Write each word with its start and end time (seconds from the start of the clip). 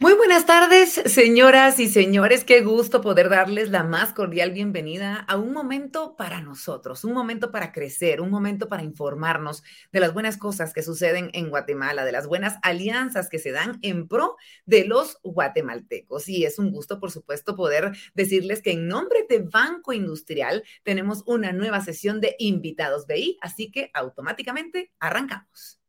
Muy 0.00 0.14
buenas 0.14 0.46
tardes, 0.46 0.92
señoras 1.06 1.80
y 1.80 1.88
señores. 1.88 2.44
Qué 2.44 2.60
gusto 2.60 3.00
poder 3.00 3.28
darles 3.28 3.70
la 3.70 3.82
más 3.82 4.12
cordial 4.12 4.52
bienvenida 4.52 5.16
a 5.26 5.36
un 5.36 5.52
momento 5.52 6.14
para 6.14 6.40
nosotros, 6.40 7.02
un 7.02 7.14
momento 7.14 7.50
para 7.50 7.72
crecer, 7.72 8.20
un 8.20 8.30
momento 8.30 8.68
para 8.68 8.84
informarnos 8.84 9.64
de 9.90 9.98
las 9.98 10.14
buenas 10.14 10.36
cosas 10.36 10.72
que 10.72 10.84
suceden 10.84 11.30
en 11.32 11.50
Guatemala, 11.50 12.04
de 12.04 12.12
las 12.12 12.28
buenas 12.28 12.58
alianzas 12.62 13.28
que 13.28 13.40
se 13.40 13.50
dan 13.50 13.80
en 13.82 14.06
pro 14.06 14.36
de 14.66 14.84
los 14.84 15.18
guatemaltecos. 15.24 16.28
Y 16.28 16.44
es 16.44 16.60
un 16.60 16.70
gusto, 16.70 17.00
por 17.00 17.10
supuesto, 17.10 17.56
poder 17.56 17.90
decirles 18.14 18.62
que 18.62 18.70
en 18.70 18.86
nombre 18.86 19.26
de 19.28 19.40
Banco 19.40 19.92
Industrial 19.92 20.62
tenemos 20.84 21.24
una 21.26 21.50
nueva 21.50 21.80
sesión 21.80 22.20
de 22.20 22.36
invitados 22.38 23.08
BI, 23.08 23.36
así 23.40 23.72
que 23.72 23.90
automáticamente 23.94 24.92
arrancamos. 25.00 25.80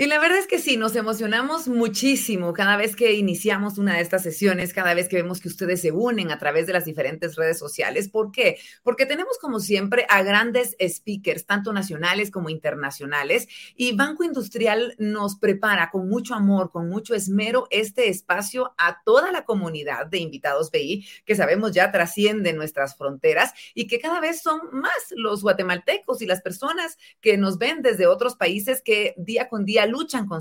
Y 0.00 0.06
la 0.06 0.18
verdad 0.18 0.38
es 0.38 0.46
que 0.46 0.58
sí, 0.58 0.78
nos 0.78 0.96
emocionamos 0.96 1.68
muchísimo 1.68 2.54
cada 2.54 2.78
vez 2.78 2.96
que 2.96 3.12
iniciamos 3.12 3.76
una 3.76 3.96
de 3.96 4.00
estas 4.00 4.22
sesiones, 4.22 4.72
cada 4.72 4.94
vez 4.94 5.10
que 5.10 5.16
vemos 5.16 5.40
que 5.40 5.48
ustedes 5.48 5.82
se 5.82 5.92
unen 5.92 6.30
a 6.30 6.38
través 6.38 6.66
de 6.66 6.72
las 6.72 6.86
diferentes 6.86 7.36
redes 7.36 7.58
sociales. 7.58 8.08
¿Por 8.08 8.32
qué? 8.32 8.56
Porque 8.82 9.04
tenemos 9.04 9.36
como 9.36 9.60
siempre 9.60 10.06
a 10.08 10.22
grandes 10.22 10.74
speakers, 10.80 11.44
tanto 11.44 11.74
nacionales 11.74 12.30
como 12.30 12.48
internacionales, 12.48 13.46
y 13.76 13.94
Banco 13.94 14.24
Industrial 14.24 14.94
nos 14.96 15.36
prepara 15.36 15.90
con 15.90 16.08
mucho 16.08 16.34
amor, 16.34 16.70
con 16.70 16.88
mucho 16.88 17.14
esmero 17.14 17.66
este 17.68 18.08
espacio 18.08 18.72
a 18.78 19.02
toda 19.04 19.30
la 19.32 19.44
comunidad 19.44 20.06
de 20.06 20.16
invitados 20.16 20.70
BI, 20.70 21.06
que 21.26 21.34
sabemos 21.36 21.72
ya 21.72 21.92
trasciende 21.92 22.54
nuestras 22.54 22.96
fronteras 22.96 23.52
y 23.74 23.86
que 23.86 24.00
cada 24.00 24.18
vez 24.18 24.40
son 24.40 24.60
más 24.72 24.94
los 25.10 25.42
guatemaltecos 25.42 26.22
y 26.22 26.26
las 26.26 26.40
personas 26.40 26.96
que 27.20 27.36
nos 27.36 27.58
ven 27.58 27.82
desde 27.82 28.06
otros 28.06 28.34
países 28.34 28.80
que 28.80 29.12
día 29.18 29.50
con 29.50 29.66
día 29.66 29.89
luchan 29.90 30.26
con 30.26 30.40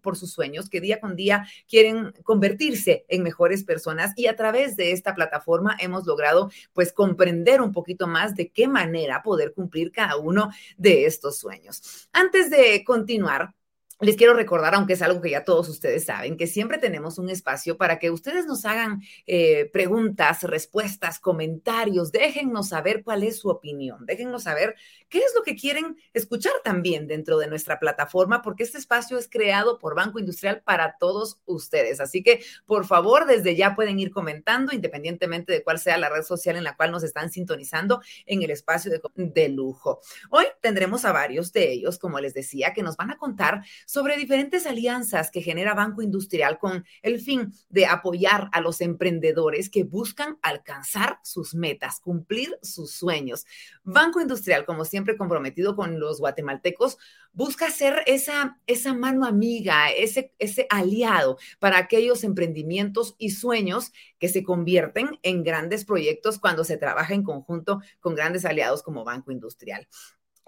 por 0.00 0.16
sus 0.16 0.32
sueños, 0.32 0.68
que 0.68 0.80
día 0.80 1.00
con 1.00 1.16
día 1.16 1.46
quieren 1.68 2.12
convertirse 2.22 3.04
en 3.08 3.22
mejores 3.22 3.64
personas 3.64 4.12
y 4.16 4.26
a 4.26 4.36
través 4.36 4.76
de 4.76 4.92
esta 4.92 5.14
plataforma 5.14 5.76
hemos 5.78 6.06
logrado 6.06 6.50
pues 6.72 6.92
comprender 6.92 7.60
un 7.60 7.72
poquito 7.72 8.06
más 8.06 8.34
de 8.34 8.50
qué 8.50 8.68
manera 8.68 9.22
poder 9.22 9.52
cumplir 9.52 9.90
cada 9.90 10.16
uno 10.16 10.50
de 10.76 11.06
estos 11.06 11.38
sueños. 11.38 12.08
Antes 12.12 12.50
de 12.50 12.84
continuar, 12.84 13.54
les 14.00 14.16
quiero 14.16 14.34
recordar, 14.34 14.74
aunque 14.76 14.92
es 14.92 15.02
algo 15.02 15.20
que 15.20 15.30
ya 15.30 15.44
todos 15.44 15.68
ustedes 15.68 16.04
saben, 16.04 16.36
que 16.36 16.46
siempre 16.46 16.78
tenemos 16.78 17.18
un 17.18 17.30
espacio 17.30 17.76
para 17.76 17.98
que 17.98 18.10
ustedes 18.10 18.46
nos 18.46 18.64
hagan 18.64 19.02
eh, 19.26 19.68
preguntas, 19.72 20.44
respuestas, 20.44 21.18
comentarios, 21.18 22.12
déjennos 22.12 22.68
saber 22.68 23.02
cuál 23.02 23.24
es 23.24 23.38
su 23.38 23.48
opinión, 23.48 24.06
déjennos 24.06 24.44
saber 24.44 24.76
qué 25.08 25.18
es 25.18 25.32
lo 25.34 25.42
que 25.42 25.56
quieren 25.56 25.96
escuchar 26.12 26.52
también 26.64 27.06
dentro 27.06 27.38
de 27.38 27.46
nuestra 27.46 27.78
plataforma, 27.78 28.42
porque 28.42 28.62
este 28.62 28.78
espacio 28.78 29.18
es 29.18 29.28
creado 29.28 29.78
por 29.78 29.94
Banco 29.94 30.18
Industrial 30.18 30.62
para 30.62 30.96
todos 30.98 31.38
ustedes. 31.46 32.00
Así 32.00 32.22
que, 32.22 32.42
por 32.66 32.86
favor, 32.86 33.26
desde 33.26 33.56
ya 33.56 33.74
pueden 33.74 33.98
ir 33.98 34.10
comentando, 34.10 34.72
independientemente 34.72 35.52
de 35.52 35.62
cuál 35.62 35.78
sea 35.78 35.98
la 35.98 36.08
red 36.08 36.22
social 36.22 36.56
en 36.56 36.64
la 36.64 36.76
cual 36.76 36.92
nos 36.92 37.02
están 37.02 37.30
sintonizando 37.30 38.00
en 38.26 38.42
el 38.42 38.50
espacio 38.50 38.90
de, 38.90 39.48
lujo. 39.48 40.00
Hoy 40.30 40.44
tendremos 40.60 41.04
a 41.04 41.12
varios 41.12 41.52
de 41.52 41.72
ellos, 41.72 41.98
como 41.98 42.20
les 42.20 42.34
decía, 42.34 42.74
que 42.74 42.82
nos 42.82 42.96
van 42.96 43.10
a 43.10 43.16
contar 43.16 43.62
sobre 43.86 44.16
diferentes 44.16 44.66
alianzas 44.66 45.30
que 45.30 45.40
genera 45.40 45.74
Banco 45.74 46.02
Industrial 46.02 46.58
con 46.58 46.84
el 47.02 47.20
fin 47.20 47.52
de 47.70 47.86
apoyar 47.86 48.50
a 48.52 48.60
los 48.60 48.80
emprendedores 48.80 49.70
que 49.70 49.84
buscan 49.84 50.38
alcanzar 50.42 51.18
sus 51.22 51.54
metas, 51.54 52.00
cumplir 52.00 52.58
sus 52.62 52.92
sueños. 52.92 53.46
Banco 53.84 54.20
Industrial, 54.20 54.66
como 54.66 54.84
siempre 54.84 54.97
comprometido 55.16 55.76
con 55.76 56.00
los 56.00 56.20
guatemaltecos, 56.20 56.98
busca 57.32 57.70
ser 57.70 58.02
esa, 58.06 58.58
esa 58.66 58.94
mano 58.94 59.26
amiga, 59.26 59.90
ese, 59.90 60.32
ese 60.38 60.66
aliado 60.70 61.38
para 61.58 61.78
aquellos 61.78 62.24
emprendimientos 62.24 63.14
y 63.18 63.30
sueños 63.30 63.92
que 64.18 64.28
se 64.28 64.42
convierten 64.42 65.18
en 65.22 65.44
grandes 65.44 65.84
proyectos 65.84 66.38
cuando 66.38 66.64
se 66.64 66.76
trabaja 66.76 67.14
en 67.14 67.22
conjunto 67.22 67.80
con 68.00 68.14
grandes 68.14 68.44
aliados 68.44 68.82
como 68.82 69.04
Banco 69.04 69.30
Industrial. 69.30 69.86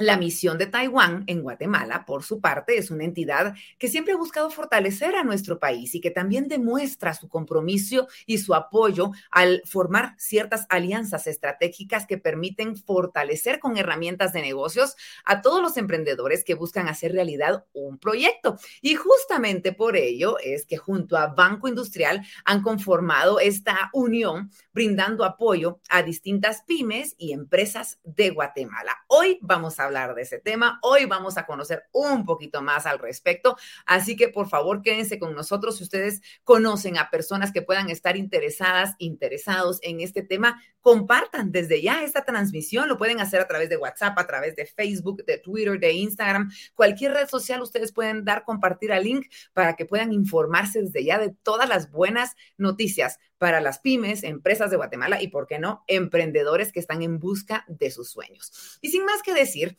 La 0.01 0.17
misión 0.17 0.57
de 0.57 0.65
Taiwán 0.65 1.25
en 1.27 1.43
Guatemala, 1.43 2.07
por 2.07 2.23
su 2.23 2.41
parte, 2.41 2.79
es 2.79 2.91
una 2.91 3.05
entidad 3.05 3.55
que 3.79 3.89
siempre 3.89 4.15
ha 4.15 4.17
buscado 4.17 4.49
fortalecer 4.49 5.15
a 5.15 5.25
nuestro 5.25 5.59
país 5.59 5.95
y 5.95 6.01
que 6.01 6.11
también 6.11 6.49
demuestra 6.49 7.13
su 7.13 7.29
compromiso 7.29 8.09
y 8.25 8.39
su 8.39 8.55
apoyo 8.55 9.11
al 9.31 9.61
formar 9.67 10.15
ciertas 10.17 10.65
alianzas 10.71 11.27
estratégicas 11.27 12.07
que 12.07 12.17
permiten 12.17 12.79
fortalecer 12.79 13.59
con 13.59 13.77
herramientas 13.77 14.33
de 14.33 14.41
negocios 14.41 14.97
a 15.27 15.43
todos 15.43 15.61
los 15.61 15.77
emprendedores 15.77 16.45
que 16.45 16.55
buscan 16.55 16.89
hacer 16.89 17.13
realidad 17.13 17.67
un 17.75 17.99
proyecto. 17.99 18.57
Y 18.81 18.95
justamente 18.95 19.73
por 19.73 19.99
ello 19.99 20.39
es 20.43 20.65
que 20.65 20.79
junto 20.79 21.19
a 21.19 21.27
Banco 21.27 21.69
Industrial 21.69 22.23
han 22.47 22.63
conformado 22.63 23.39
esta 23.39 23.91
unión 23.93 24.51
brindando 24.73 25.27
apoyo 25.27 25.79
a 25.91 26.03
distintas 26.03 26.63
pymes 26.63 27.17
y 27.19 27.33
empresas 27.35 27.99
de 28.03 28.31
Guatemala. 28.31 28.97
Hoy 29.07 29.39
vamos 29.43 29.79
a 29.79 29.90
hablar 29.91 30.15
de 30.15 30.23
ese 30.23 30.39
tema. 30.39 30.79
Hoy 30.83 31.05
vamos 31.07 31.37
a 31.37 31.47
conocer 31.47 31.85
un 31.93 32.25
poquito 32.25 32.63
más 32.63 32.87
al 32.87 32.99
respecto. 32.99 33.57
Así 33.87 34.17
que 34.17 34.29
por 34.29 34.49
favor 34.49 34.83
quédense 34.83 35.19
con 35.19 35.35
nosotros 35.35 35.79
si 35.79 35.83
ustedes 35.83 36.23
conocen 36.45 36.97
a 36.97 37.11
personas 37.11 37.53
que 37.53 37.63
puedan 37.63 37.91
estar 37.91 38.17
interesadas, 38.17 38.95
interesados 38.99 39.81
en 39.83 40.01
este 40.01 40.23
tema. 40.23 40.63
Compartan 40.81 41.51
desde 41.51 41.83
ya 41.83 42.05
esta 42.05 42.25
transmisión. 42.25 42.89
Lo 42.89 42.97
pueden 42.97 43.21
hacer 43.21 43.41
a 43.41 43.49
través 43.49 43.69
de 43.69 43.77
WhatsApp, 43.77 44.19
a 44.19 44.27
través 44.27 44.57
de 44.57 44.65
Facebook, 44.65 45.25
de 45.25 45.39
Twitter, 45.39 45.79
de 45.79 45.93
Instagram, 45.93 46.51
cualquier 46.75 47.13
red 47.13 47.29
social. 47.29 47.61
Ustedes 47.61 47.93
pueden 47.93 48.25
dar 48.25 48.45
compartir 48.45 48.93
al 48.93 49.05
link 49.05 49.27
para 49.53 49.75
que 49.75 49.87
puedan 49.87 50.13
informarse 50.13 50.83
desde 50.83 51.05
ya 51.05 51.19
de 51.19 51.35
todas 51.43 51.69
las 51.69 51.91
buenas 51.91 52.37
noticias 52.57 53.19
para 53.41 53.63
las 53.63 53.79
pymes, 53.79 54.23
empresas 54.23 54.71
de 54.71 54.77
Guatemala 54.77 55.23
y, 55.23 55.29
por 55.29 55.47
qué 55.47 55.59
no, 55.59 55.83
emprendedores 55.87 56.73
que 56.73 56.79
están 56.79 57.01
en 57.01 57.19
busca 57.19 57.65
de 57.69 57.91
sus 57.91 58.11
sueños. 58.11 58.79
Y 58.83 58.91
sin 58.91 59.07
más 59.07 59.23
que 59.23 59.33
decir, 59.33 59.79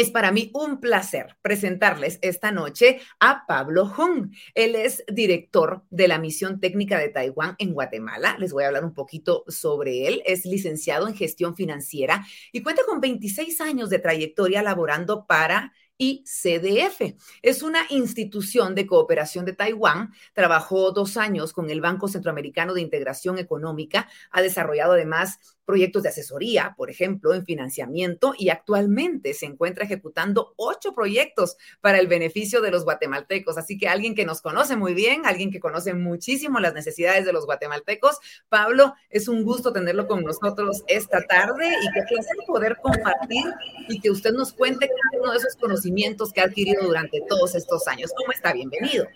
es 0.00 0.10
para 0.12 0.30
mí 0.30 0.50
un 0.54 0.78
placer 0.78 1.36
presentarles 1.42 2.20
esta 2.22 2.52
noche 2.52 3.00
a 3.18 3.44
Pablo 3.48 3.82
Hung. 3.84 4.32
Él 4.54 4.76
es 4.76 5.02
director 5.08 5.82
de 5.90 6.06
la 6.06 6.20
Misión 6.20 6.60
Técnica 6.60 6.98
de 6.98 7.08
Taiwán 7.08 7.56
en 7.58 7.72
Guatemala. 7.72 8.36
Les 8.38 8.52
voy 8.52 8.62
a 8.62 8.68
hablar 8.68 8.84
un 8.84 8.94
poquito 8.94 9.44
sobre 9.48 10.06
él. 10.06 10.22
Es 10.24 10.44
licenciado 10.44 11.08
en 11.08 11.16
gestión 11.16 11.56
financiera 11.56 12.24
y 12.52 12.62
cuenta 12.62 12.82
con 12.86 13.00
26 13.00 13.60
años 13.60 13.90
de 13.90 13.98
trayectoria 13.98 14.62
laborando 14.62 15.26
para 15.26 15.72
y 15.98 16.22
CDF. 16.24 17.16
Es 17.42 17.62
una 17.62 17.80
institución 17.90 18.76
de 18.76 18.86
cooperación 18.86 19.44
de 19.44 19.52
Taiwán. 19.52 20.12
Trabajó 20.32 20.92
dos 20.92 21.16
años 21.16 21.52
con 21.52 21.70
el 21.70 21.80
Banco 21.80 22.06
Centroamericano 22.06 22.72
de 22.72 22.82
Integración 22.82 23.36
Económica. 23.38 24.08
Ha 24.30 24.40
desarrollado 24.42 24.92
además 24.92 25.57
proyectos 25.68 26.02
de 26.02 26.08
asesoría, 26.08 26.72
por 26.78 26.88
ejemplo, 26.88 27.34
en 27.34 27.44
financiamiento 27.44 28.32
y 28.38 28.48
actualmente 28.48 29.34
se 29.34 29.44
encuentra 29.44 29.84
ejecutando 29.84 30.54
ocho 30.56 30.94
proyectos 30.94 31.58
para 31.82 31.98
el 31.98 32.06
beneficio 32.06 32.62
de 32.62 32.70
los 32.70 32.84
guatemaltecos. 32.84 33.58
Así 33.58 33.76
que 33.76 33.86
alguien 33.86 34.14
que 34.14 34.24
nos 34.24 34.40
conoce 34.40 34.76
muy 34.76 34.94
bien, 34.94 35.26
alguien 35.26 35.50
que 35.50 35.60
conoce 35.60 35.92
muchísimo 35.92 36.58
las 36.58 36.72
necesidades 36.72 37.26
de 37.26 37.34
los 37.34 37.44
guatemaltecos. 37.44 38.16
Pablo, 38.48 38.94
es 39.10 39.28
un 39.28 39.44
gusto 39.44 39.70
tenerlo 39.70 40.06
con 40.08 40.24
nosotros 40.24 40.84
esta 40.86 41.20
tarde 41.20 41.68
y 41.68 41.92
qué 41.92 42.00
placer 42.08 42.36
poder 42.46 42.78
compartir 42.82 43.44
y 43.90 44.00
que 44.00 44.10
usted 44.10 44.32
nos 44.32 44.54
cuente 44.54 44.88
cada 44.88 45.22
uno 45.22 45.32
de 45.32 45.36
esos 45.36 45.54
conocimientos 45.56 46.32
que 46.32 46.40
ha 46.40 46.44
adquirido 46.44 46.82
durante 46.86 47.20
todos 47.28 47.54
estos 47.54 47.86
años. 47.88 48.10
¿Cómo 48.16 48.32
está? 48.32 48.54
Bienvenido. 48.54 49.06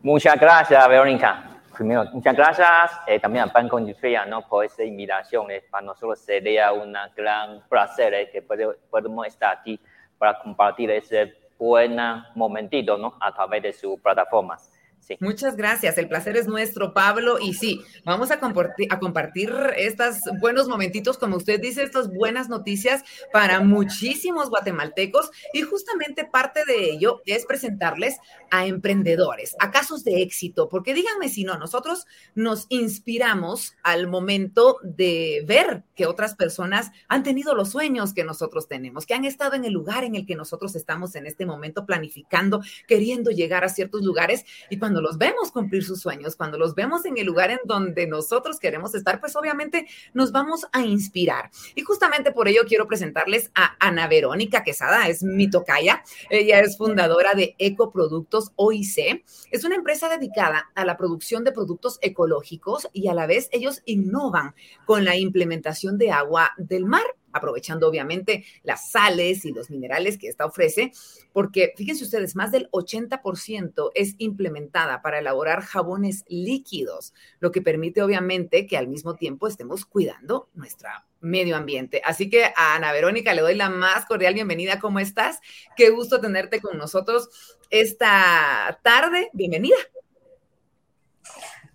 Muchas 0.00 0.40
gracias, 0.40 0.88
Verónica. 0.88 1.53
Primero, 1.74 2.04
muchas 2.12 2.36
gracias 2.36 3.00
eh, 3.06 3.18
también 3.18 3.44
a 3.44 3.52
Banco 3.52 3.78
Industrial 3.78 4.30
¿no? 4.30 4.46
por 4.46 4.64
esta 4.64 4.84
invitación. 4.84 5.50
Eh, 5.50 5.64
para 5.68 5.84
nosotros 5.84 6.20
sería 6.20 6.72
un 6.72 6.94
gran 7.16 7.62
placer 7.68 8.14
eh, 8.14 8.30
que 8.30 8.42
podemos 8.42 9.26
estar 9.26 9.58
aquí 9.58 9.80
para 10.16 10.38
compartir 10.38 10.90
ese 10.92 11.34
buen 11.58 11.96
momentito 12.34 12.96
¿no? 12.96 13.16
a 13.20 13.34
través 13.34 13.62
de 13.62 13.72
sus 13.72 13.98
plataformas. 14.00 14.73
Muchas 15.20 15.56
gracias. 15.56 15.98
El 15.98 16.08
placer 16.08 16.36
es 16.36 16.46
nuestro, 16.46 16.94
Pablo. 16.94 17.38
Y 17.40 17.54
sí, 17.54 17.80
vamos 18.04 18.30
a 18.30 18.40
compartir, 18.40 18.88
a 18.90 18.98
compartir 18.98 19.52
estos 19.76 20.18
buenos 20.40 20.68
momentitos, 20.68 21.18
como 21.18 21.36
usted 21.36 21.60
dice, 21.60 21.82
estas 21.82 22.12
buenas 22.12 22.48
noticias 22.48 23.02
para 23.32 23.60
muchísimos 23.60 24.50
guatemaltecos. 24.50 25.30
Y 25.52 25.62
justamente 25.62 26.24
parte 26.24 26.64
de 26.66 26.90
ello 26.90 27.22
es 27.26 27.46
presentarles 27.46 28.16
a 28.50 28.66
emprendedores, 28.66 29.56
a 29.58 29.70
casos 29.70 30.04
de 30.04 30.22
éxito, 30.22 30.68
porque 30.68 30.94
díganme 30.94 31.28
si 31.28 31.44
no, 31.44 31.58
nosotros 31.58 32.06
nos 32.34 32.66
inspiramos 32.68 33.74
al 33.82 34.06
momento 34.06 34.78
de 34.82 35.44
ver 35.46 35.82
que 35.94 36.06
otras 36.06 36.34
personas 36.34 36.90
han 37.08 37.22
tenido 37.22 37.54
los 37.54 37.70
sueños 37.70 38.14
que 38.14 38.24
nosotros 38.24 38.68
tenemos, 38.68 39.06
que 39.06 39.14
han 39.14 39.24
estado 39.24 39.54
en 39.54 39.64
el 39.64 39.72
lugar 39.72 40.04
en 40.04 40.14
el 40.14 40.26
que 40.26 40.36
nosotros 40.36 40.76
estamos 40.76 41.14
en 41.14 41.26
este 41.26 41.46
momento 41.46 41.86
planificando, 41.86 42.60
queriendo 42.86 43.30
llegar 43.30 43.64
a 43.64 43.68
ciertos 43.68 44.02
lugares. 44.02 44.44
Y 44.70 44.78
cuando 44.78 44.93
cuando 44.94 45.08
los 45.08 45.18
vemos 45.18 45.50
cumplir 45.50 45.82
sus 45.82 46.00
sueños, 46.00 46.36
cuando 46.36 46.56
los 46.56 46.76
vemos 46.76 47.04
en 47.04 47.18
el 47.18 47.26
lugar 47.26 47.50
en 47.50 47.58
donde 47.64 48.06
nosotros 48.06 48.60
queremos 48.60 48.94
estar, 48.94 49.18
pues 49.18 49.34
obviamente 49.34 49.88
nos 50.12 50.30
vamos 50.30 50.68
a 50.70 50.82
inspirar. 50.82 51.50
Y 51.74 51.82
justamente 51.82 52.30
por 52.30 52.46
ello 52.46 52.60
quiero 52.64 52.86
presentarles 52.86 53.50
a 53.56 53.74
Ana 53.80 54.06
Verónica 54.06 54.62
Quesada, 54.62 55.08
es 55.08 55.24
mi 55.24 55.50
tocaya. 55.50 56.04
Ella 56.30 56.60
es 56.60 56.78
fundadora 56.78 57.34
de 57.34 57.56
Ecoproductos 57.58 58.52
OIC. 58.54 59.24
Es 59.50 59.64
una 59.64 59.74
empresa 59.74 60.08
dedicada 60.08 60.70
a 60.76 60.84
la 60.84 60.96
producción 60.96 61.42
de 61.42 61.50
productos 61.50 61.98
ecológicos 62.00 62.88
y 62.92 63.08
a 63.08 63.14
la 63.14 63.26
vez 63.26 63.48
ellos 63.50 63.82
innovan 63.86 64.54
con 64.86 65.04
la 65.04 65.16
implementación 65.16 65.98
de 65.98 66.12
agua 66.12 66.52
del 66.56 66.84
mar 66.84 67.02
aprovechando 67.34 67.88
obviamente 67.88 68.46
las 68.62 68.90
sales 68.90 69.44
y 69.44 69.52
los 69.52 69.68
minerales 69.68 70.16
que 70.16 70.28
esta 70.28 70.46
ofrece, 70.46 70.92
porque 71.32 71.74
fíjense 71.76 72.04
ustedes, 72.04 72.36
más 72.36 72.52
del 72.52 72.70
80% 72.70 73.90
es 73.94 74.14
implementada 74.18 75.02
para 75.02 75.18
elaborar 75.18 75.60
jabones 75.60 76.24
líquidos, 76.28 77.12
lo 77.40 77.52
que 77.52 77.60
permite 77.60 78.02
obviamente 78.02 78.66
que 78.66 78.78
al 78.78 78.88
mismo 78.88 79.16
tiempo 79.16 79.48
estemos 79.48 79.84
cuidando 79.84 80.48
nuestro 80.54 80.88
medio 81.20 81.56
ambiente. 81.56 82.00
Así 82.04 82.30
que 82.30 82.44
a 82.44 82.74
Ana 82.76 82.92
Verónica 82.92 83.34
le 83.34 83.42
doy 83.42 83.54
la 83.54 83.70
más 83.70 84.06
cordial 84.06 84.34
bienvenida. 84.34 84.78
¿Cómo 84.78 85.00
estás? 85.00 85.40
Qué 85.76 85.90
gusto 85.90 86.20
tenerte 86.20 86.60
con 86.60 86.78
nosotros 86.78 87.28
esta 87.70 88.78
tarde. 88.82 89.30
Bienvenida. 89.32 89.76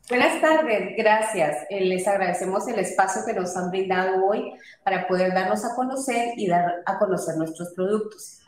Buenas 0.10 0.42
tardes, 0.42 0.96
gracias. 0.98 1.68
Eh, 1.70 1.86
les 1.86 2.08
agradecemos 2.08 2.68
el 2.68 2.80
espacio 2.80 3.22
que 3.28 3.34
nos 3.34 3.56
han 3.56 3.70
brindado 3.70 4.26
hoy 4.26 4.54
para 4.84 5.08
poder 5.08 5.36
darnos 5.36 5.64
a 5.64 5.76
conocer 5.76 6.34
y 6.36 6.48
dar 6.48 6.82
a 6.88 6.98
conocer 6.98 7.38
nuestros 7.38 7.74
productos. 7.76 8.40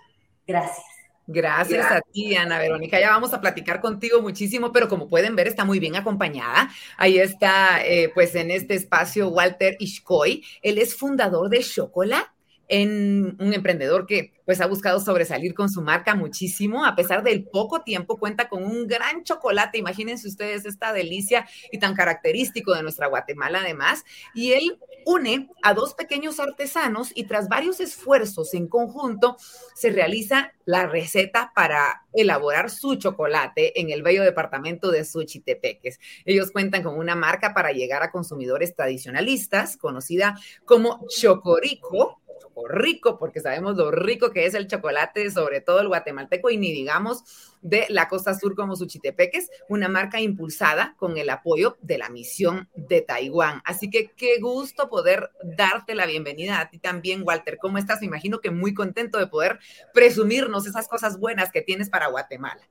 Gracias. 0.47 0.83
Gracias, 1.27 1.85
a 1.91 2.01
ti, 2.01 2.35
Ana 2.35 2.57
Verónica. 2.57 2.99
Ya 2.99 3.11
vamos 3.11 3.31
a 3.35 3.39
platicar 3.39 3.79
contigo 3.79 4.23
muchísimo, 4.23 4.71
pero 4.71 4.89
como 4.89 5.07
pueden 5.07 5.35
ver, 5.35 5.47
está 5.47 5.63
muy 5.63 5.77
bien 5.77 5.95
acompañada. 5.95 6.67
Ahí 6.97 7.19
está, 7.19 7.85
eh, 7.85 8.09
pues 8.11 8.33
en 8.33 8.49
este 8.49 8.73
espacio, 8.73 9.29
Walter 9.29 9.77
Ishkoy. 9.79 10.43
Él 10.63 10.79
es 10.79 10.95
fundador 10.95 11.47
de 11.49 11.59
Chocolate 11.59 12.30
en 12.71 13.35
un 13.37 13.53
emprendedor 13.53 14.05
que 14.07 14.33
pues 14.45 14.61
ha 14.61 14.65
buscado 14.65 15.01
sobresalir 15.01 15.53
con 15.53 15.69
su 15.69 15.81
marca 15.81 16.15
muchísimo, 16.15 16.85
a 16.85 16.95
pesar 16.95 17.21
del 17.21 17.43
poco 17.43 17.81
tiempo 17.81 18.17
cuenta 18.17 18.47
con 18.47 18.63
un 18.63 18.87
gran 18.87 19.23
chocolate, 19.23 19.77
imagínense 19.77 20.27
ustedes 20.27 20.65
esta 20.65 20.93
delicia 20.93 21.45
y 21.69 21.79
tan 21.79 21.93
característico 21.93 22.73
de 22.73 22.81
nuestra 22.81 23.07
Guatemala 23.07 23.59
además, 23.59 24.05
y 24.33 24.53
él 24.53 24.79
une 25.05 25.49
a 25.63 25.73
dos 25.73 25.93
pequeños 25.95 26.39
artesanos 26.39 27.11
y 27.13 27.25
tras 27.25 27.49
varios 27.49 27.81
esfuerzos 27.81 28.53
en 28.53 28.67
conjunto 28.67 29.35
se 29.75 29.89
realiza 29.89 30.53
la 30.63 30.87
receta 30.87 31.51
para 31.53 32.05
elaborar 32.13 32.69
su 32.69 32.95
chocolate 32.95 33.79
en 33.81 33.89
el 33.89 34.03
bello 34.03 34.23
departamento 34.23 34.91
de 34.91 35.03
Suchitepeques. 35.03 35.99
Ellos 36.23 36.51
cuentan 36.51 36.83
con 36.83 36.97
una 36.97 37.15
marca 37.15 37.53
para 37.53 37.71
llegar 37.71 38.03
a 38.03 38.11
consumidores 38.11 38.75
tradicionalistas 38.75 39.75
conocida 39.75 40.37
como 40.65 41.05
Chocorico 41.09 42.20
rico, 42.67 43.17
porque 43.17 43.39
sabemos 43.39 43.75
lo 43.75 43.91
rico 43.91 44.31
que 44.31 44.45
es 44.45 44.53
el 44.53 44.67
chocolate, 44.67 45.29
sobre 45.31 45.61
todo 45.61 45.79
el 45.81 45.87
guatemalteco, 45.87 46.49
y 46.49 46.57
ni 46.57 46.71
digamos 46.71 47.23
de 47.61 47.85
la 47.89 48.07
costa 48.07 48.33
sur 48.37 48.55
como 48.55 48.75
Suchitepeques, 48.75 49.49
una 49.69 49.87
marca 49.87 50.19
impulsada 50.19 50.95
con 50.97 51.17
el 51.17 51.29
apoyo 51.29 51.77
de 51.81 51.97
la 51.97 52.09
misión 52.09 52.69
de 52.75 53.01
Taiwán. 53.01 53.61
Así 53.65 53.89
que 53.89 54.11
qué 54.11 54.39
gusto 54.39 54.89
poder 54.89 55.31
darte 55.43 55.95
la 55.95 56.05
bienvenida 56.05 56.59
a 56.59 56.69
ti 56.69 56.79
también, 56.79 57.23
Walter. 57.23 57.57
¿Cómo 57.57 57.77
estás? 57.77 58.01
Me 58.01 58.07
imagino 58.07 58.39
que 58.39 58.51
muy 58.51 58.73
contento 58.73 59.19
de 59.19 59.27
poder 59.27 59.59
presumirnos 59.93 60.65
esas 60.65 60.87
cosas 60.87 61.19
buenas 61.19 61.51
que 61.51 61.61
tienes 61.61 61.89
para 61.89 62.07
Guatemala. 62.07 62.61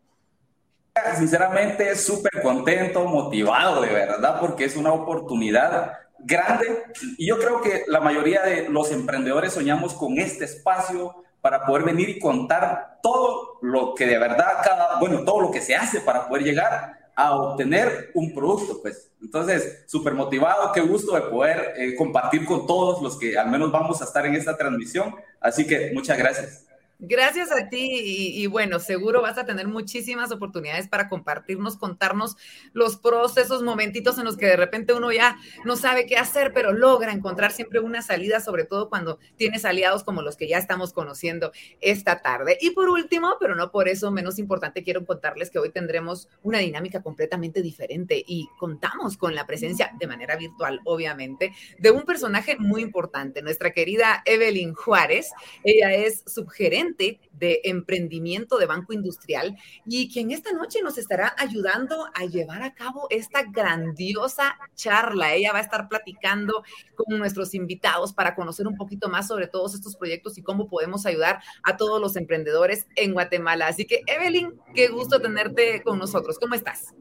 Sinceramente, 1.16 1.96
súper 1.96 2.42
contento, 2.42 3.04
motivado 3.04 3.80
de 3.80 3.92
verdad, 3.92 4.40
porque 4.40 4.64
es 4.64 4.76
una 4.76 4.92
oportunidad 4.92 5.92
grande 6.24 6.84
y 7.16 7.26
yo 7.26 7.38
creo 7.38 7.60
que 7.60 7.84
la 7.86 8.00
mayoría 8.00 8.42
de 8.42 8.68
los 8.68 8.90
emprendedores 8.92 9.52
soñamos 9.52 9.94
con 9.94 10.18
este 10.18 10.44
espacio 10.44 11.24
para 11.40 11.64
poder 11.64 11.84
venir 11.84 12.08
y 12.08 12.18
contar 12.18 12.98
todo 13.02 13.58
lo 13.62 13.94
que 13.94 14.06
de 14.06 14.18
verdad 14.18 14.58
cada, 14.62 14.98
bueno, 14.98 15.24
todo 15.24 15.40
lo 15.40 15.50
que 15.50 15.60
se 15.60 15.74
hace 15.74 16.00
para 16.00 16.28
poder 16.28 16.44
llegar 16.44 16.98
a 17.14 17.34
obtener 17.34 18.10
un 18.14 18.34
producto, 18.34 18.80
pues. 18.80 19.10
Entonces, 19.20 19.84
súper 19.86 20.14
motivado, 20.14 20.72
qué 20.72 20.80
gusto 20.80 21.14
de 21.14 21.22
poder 21.22 21.74
eh, 21.76 21.94
compartir 21.94 22.46
con 22.46 22.66
todos 22.66 23.02
los 23.02 23.18
que 23.18 23.38
al 23.38 23.50
menos 23.50 23.70
vamos 23.70 24.00
a 24.00 24.04
estar 24.04 24.24
en 24.24 24.34
esta 24.34 24.56
transmisión. 24.56 25.14
Así 25.40 25.66
que 25.66 25.90
muchas 25.92 26.16
gracias. 26.16 26.69
Gracias 27.02 27.50
a 27.50 27.70
ti 27.70 28.34
y, 28.34 28.46
bueno, 28.46 28.78
seguro 28.78 29.22
vas 29.22 29.38
a 29.38 29.46
tener 29.46 29.66
muchísimas 29.66 30.30
oportunidades 30.32 30.86
para 30.86 31.08
compartirnos, 31.08 31.78
contarnos 31.78 32.36
los 32.74 32.96
procesos, 32.96 33.62
momentitos 33.62 34.18
en 34.18 34.26
los 34.26 34.36
que 34.36 34.44
de 34.44 34.56
repente 34.56 34.92
uno 34.92 35.10
ya 35.10 35.38
no 35.64 35.76
sabe 35.76 36.04
qué 36.04 36.18
hacer, 36.18 36.52
pero 36.52 36.72
logra 36.74 37.12
encontrar 37.12 37.52
siempre 37.52 37.80
una 37.80 38.02
salida, 38.02 38.40
sobre 38.40 38.64
todo 38.64 38.90
cuando 38.90 39.18
tienes 39.36 39.64
aliados 39.64 40.04
como 40.04 40.20
los 40.20 40.36
que 40.36 40.46
ya 40.46 40.58
estamos 40.58 40.92
conociendo 40.92 41.52
esta 41.80 42.20
tarde. 42.20 42.58
Y 42.60 42.72
por 42.72 42.90
último, 42.90 43.36
pero 43.40 43.54
no 43.54 43.70
por 43.70 43.88
eso 43.88 44.10
menos 44.10 44.38
importante, 44.38 44.82
quiero 44.82 45.06
contarles 45.06 45.50
que 45.50 45.58
hoy 45.58 45.70
tendremos 45.70 46.28
una 46.42 46.58
dinámica 46.58 47.02
completamente 47.02 47.62
diferente 47.62 48.22
y 48.26 48.46
contamos 48.58 49.16
con 49.16 49.34
la 49.34 49.46
presencia 49.46 49.90
de 49.98 50.06
manera 50.06 50.36
virtual, 50.36 50.80
obviamente, 50.84 51.54
de 51.78 51.90
un 51.92 52.02
personaje 52.02 52.56
muy 52.58 52.82
importante, 52.82 53.40
nuestra 53.40 53.70
querida 53.70 54.22
Evelyn 54.26 54.74
Juárez. 54.74 55.30
Ella 55.64 55.94
es 55.94 56.24
subgerente 56.26 56.89
de 56.96 57.60
emprendimiento 57.64 58.58
de 58.58 58.66
Banco 58.66 58.92
Industrial 58.92 59.56
y 59.86 60.10
quien 60.12 60.30
esta 60.30 60.52
noche 60.52 60.80
nos 60.82 60.98
estará 60.98 61.34
ayudando 61.38 62.06
a 62.14 62.24
llevar 62.24 62.62
a 62.62 62.74
cabo 62.74 63.06
esta 63.10 63.42
grandiosa 63.42 64.56
charla. 64.74 65.34
Ella 65.34 65.52
va 65.52 65.58
a 65.58 65.62
estar 65.62 65.88
platicando 65.88 66.62
con 66.94 67.18
nuestros 67.18 67.54
invitados 67.54 68.12
para 68.12 68.34
conocer 68.34 68.66
un 68.66 68.76
poquito 68.76 69.08
más 69.08 69.28
sobre 69.28 69.46
todos 69.46 69.74
estos 69.74 69.96
proyectos 69.96 70.38
y 70.38 70.42
cómo 70.42 70.68
podemos 70.68 71.06
ayudar 71.06 71.40
a 71.62 71.76
todos 71.76 72.00
los 72.00 72.16
emprendedores 72.16 72.86
en 72.96 73.12
Guatemala. 73.12 73.68
Así 73.68 73.86
que, 73.86 74.02
Evelyn, 74.06 74.60
qué 74.74 74.88
gusto 74.88 75.20
tenerte 75.20 75.82
con 75.82 75.98
nosotros. 75.98 76.38
¿Cómo 76.38 76.54
estás? 76.54 76.94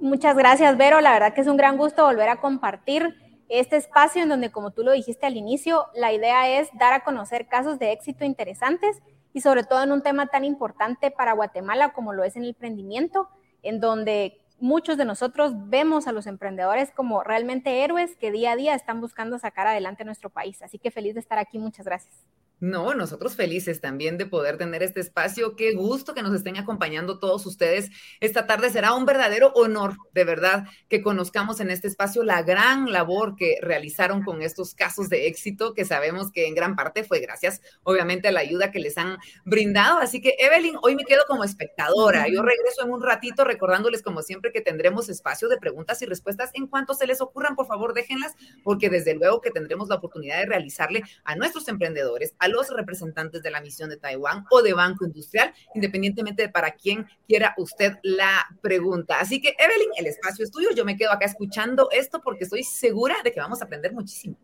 Muchas 0.00 0.36
gracias, 0.36 0.76
Vero. 0.78 1.00
La 1.00 1.12
verdad 1.12 1.34
que 1.34 1.42
es 1.42 1.46
un 1.46 1.56
gran 1.56 1.76
gusto 1.76 2.04
volver 2.04 2.28
a 2.28 2.40
compartir 2.40 3.14
este 3.50 3.76
espacio 3.76 4.22
en 4.22 4.28
donde, 4.28 4.50
como 4.50 4.70
tú 4.70 4.82
lo 4.82 4.92
dijiste 4.92 5.26
al 5.26 5.36
inicio, 5.36 5.86
la 5.94 6.12
idea 6.12 6.60
es 6.60 6.68
dar 6.78 6.92
a 6.92 7.04
conocer 7.04 7.48
casos 7.48 7.78
de 7.78 7.92
éxito 7.92 8.24
interesantes 8.24 9.02
y 9.32 9.40
sobre 9.40 9.64
todo 9.64 9.82
en 9.82 9.92
un 9.92 10.02
tema 10.02 10.26
tan 10.26 10.44
importante 10.44 11.10
para 11.10 11.32
Guatemala 11.32 11.92
como 11.92 12.12
lo 12.12 12.24
es 12.24 12.36
en 12.36 12.42
el 12.42 12.50
emprendimiento, 12.50 13.28
en 13.62 13.80
donde 13.80 14.40
muchos 14.60 14.96
de 14.96 15.04
nosotros 15.04 15.52
vemos 15.68 16.06
a 16.06 16.12
los 16.12 16.26
emprendedores 16.26 16.90
como 16.90 17.22
realmente 17.22 17.82
héroes 17.82 18.16
que 18.16 18.30
día 18.30 18.52
a 18.52 18.56
día 18.56 18.74
están 18.74 19.00
buscando 19.00 19.38
sacar 19.38 19.66
adelante 19.66 20.04
nuestro 20.04 20.30
país. 20.30 20.62
Así 20.62 20.78
que 20.78 20.90
feliz 20.90 21.14
de 21.14 21.20
estar 21.20 21.38
aquí. 21.38 21.58
Muchas 21.58 21.86
gracias. 21.86 22.14
No, 22.60 22.92
nosotros 22.92 23.36
felices 23.36 23.80
también 23.80 24.18
de 24.18 24.26
poder 24.26 24.58
tener 24.58 24.82
este 24.82 25.00
espacio. 25.00 25.56
Qué 25.56 25.72
gusto 25.72 26.12
que 26.12 26.22
nos 26.22 26.34
estén 26.34 26.58
acompañando 26.58 27.18
todos 27.18 27.46
ustedes 27.46 27.88
esta 28.20 28.46
tarde. 28.46 28.68
Será 28.68 28.92
un 28.92 29.06
verdadero 29.06 29.50
honor, 29.54 29.96
de 30.12 30.24
verdad, 30.24 30.64
que 30.90 31.00
conozcamos 31.00 31.60
en 31.60 31.70
este 31.70 31.88
espacio 31.88 32.22
la 32.22 32.42
gran 32.42 32.92
labor 32.92 33.34
que 33.34 33.56
realizaron 33.62 34.22
con 34.22 34.42
estos 34.42 34.74
casos 34.74 35.08
de 35.08 35.26
éxito, 35.26 35.72
que 35.72 35.86
sabemos 35.86 36.30
que 36.30 36.46
en 36.46 36.54
gran 36.54 36.76
parte 36.76 37.02
fue 37.02 37.20
gracias, 37.20 37.62
obviamente, 37.82 38.28
a 38.28 38.32
la 38.32 38.40
ayuda 38.40 38.70
que 38.70 38.80
les 38.80 38.98
han 38.98 39.16
brindado. 39.46 39.98
Así 39.98 40.20
que, 40.20 40.36
Evelyn, 40.38 40.76
hoy 40.82 40.96
me 40.96 41.04
quedo 41.04 41.22
como 41.26 41.44
espectadora. 41.44 42.28
Yo 42.28 42.42
regreso 42.42 42.84
en 42.84 42.90
un 42.90 43.02
ratito 43.02 43.42
recordándoles, 43.44 44.02
como 44.02 44.20
siempre, 44.20 44.52
que 44.52 44.60
tendremos 44.60 45.08
espacio 45.08 45.48
de 45.48 45.56
preguntas 45.56 46.02
y 46.02 46.04
respuestas. 46.04 46.50
En 46.52 46.66
cuanto 46.66 46.92
se 46.92 47.06
les 47.06 47.22
ocurran, 47.22 47.56
por 47.56 47.66
favor, 47.66 47.94
déjenlas, 47.94 48.34
porque 48.62 48.90
desde 48.90 49.14
luego 49.14 49.40
que 49.40 49.50
tendremos 49.50 49.88
la 49.88 49.94
oportunidad 49.94 50.40
de 50.40 50.46
realizarle 50.46 51.04
a 51.24 51.36
nuestros 51.36 51.66
emprendedores, 51.68 52.34
a 52.38 52.49
los 52.50 52.68
representantes 52.70 53.42
de 53.42 53.50
la 53.50 53.60
misión 53.60 53.88
de 53.88 53.96
Taiwán 53.96 54.44
o 54.50 54.62
de 54.62 54.74
Banco 54.74 55.04
Industrial, 55.04 55.52
independientemente 55.74 56.42
de 56.42 56.48
para 56.48 56.72
quién 56.72 57.06
quiera 57.26 57.54
usted 57.56 57.94
la 58.02 58.46
pregunta. 58.60 59.20
Así 59.20 59.40
que, 59.40 59.54
Evelyn, 59.58 59.90
el 59.96 60.06
espacio 60.06 60.44
es 60.44 60.50
tuyo. 60.50 60.68
Yo 60.74 60.84
me 60.84 60.96
quedo 60.96 61.12
acá 61.12 61.26
escuchando 61.26 61.88
esto 61.90 62.20
porque 62.22 62.44
estoy 62.44 62.62
segura 62.64 63.16
de 63.24 63.32
que 63.32 63.40
vamos 63.40 63.62
a 63.62 63.64
aprender 63.64 63.92
muchísimo. 63.92 64.36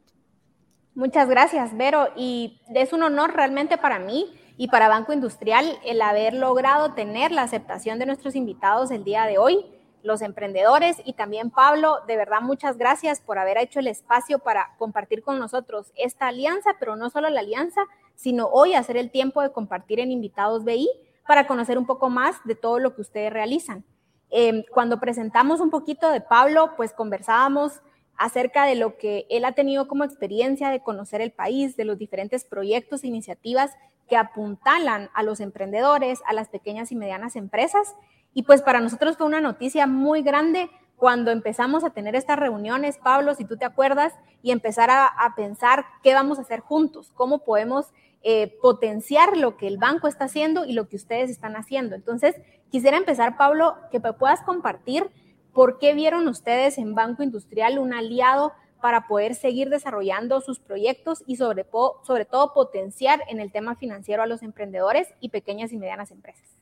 Muchas 0.95 1.29
gracias, 1.29 1.77
Vero. 1.77 2.09
Y 2.17 2.61
es 2.75 2.93
un 2.93 3.03
honor 3.03 3.35
realmente 3.35 3.77
para 3.77 3.99
mí 3.99 4.33
y 4.57 4.69
para 4.69 4.89
Banco 4.89 5.13
Industrial 5.13 5.79
el 5.85 6.01
haber 6.01 6.33
logrado 6.33 6.95
tener 6.95 7.33
la 7.33 7.43
aceptación 7.43 7.99
de 7.99 8.07
nuestros 8.07 8.35
invitados 8.35 8.91
el 8.91 9.05
día 9.05 9.27
de 9.27 9.37
hoy 9.37 9.76
los 10.07 10.23
emprendedores 10.23 11.03
y 11.05 11.15
también 11.15 11.51
Pablo, 11.51 11.99
de 12.07 12.17
verdad 12.17 12.41
muchas 12.41 12.79
gracias 12.79 13.21
por 13.21 13.39
haber 13.39 13.59
hecho 13.59 13.81
el 13.81 13.89
espacio 13.89 14.39
para 14.39 14.77
compartir 14.79 15.23
con 15.23 15.39
nosotros 15.39 15.93
esta 15.97 16.29
alianza, 16.29 16.71
pero 16.79 16.95
no 16.95 17.11
solo 17.11 17.29
la 17.29 17.41
alianza, 17.41 17.83
sino 18.15 18.47
hoy 18.47 18.75
hacer 18.75 18.97
el 18.97 19.11
tiempo 19.11 19.43
de 19.43 19.51
compartir 19.51 19.99
en 19.99 20.13
Invitados 20.13 20.65
BI 20.65 20.89
para 21.27 21.49
conocer 21.49 21.77
un 21.77 21.87
poco 21.87 22.09
más 22.09 22.37
de 22.45 22.55
todo 22.55 22.79
lo 22.79 22.95
que 22.95 23.01
ustedes 23.01 23.33
realizan. 23.33 23.85
Em, 24.31 24.63
cuando 24.73 25.01
presentamos 25.01 25.61
un 25.61 25.71
poquito 25.71 26.11
de 26.11 26.21
Pablo, 26.21 26.75
pues 26.77 26.93
conversábamos 26.93 27.81
acerca 28.17 28.65
de 28.65 28.77
lo 28.77 28.97
que 28.97 29.27
él 29.29 29.45
ha 29.45 29.53
tenido 29.53 29.89
como 29.89 30.05
experiencia 30.05 30.71
de 30.71 30.81
conocer 30.81 31.21
el 31.21 31.33
país, 31.33 31.77
de 31.77 31.85
los 31.85 31.99
diferentes 31.99 32.45
proyectos 32.45 33.03
e 33.03 33.09
iniciativas 33.09 33.73
que 34.09 34.17
apuntalan 34.17 35.11
a 35.15 35.25
los 35.25 35.41
emprendedores, 35.41 36.21
a 36.27 36.33
las 36.33 36.49
pequeñas 36.49 36.93
y 36.93 36.97
medianas 36.97 37.35
empresas 37.35 37.97
Y 38.37 38.43
pues 38.43 38.61
para 38.61 38.81
nosotros 38.81 39.17
fue 39.17 39.27
una 39.27 39.41
noticia 39.41 39.87
muy 39.87 40.21
grande 40.21 40.69
cuando 40.97 41.31
empezamos 41.31 41.85
a 41.85 41.91
tener 41.95 42.15
estas 42.15 42.39
reuniones, 42.39 42.99
Pablo, 42.99 43.35
si 43.35 43.47
tú 43.47 43.57
te 43.57 43.65
acuerdas, 43.65 44.13
y 44.43 44.51
empezar 44.51 44.91
a, 44.91 45.11
pensar 45.37 45.87
qué 46.03 46.13
vamos 46.13 46.39
a 46.39 46.43
hacer 46.43 46.61
juntos, 46.61 47.13
cómo 47.15 47.45
podemos 47.45 47.95
eh, 48.23 48.59
potenciar 48.61 49.39
lo 49.39 49.57
que 49.57 49.67
el 49.67 49.79
banco 49.79 50.07
está 50.07 50.27
haciendo 50.27 50.67
y 50.67 50.75
lo 50.75 50.87
que 50.87 50.97
ustedes 50.97 51.31
están 51.31 51.57
haciendo. 51.57 51.95
Entonces, 51.95 52.37
quisiera 52.71 52.99
empezar, 52.99 53.39
Pablo, 53.39 53.79
que 53.91 54.01
puedas 54.01 54.43
compartir 54.43 55.09
por 55.55 55.79
qué 55.79 55.95
vieron 55.95 56.29
ustedes 56.29 56.77
en 56.77 56.95
Banco 56.95 57.23
Industrial 57.23 57.79
un 57.79 57.95
aliado 57.95 58.53
para 58.83 59.09
poder 59.09 59.35
seguir 59.35 59.71
desarrollando 59.71 60.43
sus 60.43 60.61
proyectos 60.61 61.25
y 61.27 61.37
sobre, 61.37 61.65
sobre 62.03 62.27
todo 62.27 62.53
potenciar 62.53 63.23
en 63.31 63.41
el 63.41 63.51
tema 63.51 63.77
financiero 63.77 64.23
a 64.23 64.27
los 64.27 64.43
emprendedores 64.43 65.09
y 65.21 65.31
pequeñas 65.31 65.73
y 65.73 65.79
medianas 65.79 66.11
empresas. 66.11 66.57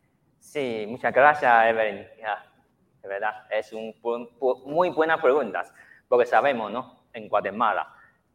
Sí, 0.44 0.84
muchas 0.86 1.12
gracias, 1.12 1.66
Evelyn 1.66 2.06
de 3.02 3.08
verdad, 3.08 3.46
es 3.50 3.72
un, 3.72 3.94
muy 4.66 4.90
buena 4.90 5.20
pregunta, 5.20 5.64
porque 6.06 6.26
sabemos, 6.26 6.70
¿no? 6.70 7.06
En 7.12 7.28
Guatemala 7.28 7.92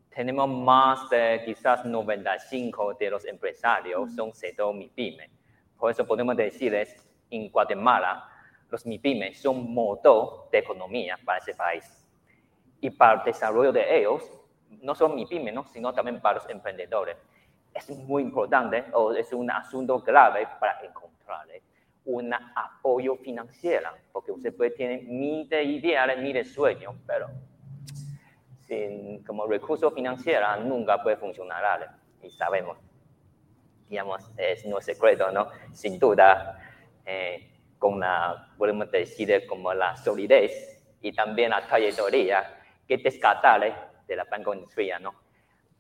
tenemos 0.10 0.50
más 0.50 1.10
de 1.10 1.42
quizás 1.46 1.86
95 1.86 2.96
de 2.96 3.12
los 3.12 3.26
empresarios 3.26 4.14
son 4.16 4.34
sector 4.34 4.74
MIPYME. 4.74 5.30
Por 5.78 5.92
eso 5.92 6.06
podemos 6.06 6.36
decirles, 6.36 7.08
en 7.30 7.50
Guatemala, 7.50 8.28
los 8.70 8.86
MIPYME 8.86 9.34
son 9.34 9.72
motor 9.72 10.50
de 10.52 10.58
economía 10.58 11.18
para 11.24 11.38
ese 11.38 11.54
país. 11.54 12.06
Y 12.82 12.90
para 12.90 13.20
el 13.20 13.24
desarrollo 13.24 13.72
de 13.72 14.00
ellos, 14.00 14.30
no 14.82 14.94
solo 14.94 15.14
MIPYME, 15.14 15.52
¿no? 15.52 15.66
sino 15.68 15.94
también 15.94 16.20
para 16.20 16.40
los 16.40 16.50
emprendedores. 16.50 17.18
Es 17.74 17.90
muy 17.90 18.24
importante 18.24 18.86
o 18.94 19.14
es 19.14 19.32
un 19.32 19.50
asunto 19.52 20.00
grave 20.00 20.48
para 20.60 20.82
encontrarles 20.82 21.69
un 22.10 22.34
apoyo 22.34 23.16
financiero, 23.18 23.90
porque 24.12 24.32
usted 24.32 24.56
puede 24.56 24.72
tener 24.72 25.04
miles 25.04 25.50
de 25.50 25.64
ideas, 25.64 26.18
miles 26.18 26.48
de 26.48 26.54
sueños, 26.54 26.96
pero 27.06 27.28
sin 28.62 29.24
como 29.24 29.46
recurso 29.46 29.92
financiero 29.92 30.58
nunca 30.58 31.02
puede 31.04 31.18
funcionar, 31.18 31.98
y 32.24 32.32
sabemos, 32.32 32.78
digamos, 33.88 34.32
es 34.38 34.66
no 34.66 34.82
secreto, 34.82 35.32
¿no? 35.32 35.50
Sin 35.72 36.00
duda, 36.00 36.60
eh, 37.06 37.52
con 37.78 38.00
la, 38.00 38.54
podemos 38.58 38.90
decir, 38.92 39.46
como 39.48 39.74
la 39.74 39.96
solidez 39.96 40.84
y 41.02 41.12
también 41.14 41.52
la 41.52 41.66
trayectoria 41.66 42.60
que 42.88 42.98
descartable 42.98 43.74
de 44.08 44.16
la 44.16 44.26
banca 44.26 44.54
industrial, 44.54 45.04
¿no? 45.04 45.14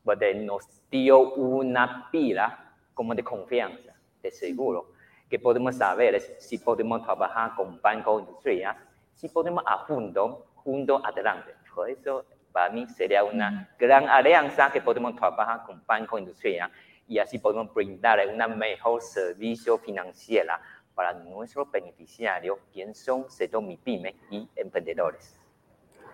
Porque 0.03 0.36
nos 0.36 0.88
dio 0.91 1.33
una 1.33 2.07
pila 2.12 2.75
como 2.93 3.15
de 3.15 3.24
confianza, 3.24 3.95
de 4.21 4.31
seguro 4.31 4.98
que 5.29 5.39
podemos 5.39 5.75
saber 5.75 6.15
es 6.15 6.36
si 6.39 6.57
podemos 6.57 7.03
trabajar 7.03 7.53
con 7.55 7.79
banco 7.81 8.19
industrial, 8.19 8.75
si 9.13 9.29
podemos 9.29 9.63
a 9.67 9.77
junto, 9.86 10.48
junto 10.55 11.05
adelante. 11.05 11.53
Por 11.74 11.89
eso, 11.89 12.25
para 12.51 12.69
mí 12.71 12.88
sería 12.88 13.24
una 13.24 13.69
gran 13.77 14.09
alianza 14.09 14.71
que 14.71 14.81
podemos 14.81 15.15
trabajar 15.15 15.63
con 15.65 15.81
banco 15.86 16.17
industrial 16.17 16.71
y 17.07 17.19
así 17.19 17.39
podemos 17.39 17.74
brindar 17.74 18.19
un 18.27 18.57
mejor 18.57 19.01
servicio 19.01 19.77
financiero 19.77 20.53
para 20.93 21.13
nuestros 21.13 21.69
beneficiarios, 21.71 22.57
quien 22.74 22.93
son 22.93 23.29
sector 23.29 23.63
MIPYME 23.63 24.15
y 24.31 24.50
emprendedores. 24.55 25.39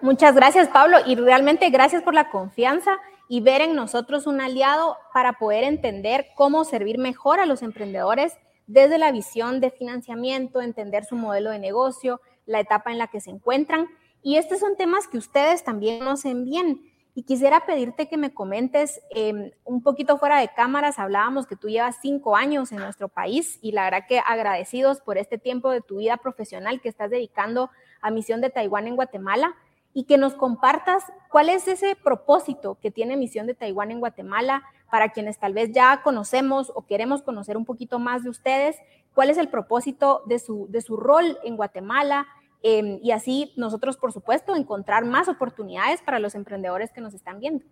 Muchas 0.02 0.36
gracias, 0.36 0.68
Pablo, 0.68 0.98
y 1.06 1.16
realmente 1.16 1.70
gracias 1.70 2.04
por 2.04 2.14
la 2.14 2.30
confianza 2.30 3.00
y 3.28 3.42
ver 3.42 3.62
en 3.62 3.76
nosotros 3.76 4.28
un 4.28 4.42
aliado 4.42 4.98
para 5.14 5.34
poder 5.34 5.64
entender 5.64 6.28
cómo 6.36 6.64
servir 6.64 7.00
mejor 7.00 7.40
a 7.40 7.46
los 7.46 7.64
emprendedores 7.64 8.38
desde 8.68 8.98
la 8.98 9.12
visión 9.12 9.60
de 9.60 9.72
financiamiento, 9.72 10.62
entender 10.62 11.06
su 11.06 11.16
modelo 11.16 11.52
de 11.52 11.60
negocio, 11.60 12.22
la 12.46 12.60
etapa 12.60 12.92
en 12.92 12.98
la 12.98 13.08
que 13.08 13.22
se 13.22 13.30
encuentran. 13.30 13.88
Y 14.22 14.38
estos 14.38 14.60
son 14.60 14.76
temas 14.76 15.08
que 15.08 15.18
ustedes 15.18 15.64
también 15.64 16.00
conocen 16.00 16.46
bien. 16.46 16.82
Y 17.18 17.24
quisiera 17.24 17.66
pedirte 17.66 18.10
que 18.10 18.18
me 18.18 18.34
comentes 18.34 19.00
em, 19.10 19.52
un 19.64 19.82
poquito 19.82 20.18
fuera 20.18 20.40
de 20.40 20.50
cámaras. 20.50 21.00
Hablábamos 21.00 21.48
que 21.48 21.56
tú 21.56 21.70
llevas 21.70 21.98
cinco 22.02 22.36
años 22.36 22.72
en 22.72 22.80
nuestro 22.80 23.08
país 23.08 23.58
y 23.62 23.72
la 23.72 23.86
verdad 23.86 24.06
que 24.08 24.20
agradecidos 24.20 25.00
por 25.00 25.18
este 25.18 25.38
tiempo 25.38 25.70
de 25.72 25.82
tu 25.82 26.00
vida 26.00 26.18
profesional 26.18 26.82
que 26.82 26.90
estás 26.90 27.10
dedicando 27.10 27.70
a 28.02 28.12
Misión 28.12 28.42
de 28.42 28.50
Taiwán 28.50 28.88
en 28.88 28.98
Guatemala 28.98 29.56
y 29.94 30.04
que 30.04 30.18
nos 30.18 30.34
compartas 30.34 31.06
cuál 31.30 31.48
es 31.48 31.70
ese 31.70 31.96
propósito 31.96 32.78
que 32.82 32.92
tiene 32.92 33.16
Misión 33.16 33.48
de 33.48 33.54
Taiwán 33.54 33.92
en 33.92 34.02
Guatemala, 34.02 34.64
para 34.90 35.10
quienes 35.10 35.40
tal 35.40 35.54
vez 35.54 35.72
ya 35.72 36.02
conocemos 36.04 36.72
o 36.76 36.86
queremos 36.86 37.22
conocer 37.22 37.58
un 37.58 37.66
poquito 37.66 38.00
más 38.00 38.24
de 38.24 38.30
ustedes, 38.30 38.78
cuál 39.14 39.30
es 39.30 39.38
el 39.38 39.50
propósito 39.50 40.24
de 40.26 40.40
su, 40.40 40.68
de 40.70 40.82
su 40.82 40.98
rol 40.98 41.38
en 41.44 41.56
Guatemala 41.56 42.28
em, 42.62 43.00
y 43.02 43.12
así 43.12 43.54
nosotros, 43.56 43.98
por 43.98 44.12
supuesto, 44.12 44.56
encontrar 44.56 45.06
más 45.06 45.28
oportunidades 45.28 46.02
para 46.02 46.20
los 46.20 46.36
emprendedores 46.36 46.92
que 46.92 47.02
nos 47.02 47.14
están 47.14 47.40
viendo. 47.40 47.66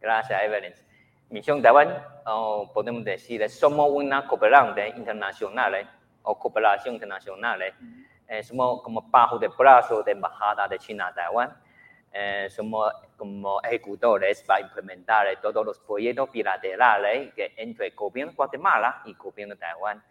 Gracias, 0.00 0.42
Evelyn. 0.42 0.74
Misión 1.30 1.62
Taiwán, 1.62 2.04
podemos 2.74 3.04
decir, 3.04 3.48
somos 3.48 3.90
una 3.90 4.26
cooperante 4.26 4.88
internacional 4.96 5.74
eh, 5.74 5.86
o 6.22 6.38
cooperación 6.38 6.94
internacional. 6.94 7.62
Eh, 8.28 8.42
somos 8.42 8.82
como 8.82 9.00
bajo 9.02 9.38
de 9.38 9.48
brazo 9.48 10.02
de 10.02 10.12
Embajada 10.12 10.68
de 10.68 10.78
China 10.78 11.08
a 11.08 11.14
Taiwán 11.14 11.56
eh, 12.14 12.48
somos 12.50 12.92
como 13.16 13.62
ejecutores 13.62 14.42
para 14.42 14.60
implementar 14.60 15.26
todos 15.40 15.64
los 15.64 15.78
proyectos 15.78 16.30
bilaterales 16.30 17.32
que 17.32 17.54
entre 17.56 17.86
el 17.86 17.94
gobierno 17.94 18.32
de 18.32 18.36
Guatemala 18.36 19.00
y 19.06 19.10
el 19.10 19.16
gobierno 19.16 19.54
de 19.54 19.60
Taiwán. 19.60 20.02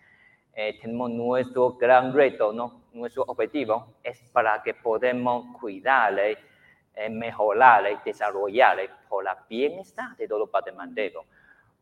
Eh, 0.53 0.79
tenemos 0.81 1.11
nuestro 1.11 1.73
gran 1.73 2.11
reto, 2.11 2.51
¿no? 2.51 2.85
nuestro 2.93 3.23
objetivo 3.23 3.97
es 4.03 4.19
para 4.31 4.61
que 4.63 4.73
podamos 4.73 5.45
cuidar, 5.59 6.17
eh, 6.19 7.09
mejorar 7.09 7.89
y 7.91 7.97
desarrollar 8.03 8.79
por 9.07 9.23
la 9.23 9.37
bienestar 9.47 10.15
de 10.17 10.27
todos 10.27 10.41
los 10.41 10.51
guatemaltecos. 10.51 11.25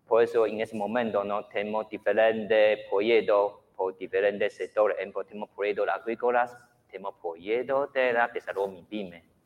Por 0.05 0.23
eso 0.23 0.45
en 0.45 0.59
ese 0.59 0.75
momento 0.75 1.23
¿no? 1.23 1.45
tenemos 1.45 1.89
diferentes 1.89 2.87
proyectos 2.89 3.53
por 3.75 3.97
diferentes 3.97 4.55
sectores. 4.55 4.97
Tenemos 4.97 5.49
proyectos 5.49 5.87
agrícolas, 5.87 6.57
tenemos 6.91 7.15
proyectos 7.21 7.93
de 7.93 8.13
desarrollo 8.33 8.67
MIPYME 8.67 9.38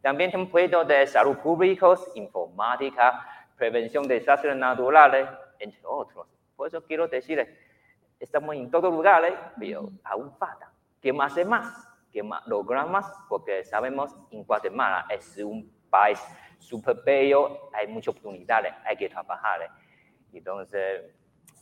también 0.00 0.30
tenemos 0.30 0.50
proyectos 0.50 0.88
de 0.88 1.06
salud 1.06 1.38
públicos, 1.38 2.10
informática, 2.14 3.46
prevención 3.56 4.06
de 4.08 4.14
desastres 4.14 4.56
naturales, 4.56 5.28
entre 5.58 5.80
otros. 5.84 6.26
Por 6.56 6.66
eso 6.66 6.82
quiero 6.84 7.06
decirles, 7.06 7.48
estamos 8.18 8.54
en 8.54 8.70
todos 8.70 8.92
lugares, 8.92 9.34
pero 9.58 9.90
aún 10.04 10.36
falta. 10.36 10.72
¿Qué 11.00 11.12
más 11.12 11.36
es 11.36 11.46
más? 11.46 11.88
¿Qué 12.10 12.22
más 12.22 12.46
lograr 12.46 12.88
más? 12.88 13.06
Porque 13.28 13.64
sabemos 13.64 14.14
en 14.30 14.44
Guatemala 14.44 15.06
es 15.08 15.36
un 15.38 15.72
país 15.88 16.20
súper 16.58 16.96
bello, 17.04 17.70
hay 17.72 17.86
muchas 17.86 18.08
oportunidades, 18.08 18.74
hay 18.84 18.96
que 18.96 19.08
trabajar. 19.08 19.70
Entonces, 20.32 21.14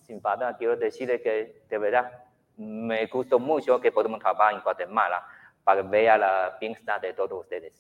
sin 0.04 0.20
falta, 0.20 0.56
quiero 0.56 0.76
decirles 0.76 1.20
que 1.22 1.62
de 1.68 1.78
verdad 1.78 2.24
me 2.56 3.06
gustó 3.06 3.38
mucho 3.38 3.80
que 3.80 3.92
podemos 3.92 4.20
trabajar 4.20 4.54
en 4.54 4.60
Guatemala 4.60 5.26
para 5.64 5.82
ver 5.82 6.18
la 6.18 6.56
bienestar 6.60 7.00
de 7.00 7.12
todos 7.12 7.40
ustedes. 7.40 7.72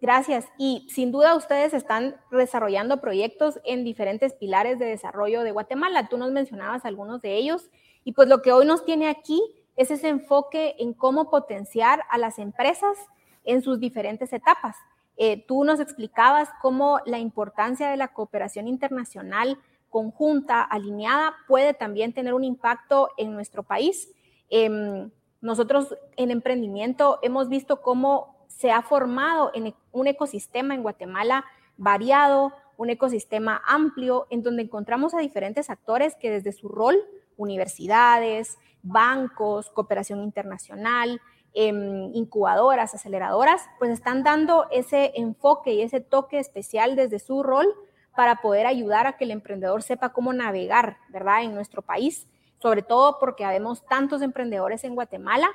Gracias. 0.00 0.46
Y 0.58 0.86
sin 0.90 1.10
duda 1.10 1.34
ustedes 1.34 1.72
están 1.72 2.16
desarrollando 2.30 3.00
proyectos 3.00 3.58
en 3.64 3.82
diferentes 3.82 4.34
pilares 4.34 4.78
de 4.78 4.86
desarrollo 4.86 5.42
de 5.42 5.52
Guatemala. 5.52 6.08
Tú 6.08 6.18
nos 6.18 6.32
mencionabas 6.32 6.84
algunos 6.84 7.22
de 7.22 7.34
ellos. 7.36 7.70
Y 8.04 8.12
pues 8.12 8.28
lo 8.28 8.42
que 8.42 8.52
hoy 8.52 8.66
nos 8.66 8.84
tiene 8.84 9.08
aquí 9.08 9.40
es 9.74 9.90
ese 9.90 10.08
enfoque 10.08 10.76
en 10.78 10.92
cómo 10.92 11.30
potenciar 11.30 12.02
a 12.10 12.18
las 12.18 12.38
empresas 12.38 12.96
en 13.44 13.62
sus 13.62 13.80
diferentes 13.80 14.32
etapas. 14.32 14.76
Eh, 15.16 15.44
tú 15.46 15.64
nos 15.64 15.80
explicabas 15.80 16.50
cómo 16.60 17.00
la 17.06 17.18
importancia 17.18 17.88
de 17.88 17.96
la 17.96 18.08
cooperación 18.08 18.68
internacional 18.68 19.58
conjunta, 19.88 20.62
alineada, 20.62 21.34
puede 21.48 21.72
también 21.72 22.12
tener 22.12 22.34
un 22.34 22.44
impacto 22.44 23.08
en 23.16 23.32
nuestro 23.32 23.62
país. 23.62 24.10
Em, 24.50 25.10
nosotros 25.46 25.96
en 26.16 26.30
emprendimiento 26.32 27.20
hemos 27.22 27.48
visto 27.48 27.80
cómo 27.80 28.36
se 28.48 28.72
ha 28.72 28.82
formado 28.82 29.52
en 29.54 29.68
e, 29.68 29.74
un 29.92 30.08
ecosistema 30.08 30.74
en 30.74 30.82
Guatemala 30.82 31.44
variado, 31.76 32.52
un 32.76 32.90
ecosistema 32.90 33.62
amplio, 33.64 34.26
en 34.30 34.42
donde 34.42 34.62
encontramos 34.62 35.14
a 35.14 35.20
diferentes 35.20 35.70
actores 35.70 36.16
que 36.16 36.30
desde 36.30 36.52
su 36.52 36.68
rol, 36.68 36.96
universidades, 37.36 38.58
bancos, 38.82 39.70
cooperación 39.70 40.22
internacional, 40.22 41.20
em, 41.54 42.10
incubadoras, 42.14 42.94
aceleradoras, 42.94 43.62
pues 43.78 43.92
están 43.92 44.24
dando 44.24 44.66
ese 44.70 45.12
enfoque 45.14 45.74
y 45.74 45.82
ese 45.82 46.00
toque 46.00 46.38
especial 46.38 46.96
desde 46.96 47.18
su 47.18 47.42
rol 47.42 47.66
para 48.16 48.36
poder 48.42 48.66
ayudar 48.66 49.06
a 49.06 49.16
que 49.16 49.24
el 49.24 49.30
emprendedor 49.30 49.82
sepa 49.82 50.12
cómo 50.12 50.32
navegar, 50.32 50.96
¿verdad?, 51.08 51.44
en 51.44 51.54
nuestro 51.54 51.82
país 51.82 52.26
sobre 52.58 52.82
todo 52.82 53.18
porque 53.18 53.44
habemos 53.44 53.84
tantos 53.86 54.22
emprendedores 54.22 54.84
en 54.84 54.94
Guatemala 54.94 55.48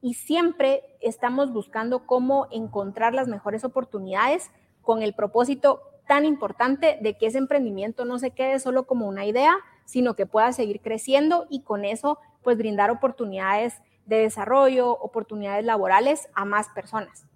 y 0.00 0.14
siempre 0.14 0.82
estamos 1.00 1.52
buscando 1.52 2.06
cómo 2.06 2.46
encontrar 2.50 3.14
las 3.14 3.28
mejores 3.28 3.64
oportunidades 3.64 4.50
con 4.82 5.02
el 5.02 5.14
propósito 5.14 5.80
tan 6.06 6.24
importante 6.26 6.98
de 7.00 7.16
que 7.16 7.26
ese 7.26 7.38
emprendimiento 7.38 8.04
no 8.04 8.18
se 8.18 8.30
quede 8.30 8.58
solo 8.58 8.86
como 8.86 9.08
una 9.08 9.24
idea, 9.24 9.56
sino 9.86 10.14
que 10.14 10.26
pueda 10.26 10.52
seguir 10.52 10.80
creciendo 10.80 11.46
y 11.48 11.62
con 11.62 11.84
eso 11.84 12.18
pues 12.42 12.58
brindar 12.58 12.90
oportunidades 12.90 13.80
de 14.06 14.18
desarrollo, 14.18 14.90
oportunidades 14.90 15.64
laborales 15.64 16.28
a 16.34 16.44
más 16.44 16.68
personas. 16.68 17.26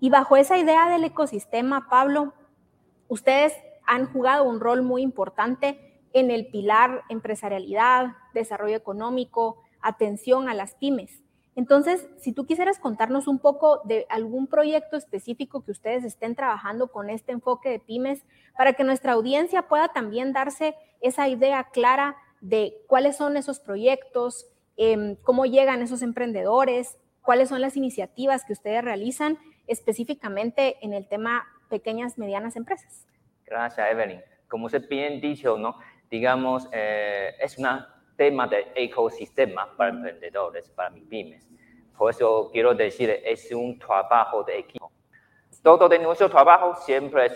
Y 0.00 0.10
bajo 0.10 0.36
esa 0.36 0.58
idea 0.58 0.88
del 0.88 1.04
ecosistema, 1.04 1.88
Pablo, 1.90 2.32
ustedes 3.08 3.52
han 3.86 4.06
jugado 4.10 4.44
un 4.44 4.60
rol 4.60 4.82
muy 4.82 5.02
importante 5.02 5.93
en 6.14 6.30
el 6.30 6.46
pilar 6.46 7.02
empresarialidad, 7.10 8.12
desarrollo 8.32 8.76
económico, 8.76 9.62
atención 9.82 10.48
a 10.48 10.54
las 10.54 10.74
pymes. 10.76 11.20
Entonces, 11.56 12.08
si 12.18 12.32
tú 12.32 12.46
quisieras 12.46 12.78
contarnos 12.78 13.28
un 13.28 13.38
poco 13.38 13.80
de 13.84 14.06
algún 14.08 14.46
proyecto 14.46 14.96
específico 14.96 15.64
que 15.64 15.70
ustedes 15.70 16.02
estén 16.04 16.34
trabajando 16.34 16.90
con 16.90 17.10
este 17.10 17.32
enfoque 17.32 17.68
de 17.68 17.78
pymes, 17.78 18.24
para 18.56 18.72
que 18.72 18.84
nuestra 18.84 19.12
audiencia 19.12 19.68
pueda 19.68 19.88
también 19.88 20.32
darse 20.32 20.74
esa 21.00 21.28
idea 21.28 21.64
clara 21.64 22.16
de 22.40 22.74
cuáles 22.88 23.16
son 23.16 23.36
esos 23.36 23.60
proyectos, 23.60 24.46
em, 24.76 25.16
cómo 25.16 25.46
llegan 25.46 25.82
esos 25.82 26.02
emprendedores, 26.02 26.98
cuáles 27.22 27.48
son 27.48 27.60
las 27.60 27.76
iniciativas 27.76 28.44
que 28.44 28.52
ustedes 28.52 28.82
realizan 28.82 29.38
específicamente 29.66 30.76
en 30.84 30.92
el 30.92 31.08
tema 31.08 31.46
pequeñas, 31.68 32.18
medianas 32.18 32.56
empresas. 32.56 33.06
Gracias, 33.46 33.90
Evelyn. 33.90 34.20
Como 34.48 34.66
usted 34.66 34.88
bien 34.88 35.20
dicho, 35.20 35.56
¿no? 35.56 35.78
Digamos, 36.10 36.68
eh, 36.72 37.34
es 37.40 37.58
un 37.58 37.66
tema 38.16 38.46
de 38.46 38.72
ecosistema 38.74 39.68
para 39.76 39.90
emprendedores, 39.90 40.70
para 40.70 40.90
mis 40.90 41.04
pymes. 41.04 41.48
Por 41.96 42.10
eso 42.10 42.50
quiero 42.52 42.74
decir, 42.74 43.10
es 43.24 43.50
un 43.52 43.78
trabajo 43.78 44.42
de 44.42 44.58
equipo. 44.58 44.90
Todo 45.62 45.88
de 45.88 45.98
nuestro 45.98 46.28
trabajo 46.28 46.74
siempre 46.76 47.30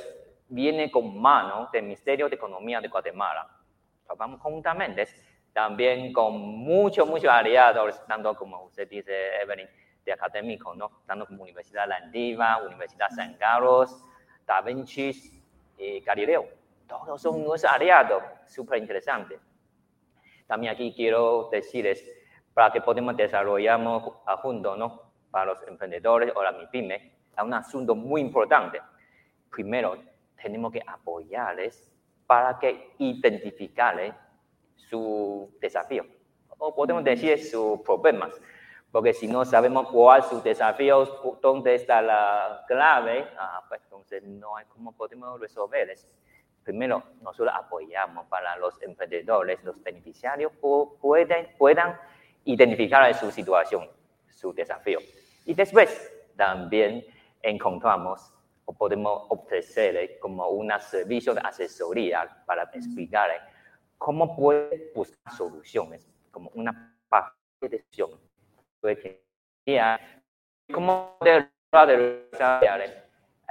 viene 0.49 0.91
con 0.91 1.21
mano 1.21 1.69
del 1.73 1.85
Ministerio 1.85 2.29
de 2.29 2.37
Economía 2.37 2.81
de 2.81 2.89
Guatemala. 2.89 3.49
Trabajamos 4.05 4.41
juntamente, 4.41 5.07
también 5.53 6.13
con 6.13 6.39
muchos, 6.39 7.09
muchos 7.09 7.31
aliados, 7.31 8.05
tanto 8.07 8.35
como 8.35 8.65
usted 8.65 8.89
dice, 8.89 9.41
Evelyn, 9.43 9.69
de 10.05 10.13
académicos, 10.13 10.77
¿no? 10.77 11.03
tanto 11.07 11.27
como 11.27 11.43
Universidad 11.43 11.89
Landiva, 11.89 12.63
Universidad 12.65 13.09
San 13.11 13.35
Carlos, 13.35 14.03
Da 14.47 14.61
Vinci 14.63 15.43
y 15.77 16.01
Galileo. 16.01 16.58
Todos 16.89 17.21
son 17.21 17.45
nuestros 17.45 17.71
aliados, 17.71 18.23
súper 18.47 18.79
interesantes. 18.79 19.39
También 20.47 20.73
aquí 20.73 20.95
quiero 20.97 21.51
decirles, 21.53 22.03
para 22.55 22.73
que 22.73 22.81
podamos 22.81 23.15
desarrollar 23.15 23.79
juntos, 24.41 24.79
¿no? 24.79 25.13
Para 25.31 25.53
los 25.53 25.63
emprendedores 25.69 26.33
o 26.35 26.43
la 26.43 26.53
MIPYME, 26.53 26.95
es 27.37 27.45
un 27.45 27.53
asunto 27.53 27.95
muy 27.95 28.23
importante. 28.23 28.81
Primero, 29.51 29.99
tenemos 30.43 30.73
que 30.73 30.83
apoyarles 30.85 31.93
para 32.27 32.59
que 32.59 32.95
identifiquen 32.99 34.15
su 34.75 35.55
desafío. 35.61 36.07
O 36.57 36.75
podemos 36.75 37.05
decir 37.05 37.39
sus 37.45 37.81
problemas. 37.83 38.33
Porque 38.91 39.13
si 39.13 39.29
no 39.29 39.45
sabemos 39.45 39.91
cuáles 39.91 40.25
son 40.25 40.37
sus 40.37 40.45
desafíos, 40.45 41.13
dónde 41.43 41.75
está 41.75 42.01
la 42.01 42.65
clave, 42.67 43.29
ah, 43.39 43.63
pues 43.69 43.83
entonces 43.85 44.23
no 44.23 44.57
hay 44.57 44.65
cómo 44.65 44.93
podemos 44.93 45.39
resolverles 45.39 46.11
primero 46.69 47.03
nosotros 47.23 47.55
apoyamos 47.57 48.27
para 48.27 48.55
los 48.59 48.81
emprendedores, 48.83 49.65
los 49.65 49.83
beneficiarios 49.83 50.53
pueden, 51.01 51.49
puedan 51.57 51.99
identificar 52.45 53.15
su 53.15 53.31
situación, 53.31 53.89
su 54.29 54.53
desafío. 54.53 54.99
Y 55.47 55.55
después 55.55 56.13
también 56.37 57.07
encontramos 57.41 58.35
o 58.67 58.75
podemos 58.75 59.25
ofrecer 59.31 60.19
como 60.19 60.47
un 60.49 60.71
servicio 60.79 61.33
de 61.33 61.41
asesoría 61.43 62.29
para 62.45 62.65
explicar 62.65 63.31
cómo 63.97 64.37
puede 64.37 64.93
buscar 64.95 65.33
soluciones, 65.33 66.07
como 66.31 66.51
una 66.53 66.95
decisión. 67.63 68.11
¿Cómo 70.71 71.17
hay 71.23 71.49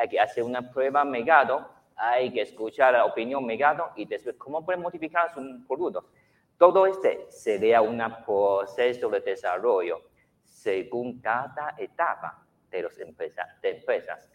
que 0.08 0.20
hacer 0.20 0.44
una 0.44 0.72
prueba 0.72 1.04
megado 1.04 1.77
hay 1.98 2.32
que 2.32 2.42
escuchar 2.42 2.94
la 2.94 3.06
opinión 3.06 3.46
mercado 3.46 3.92
y 3.96 4.06
después 4.06 4.36
cómo 4.38 4.64
puede 4.64 4.78
modificar 4.78 5.34
su 5.34 5.66
producto. 5.68 6.06
Todo 6.58 6.86
este 6.88 7.26
sería 7.30 7.82
un 7.82 8.02
proceso 8.26 9.10
de 9.10 9.20
desarrollo 9.22 10.02
según 10.44 11.20
cada 11.20 11.76
etapa 11.78 12.46
de 12.70 12.84
las 12.84 12.98
empresas. 13.00 13.48
De 13.62 13.78
empresas. 13.78 14.30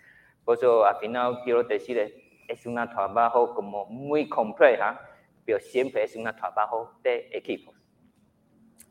Por 0.45 0.57
eso, 0.57 0.85
al 0.85 0.97
final, 0.97 1.41
quiero 1.45 1.63
decir, 1.65 1.99
es 2.49 2.67
un 2.67 2.75
trabajo 2.75 3.55
como 3.55 3.87
muy 3.87 4.29
compleja, 4.29 5.01
pero 5.45 5.61
siempre 5.61 6.05
es 6.05 6.17
un 6.17 6.25
trabajo 6.25 6.93
de 7.03 7.29
equipos. 7.33 7.75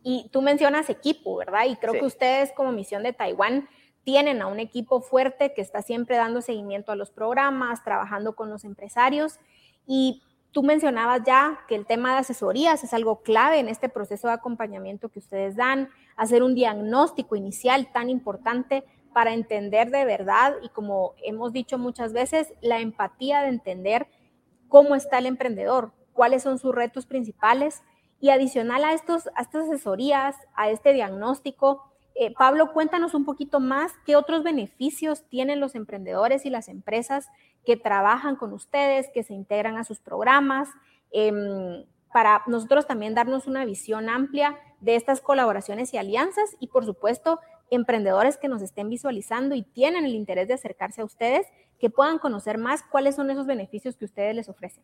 Y 0.03 0.29
tú 0.31 0.41
mencionas 0.41 0.89
equipo, 0.89 1.37
¿verdad? 1.37 1.65
Y 1.67 1.75
creo 1.75 1.93
que 1.93 2.05
ustedes 2.05 2.51
como 2.53 2.71
misión 2.71 3.03
de 3.03 3.13
Taiwán 3.13 3.69
tienen 4.03 4.41
a 4.41 4.47
un 4.47 4.59
equipo 4.59 5.01
fuerte 5.01 5.53
que 5.53 5.61
está 5.61 5.81
siempre 5.81 6.17
dando 6.17 6.41
seguimiento 6.41 6.91
a 6.91 6.95
los 6.95 7.11
programas, 7.11 7.83
trabajando 7.83 8.35
con 8.35 8.49
los 8.49 8.63
empresarios. 8.63 9.39
Y 9.85 10.23
tú 10.51 10.63
mencionabas 10.63 11.21
ya 11.25 11.59
que 11.67 11.75
el 11.75 11.85
tema 11.85 12.13
de 12.13 12.19
asesorías 12.19 12.83
es 12.83 12.93
algo 12.93 13.21
clave 13.21 13.59
en 13.59 13.69
este 13.69 13.89
proceso 13.89 14.27
de 14.27 14.33
acompañamiento 14.33 15.09
que 15.09 15.19
ustedes 15.19 15.55
dan, 15.55 15.89
hacer 16.15 16.43
un 16.43 16.55
diagnóstico 16.55 17.35
inicial 17.35 17.91
tan 17.91 18.09
importante 18.09 18.83
para 19.13 19.33
entender 19.33 19.91
de 19.91 20.05
verdad 20.05 20.55
y 20.61 20.69
como 20.69 21.13
hemos 21.23 21.51
dicho 21.51 21.77
muchas 21.77 22.13
veces, 22.13 22.53
la 22.61 22.79
empatía 22.79 23.41
de 23.41 23.49
entender 23.49 24.07
cómo 24.67 24.95
está 24.95 25.17
el 25.17 25.25
emprendedor, 25.25 25.91
cuáles 26.13 26.43
son 26.43 26.57
sus 26.57 26.73
retos 26.73 27.05
principales 27.05 27.83
y 28.19 28.29
adicional 28.29 28.83
a, 28.83 28.93
estos, 28.93 29.27
a 29.35 29.41
estas 29.41 29.67
asesorías, 29.67 30.35
a 30.55 30.69
este 30.69 30.93
diagnóstico, 30.93 31.90
eh, 32.15 32.33
Pablo, 32.33 32.73
cuéntanos 32.73 33.13
un 33.13 33.25
poquito 33.25 33.59
más 33.59 33.93
qué 34.05 34.15
otros 34.15 34.43
beneficios 34.43 35.23
tienen 35.29 35.59
los 35.59 35.75
emprendedores 35.75 36.45
y 36.45 36.49
las 36.49 36.67
empresas 36.67 37.27
que 37.65 37.77
trabajan 37.77 38.35
con 38.35 38.53
ustedes, 38.53 39.09
que 39.13 39.23
se 39.23 39.33
integran 39.33 39.77
a 39.77 39.83
sus 39.83 39.99
programas, 39.99 40.69
em, 41.11 41.85
para 42.13 42.43
nosotros 42.47 42.85
también 42.87 43.15
darnos 43.15 43.47
una 43.47 43.63
visión 43.63 44.09
amplia 44.09 44.59
de 44.81 44.95
estas 44.95 45.21
colaboraciones 45.21 45.93
y 45.93 45.97
alianzas 45.97 46.55
y, 46.59 46.67
por 46.67 46.85
supuesto, 46.85 47.39
emprendedores 47.69 48.37
que 48.37 48.49
nos 48.49 48.61
estén 48.61 48.89
visualizando 48.89 49.55
y 49.55 49.63
tienen 49.63 50.03
el 50.05 50.13
interés 50.13 50.47
de 50.49 50.55
acercarse 50.55 51.01
a 51.01 51.05
ustedes, 51.05 51.47
que 51.79 51.89
puedan 51.89 52.19
conocer 52.19 52.57
más 52.57 52.83
cuáles 52.83 53.15
son 53.15 53.31
esos 53.31 53.47
beneficios 53.47 53.95
que 53.95 54.05
ustedes 54.05 54.35
les 54.35 54.49
ofrecen. 54.49 54.83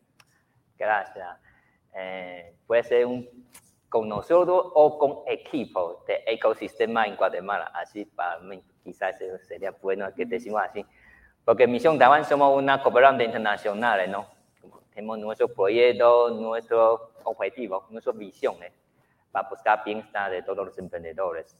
Gracias. 0.78 1.38
Eh, 1.94 2.54
puede 2.66 2.82
ser 2.84 3.06
un 3.06 3.28
con 3.88 4.08
nosotros 4.08 4.66
o 4.74 4.98
con 4.98 5.18
equipo 5.26 6.04
de 6.06 6.22
ecosistema 6.26 7.06
en 7.06 7.16
Guatemala. 7.16 7.70
Así 7.74 8.04
para 8.04 8.38
mí 8.40 8.62
quizás 8.84 9.16
sería 9.46 9.70
bueno 9.70 10.12
que 10.14 10.26
decimos 10.26 10.62
así. 10.62 10.84
Porque 11.44 11.66
Misión 11.66 11.98
Taiwán 11.98 12.24
somos 12.24 12.56
una 12.56 12.82
cooperante 12.82 13.24
internacional, 13.24 14.10
¿no? 14.10 14.26
Tenemos 14.90 15.18
nuestro 15.18 15.48
proyecto, 15.48 16.30
nuestro 16.30 17.12
objetivo, 17.24 17.86
nuestra 17.90 18.12
visión 18.12 18.56
para 19.30 19.48
buscar 19.48 19.82
bienestar 19.84 20.30
de 20.30 20.42
todos 20.42 20.66
los 20.66 20.78
emprendedores. 20.78 21.56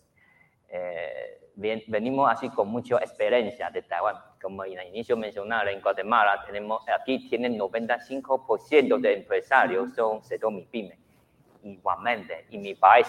Eh, 0.69 1.53
venimos 1.55 2.31
así 2.31 2.51
con 2.51 2.69
mucha 2.69 2.97
experiencia 2.99 3.71
de 3.71 3.83
Taiwán. 3.83 4.17
Como 4.41 4.65
en 4.65 4.79
el 4.79 4.89
inicio 4.89 5.17
mencionaba, 5.17 5.71
en 5.71 5.81
Guatemala 5.81 6.43
tenemos, 6.45 6.83
aquí 6.89 7.27
tienen 7.29 7.59
95% 7.59 9.01
de 9.01 9.15
empresarios 9.15 9.95
son 9.95 10.23
sector 10.23 10.53
MIPYME 10.53 11.08
igualmente. 11.63 12.47
En 12.51 12.63
mi 12.63 12.75
país, 12.75 13.07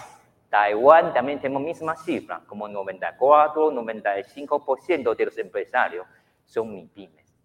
Taiwán, 0.50 1.14
también 1.14 1.40
tenemos 1.40 1.62
misma 1.62 1.96
cifra, 1.96 2.42
como 2.48 2.68
94, 2.68 3.72
95% 3.72 5.16
de 5.16 5.26
los 5.26 5.38
empresarios 5.38 6.08
son 6.46 6.72
MIPIMES. 6.74 7.36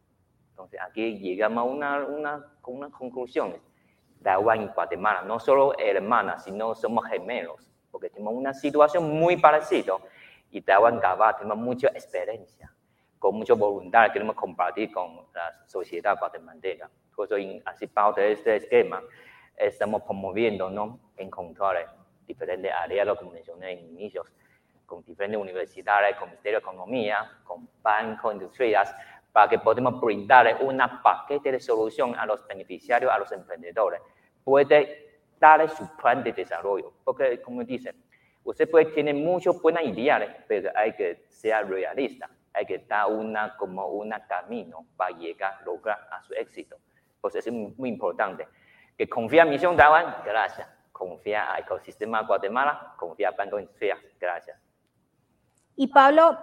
Entonces, 0.51 0.81
aquí 0.81 1.19
llegamos 1.19 1.63
a 1.63 1.65
una, 1.65 2.05
una, 2.05 2.47
una 2.67 2.91
conclusión. 2.91 3.57
Taiwán 4.23 4.63
y 4.63 4.67
Guatemala 4.69 5.23
no 5.23 5.39
solo 5.39 5.79
hermanas, 5.79 6.45
sino 6.45 6.75
somos 6.75 7.07
gemelos, 7.07 7.71
porque 7.91 8.09
tenemos 8.09 8.35
una 8.35 8.55
situación 8.55 9.11
muy 9.11 9.37
parecida. 9.37 9.95
Y 10.51 10.63
Taiwán 10.63 10.99
y 10.99 11.39
tenemos 11.39 11.59
mucha 11.59 11.89
experiencia, 11.89 12.73
con 13.19 13.37
mucha 13.37 13.55
voluntad 13.55 14.07
que 14.07 14.15
queremos 14.15 14.37
compartir 14.37 14.91
con 14.93 15.27
la 15.35 15.67
sociedad 15.67 16.17
guatemalteca. 16.19 16.89
Por 17.15 17.27
eso, 17.27 17.61
así 17.67 17.87
parte 17.87 18.23
de 18.23 18.33
este 18.33 18.57
esquema, 18.57 19.03
estamos 19.57 20.03
promoviendo, 20.03 20.71
¿no? 20.71 21.01
Encontrar 21.17 21.95
diferentes 22.27 22.73
áreas, 22.73 23.19
como 23.19 23.33
mencioné 23.33 23.73
en 23.73 23.91
inicios, 23.91 24.27
con 24.87 25.05
diferentes 25.05 25.41
universidades, 25.41 26.17
con 26.17 26.29
Ministerio 26.29 26.59
de 26.59 26.63
Economía, 26.63 27.41
con 27.45 27.69
bancos, 27.83 28.35
industrias, 28.35 28.95
para 29.33 29.49
que 29.49 29.59
podamos 29.59 30.01
brindar 30.01 30.59
una 30.61 31.03
paquete 31.03 31.53
de 31.53 31.61
solución 31.61 32.15
a 32.15 32.27
los 32.27 32.47
beneficiarios, 32.47 33.11
a 33.11 33.19
los 33.19 33.33
emprendedores. 33.33 34.01
Puede 34.45 35.21
dar 35.39 35.69
su 35.69 35.89
plan 35.97 36.23
de 36.23 36.33
desarrollo, 36.33 36.93
porque 37.03 37.41
como 37.41 37.65
dicen, 37.65 37.97
usted 38.45 38.71
puede 38.71 38.87
tener 38.87 39.15
muchos 39.15 39.61
buenas 39.61 39.85
ideas, 39.85 40.37
pero 40.47 40.71
hay 40.77 40.93
que 40.93 41.25
ser 41.29 41.67
realista, 41.67 42.31
hay 42.53 42.67
que 42.67 42.79
dar 42.79 43.11
una, 43.11 43.57
como 43.57 43.87
un 43.89 44.15
camino 44.29 44.87
para 44.97 45.17
llegar, 45.17 45.61
lograr 45.65 46.07
a 46.11 46.23
su 46.23 46.33
éxito. 46.35 46.77
Pues 47.21 47.35
es 47.37 47.51
muy 47.51 47.89
importante 47.89 48.47
que 48.97 49.09
confía 49.09 49.45
Misión 49.45 49.77
Taiwán, 49.77 50.17
gracias. 50.25 50.69
Confía 50.93 51.53
al 51.53 51.63
ecosistema 51.63 52.23
Guatemala, 52.23 52.95
confía 52.97 53.31
en 53.31 53.37
Banco 53.37 53.59
Industria, 53.59 53.99
gracias. 54.21 54.59
Y 55.77 55.89
Pablo, 55.89 56.39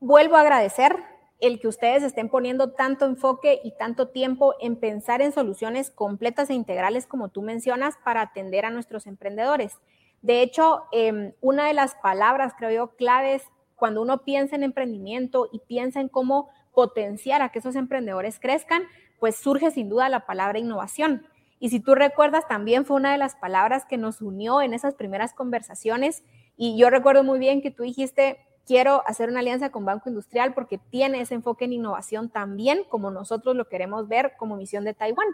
vuelvo 0.00 0.36
a 0.36 0.40
agradecer 0.40 0.96
el 1.42 1.58
que 1.58 1.68
ustedes 1.68 2.02
estén 2.02 2.28
poniendo 2.28 2.72
tanto 2.72 3.04
enfoque 3.04 3.60
y 3.64 3.72
tanto 3.72 4.08
tiempo 4.08 4.54
en 4.60 4.76
pensar 4.76 5.22
en 5.22 5.32
soluciones 5.32 5.90
completas 5.90 6.50
e 6.50 6.54
integrales, 6.54 7.06
como 7.06 7.30
tú 7.30 7.42
mencionas, 7.42 7.96
para 8.04 8.20
atender 8.20 8.64
a 8.64 8.70
nuestros 8.70 9.06
emprendedores. 9.06 9.78
De 10.20 10.42
hecho, 10.42 10.84
em, 10.92 11.32
una 11.40 11.66
de 11.66 11.74
las 11.74 11.96
palabras, 11.96 12.54
creo 12.56 12.70
yo, 12.70 12.96
claves 12.96 13.44
cuando 13.74 14.02
uno 14.02 14.22
piensa 14.22 14.54
en 14.54 14.62
emprendimiento 14.62 15.48
y 15.52 15.58
piensa 15.58 16.00
en 16.00 16.08
cómo 16.08 16.48
potenciar 16.72 17.42
a 17.42 17.48
que 17.48 17.58
esos 17.58 17.74
emprendedores 17.74 18.38
crezcan, 18.38 18.84
pues 19.18 19.36
surge 19.36 19.72
sin 19.72 19.88
duda 19.88 20.08
la 20.08 20.26
palabra 20.26 20.60
innovación. 20.60 21.26
Y 21.62 21.68
si 21.68 21.78
tú 21.78 21.94
recuerdas, 21.94 22.48
también 22.48 22.84
fue 22.84 22.96
una 22.96 23.12
de 23.12 23.18
las 23.18 23.36
palabras 23.36 23.84
que 23.84 23.96
nos 23.96 24.20
unió 24.20 24.62
en 24.62 24.74
esas 24.74 24.94
primeras 24.94 25.32
conversaciones. 25.32 26.24
Y 26.56 26.76
yo 26.76 26.90
recuerdo 26.90 27.22
muy 27.22 27.38
bien 27.38 27.62
que 27.62 27.70
tú 27.70 27.84
dijiste, 27.84 28.40
quiero 28.66 29.04
hacer 29.06 29.28
una 29.28 29.38
alianza 29.38 29.70
con 29.70 29.84
Banco 29.84 30.08
Industrial 30.08 30.54
porque 30.54 30.78
tiene 30.78 31.20
ese 31.20 31.36
enfoque 31.36 31.66
en 31.66 31.74
innovación 31.74 32.30
también 32.30 32.82
como 32.88 33.12
nosotros 33.12 33.54
lo 33.54 33.68
queremos 33.68 34.08
ver 34.08 34.32
como 34.40 34.56
misión 34.56 34.82
de 34.82 34.92
Taiwán. 34.92 35.28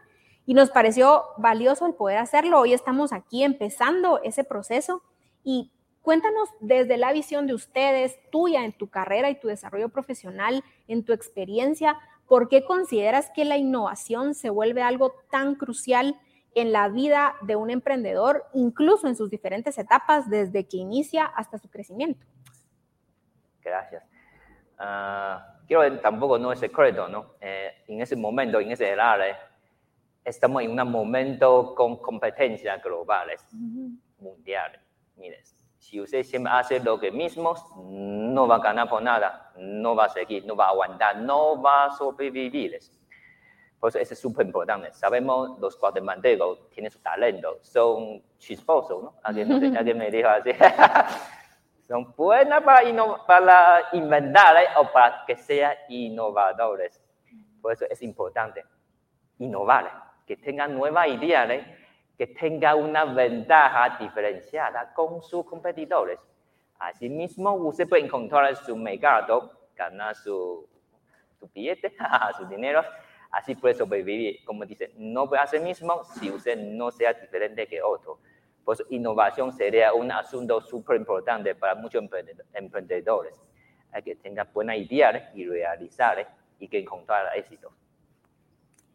Y 0.45 0.53
nos 0.53 0.69
pareció 0.69 1.23
valioso 1.39 1.87
el 1.87 1.95
poder 1.95 2.19
hacerlo. 2.19 2.61
Hoy 2.61 2.75
estamos 2.75 3.15
aquí 3.15 3.43
empezando 3.43 4.21
ese 4.23 4.45
proceso 4.45 5.03
y 5.43 5.73
cuéntanos 6.03 6.51
desde 6.61 6.99
la 6.99 7.11
visión 7.15 7.47
de 7.47 7.55
ustedes, 7.55 8.19
tuya 8.31 8.67
en 8.67 8.73
tu 8.77 8.91
carrera 8.91 9.31
y 9.31 9.41
tu 9.41 9.49
desarrollo 9.49 9.89
profesional, 9.89 10.63
en 10.89 11.07
tu 11.07 11.15
experiencia, 11.15 11.97
¿por 12.29 12.49
qué 12.49 12.65
consideras 12.65 13.31
que 13.35 13.45
la 13.45 13.57
innovación 13.57 14.35
se 14.35 14.51
vuelve 14.51 14.83
algo 14.83 15.15
tan 15.31 15.55
crucial 15.55 16.15
en 16.55 16.73
la 16.73 16.89
vida 16.89 17.35
de 17.43 17.57
un 17.57 17.71
emprendedor, 17.71 18.47
incluso 18.53 19.07
en 19.07 19.17
sus 19.17 19.31
diferentes 19.31 19.79
etapas, 19.79 20.29
desde 20.29 20.67
que 20.67 20.77
inicia 20.77 21.25
hasta 21.25 21.59
su 21.59 21.69
crecimiento? 21.71 22.27
Gracias. 23.63 24.05
Uh, 24.79 25.67
quiero 25.67 26.01
tampoco 26.01 26.39
no 26.39 26.53
es 26.53 26.61
secreto, 26.61 27.09
¿no? 27.09 27.35
Eh, 27.41 27.71
en 27.89 28.01
ese 28.01 28.17
momento, 28.17 28.61
en 28.61 28.71
ese 28.71 28.93
área, 28.93 29.39
estamos 30.25 30.63
en 30.63 30.79
un 30.79 30.91
momento 30.91 31.75
con 31.75 31.97
competencias 31.97 32.83
globales, 32.83 33.45
mundiales. 34.19 34.81
Mire, 35.17 35.43
si 35.89 35.99
usted 35.99 36.23
siempre 36.23 36.53
hace 36.53 36.81
lo 36.81 37.01
que 37.01 37.11
mismo, 37.11 37.55
no 37.75 38.47
va 38.47 38.57
a 38.57 38.59
ganar 38.59 38.91
por 38.91 39.03
nada, 39.03 39.53
no 39.57 39.97
va 39.97 40.05
a 40.05 40.09
seguir, 40.11 40.45
no 40.45 40.55
va 40.55 40.67
a 40.67 40.69
aguantar, 40.69 41.17
no 41.17 41.63
va 41.63 41.87
a 41.87 41.91
sobrevivir. 41.93 42.79
Por 43.81 43.89
eso 43.89 43.99
es 43.99 44.19
súper 44.19 44.45
importante. 44.45 44.93
Sabemos 44.93 45.59
los 45.59 45.81
guatemaltecos 45.81 46.69
tienen 46.69 46.91
su 46.91 46.99
talento, 46.99 47.61
son 47.63 48.23
chisposos, 48.37 49.03
¿no? 49.03 49.15
Alguien, 49.23 49.51
alguien 49.79 49.97
me 49.97 50.11
dijo 50.11 50.29
así. 50.29 50.51
son 51.89 52.13
buenas 52.15 52.63
para, 52.63 52.83
para 53.27 53.89
inventar 53.93 54.57
¿eh? 54.59 54.67
o 54.77 54.93
para 54.93 55.25
que 55.27 55.37
sean 55.37 55.73
innovadores. 55.89 57.01
Por 57.63 57.73
eso 57.73 57.87
es 57.89 58.03
importante 58.03 58.63
innovar, 59.39 59.91
que 60.27 60.37
tengan 60.37 60.75
nuevas 60.75 61.09
ideas, 61.09 61.49
¿eh? 61.49 61.88
Que 62.19 62.27
tengan 62.27 62.83
una 62.83 63.05
ventaja 63.05 63.97
diferenciada 63.97 64.93
con 64.93 65.23
sus 65.23 65.47
competidores. 65.47 66.19
Asimismo, 66.81 67.55
usted 67.55 67.89
puede 67.89 68.05
encontrar 68.05 68.57
su 68.57 68.77
mercado, 68.77 69.53
ganar 69.77 70.17
su, 70.17 70.69
su 71.39 71.49
billete, 71.55 71.95
su 72.37 72.45
dinero, 72.47 72.83
así 73.31 73.55
puede 73.55 73.75
sobrevivir. 73.75 74.45
Como 74.45 74.65
dice, 74.67 74.93
no 74.97 75.29
puede 75.29 75.43
hacer 75.43 75.61
mismo 75.61 76.03
si 76.05 76.29
usted 76.31 76.59
no 76.59 76.91
sea 76.91 77.13
diferente 77.13 77.69
que 77.69 77.81
otro. 77.81 78.19
Pues 78.65 78.83
innovación 78.91 79.53
sería 79.53 79.95
un 79.95 80.11
asunto 80.11 80.61
súper 80.61 80.97
importante 80.97 81.55
para 81.55 81.77
muchos 81.77 82.03
emprendedores. 82.53 83.41
Que 84.05 84.17
tener 84.17 84.47
buena 84.53 84.77
idea 84.77 85.31
y 85.35 85.47
realizar 85.47 86.29
y 86.59 86.69
que 86.69 86.81
encontrar 86.81 87.37
éxito. 87.37 87.73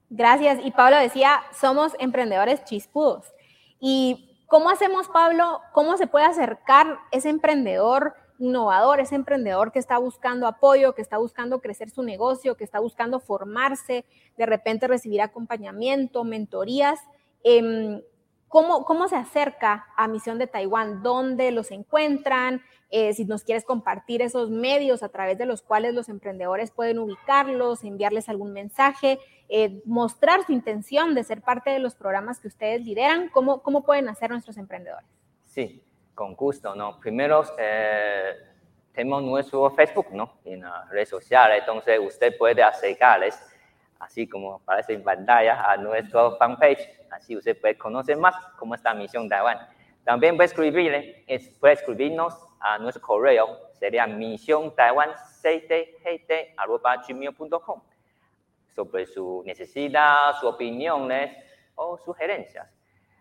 Gracias. 0.10 0.60
Y 0.64 0.72
Pablo 0.72 0.98
decía, 0.98 1.42
somos 1.60 1.94
emprendedores 2.00 2.64
chispudos. 2.64 3.34
¿Y 3.80 4.38
cómo 4.48 4.70
hacemos, 4.70 5.08
Pablo? 5.10 5.62
¿Cómo 5.74 5.98
se 5.98 6.08
puede 6.08 6.26
acercar 6.26 7.00
ese 7.12 7.30
emprendedor 7.30 8.16
innovador, 8.40 9.00
ese 9.00 9.16
emprendedor 9.16 9.72
que 9.72 9.80
está 9.80 9.98
buscando 9.98 10.48
apoyo, 10.48 10.96
que 10.96 11.02
está 11.02 11.18
buscando 11.18 11.62
crecer 11.62 11.90
su 11.90 12.04
negocio, 12.04 12.58
que 12.58 12.64
está 12.64 12.80
buscando 12.80 13.20
formarse, 13.20 14.06
de 14.38 14.46
repente 14.46 14.88
recibir 14.88 15.22
acompañamiento, 15.22 16.24
mentorías? 16.24 17.00
Eh, 17.44 18.04
¿Cómo, 18.54 19.08
se 19.08 19.16
acerca 19.16 19.88
a 19.98 20.08
Misión 20.08 20.38
de 20.38 20.46
Taiwán? 20.46 21.02
¿Dónde 21.02 21.50
los 21.50 21.72
encuentran? 21.72 22.62
Eh, 22.96 23.12
si 23.16 23.26
nos 23.26 23.44
quieres 23.44 23.66
compartir 23.66 24.22
esos 24.22 24.52
medios 24.52 25.02
a 25.02 25.10
través 25.10 25.36
de 25.40 25.48
los 25.48 25.64
cuales 25.64 25.96
los 25.96 26.10
emprendedores 26.10 26.70
pueden 26.70 27.00
ubicarlos, 27.00 27.84
enviarles 27.84 28.30
algún 28.30 28.54
mensaje, 28.54 29.18
eh, 29.50 29.82
mostrar 29.84 30.46
su 30.46 30.52
intención 30.52 31.16
de 31.16 31.24
ser 31.24 31.42
parte 31.42 31.72
de 31.72 31.80
los 31.80 31.96
programas 31.96 32.40
que 32.40 32.48
ustedes 32.48 32.86
lideran, 32.86 33.30
¿cómo, 33.30 33.64
cómo 33.64 33.82
pueden 33.82 34.10
hacer 34.10 34.30
nuestros 34.30 34.58
emprendedores? 34.58 35.10
Sí, 35.44 35.84
con 36.14 36.36
gusto, 36.36 36.76
¿no? 36.76 37.00
Primero, 37.00 37.44
eh, 37.58 38.34
tenemos 38.92 39.24
nuestro 39.24 39.72
Facebook, 39.72 40.10
¿no? 40.12 40.38
En 40.46 40.62
las 40.62 40.88
redes 40.92 41.10
sociales, 41.10 41.62
entonces 41.62 42.00
usted 42.00 42.38
puede 42.38 42.62
acercarles 42.62 43.40
así 43.98 44.28
como 44.28 44.56
aparece 44.56 44.94
en 44.94 45.04
pantalla, 45.04 45.64
a 45.64 45.78
nuestro 45.78 46.36
fanpage. 46.38 46.88
Así 47.10 47.36
usted 47.36 47.60
puede 47.60 47.76
conocer 47.76 48.18
más 48.18 48.36
cómo 48.60 48.76
está 48.76 48.94
Misión 48.94 49.28
Taiwán. 49.28 49.58
También 50.04 50.36
puede 50.36 50.48
escribirle, 50.48 51.26
puede 51.60 51.74
escribirnos 51.74 52.38
a 52.64 52.78
nuestro 52.80 53.02
correo, 53.02 53.70
sería 53.74 54.08
misión 54.08 54.74
taiwan 54.74 55.10
gmail.com 57.08 57.82
sobre 58.74 59.06
su 59.06 59.44
necesidad, 59.46 60.34
sus 60.40 60.50
opiniones 60.50 61.38
o 61.76 61.98
sugerencias. 61.98 62.68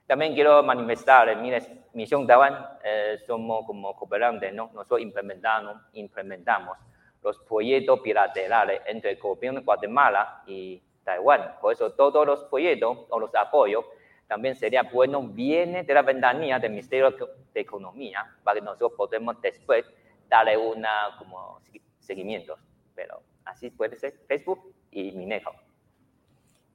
También 0.06 0.34
quiero 0.34 0.62
manifestar, 0.62 1.36
mire, 1.36 1.60
Misión 1.94 2.26
Taiwán 2.26 2.78
eh, 2.84 3.18
somos 3.26 3.66
como 3.66 3.94
cooperantes, 3.96 4.52
¿no? 4.52 4.70
Nosotros 4.72 5.00
implementamos, 5.00 5.76
implementamos 5.92 6.78
los 7.22 7.38
proyectos 7.40 8.02
bilaterales 8.02 8.80
entre 8.86 9.12
el 9.12 9.18
gobierno 9.18 9.60
de 9.60 9.64
Guatemala 9.64 10.42
y 10.46 10.82
Taiwán. 11.04 11.56
Por 11.60 11.72
eso 11.72 11.92
todos 11.92 12.26
los 12.26 12.44
proyectos 12.44 12.98
o 13.08 13.20
los 13.20 13.34
apoyos 13.34 13.84
también 14.32 14.56
sería 14.56 14.82
bueno 14.82 15.22
viene 15.22 15.82
de 15.82 15.92
la 15.92 16.00
ventanilla 16.00 16.58
del 16.58 16.70
Ministerio 16.70 17.10
de 17.52 17.60
Economía 17.60 18.24
para 18.42 18.58
que 18.58 18.64
nosotros 18.64 18.92
podamos 18.96 19.38
después 19.42 19.84
darle 20.26 20.56
una 20.56 20.90
como 21.18 21.60
seguimiento. 21.98 22.56
Pero 22.94 23.20
así 23.44 23.68
puede 23.68 23.94
ser 23.96 24.14
Facebook 24.26 24.74
y 24.90 25.12
Minejo. 25.12 25.52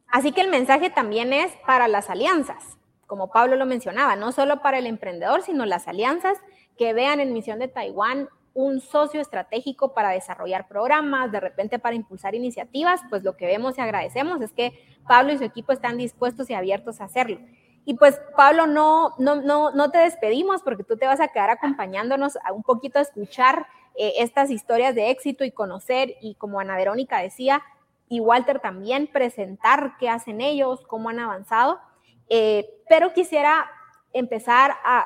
Así 0.08 0.34
que 0.34 0.42
el 0.42 0.52
mensaje 0.52 0.92
también 0.92 1.34
es 1.34 1.52
para 1.66 1.88
las 1.88 2.12
alianzas, 2.12 2.78
como 3.08 3.32
Pablo 3.32 3.56
lo 3.56 3.66
mencionaba, 3.66 4.16
no 4.16 4.32
solo 4.32 4.62
para 4.62 4.78
el 4.78 4.86
emprendedor, 4.86 5.42
sino 5.42 5.66
las 5.66 5.88
alianzas 5.88 6.38
que 6.78 6.94
vean 6.94 7.20
en 7.20 7.34
Misión 7.34 7.58
de 7.58 7.70
Taiwán 7.70 8.30
un 8.58 8.82
socio 8.82 9.22
estratégico 9.22 9.94
para 9.94 10.10
desarrollar 10.10 10.68
programas, 10.68 11.32
de 11.32 11.40
repente 11.40 11.78
para 11.78 11.96
impulsar 11.96 12.34
iniciativas, 12.34 13.02
pues 13.08 13.24
lo 13.24 13.38
que 13.38 13.46
vemos 13.46 13.78
y 13.78 13.82
agradecemos 13.82 14.42
es 14.42 14.52
que 14.52 14.84
Pablo 15.08 15.32
y 15.32 15.38
su 15.38 15.44
equipo 15.44 15.74
están 15.74 15.96
dispuestos 15.96 16.50
y 16.50 16.56
abiertos 16.56 17.00
a 17.00 17.04
hacerlo. 17.04 17.38
Y 17.86 17.94
pues 17.94 18.20
Pablo, 18.36 18.66
no, 18.66 19.14
no, 19.20 19.36
no, 19.36 19.70
no 19.70 19.92
te 19.92 20.00
despedimos 20.00 20.64
porque 20.64 20.84
tú 20.84 20.98
te 20.98 21.06
vas 21.06 21.20
a 21.20 21.28
quedar 21.28 21.52
acompañándonos 21.52 22.36
a 22.44 22.52
un 22.52 22.64
poquito 22.64 22.98
a 22.98 23.04
escuchar 23.04 23.68
eh, 23.96 24.14
estas 24.18 24.50
historias 24.50 24.96
de 24.96 25.12
éxito 25.12 25.44
y 25.44 25.52
conocer, 25.52 26.16
y 26.20 26.34
como 26.34 26.60
Ana 26.60 26.78
Verónica 26.78 27.20
decía, 27.20 27.62
y 28.10 28.22
Walter 28.22 28.60
también, 28.60 29.06
presentar 29.06 29.98
qué 30.00 30.10
hacen 30.10 30.42
ellos, 30.42 30.84
cómo 30.88 31.10
han 31.10 31.20
avanzado. 31.20 31.80
Eh, 32.28 32.68
pero 32.90 33.14
quisiera 33.14 33.70
empezar 34.14 34.78
a 34.84 35.06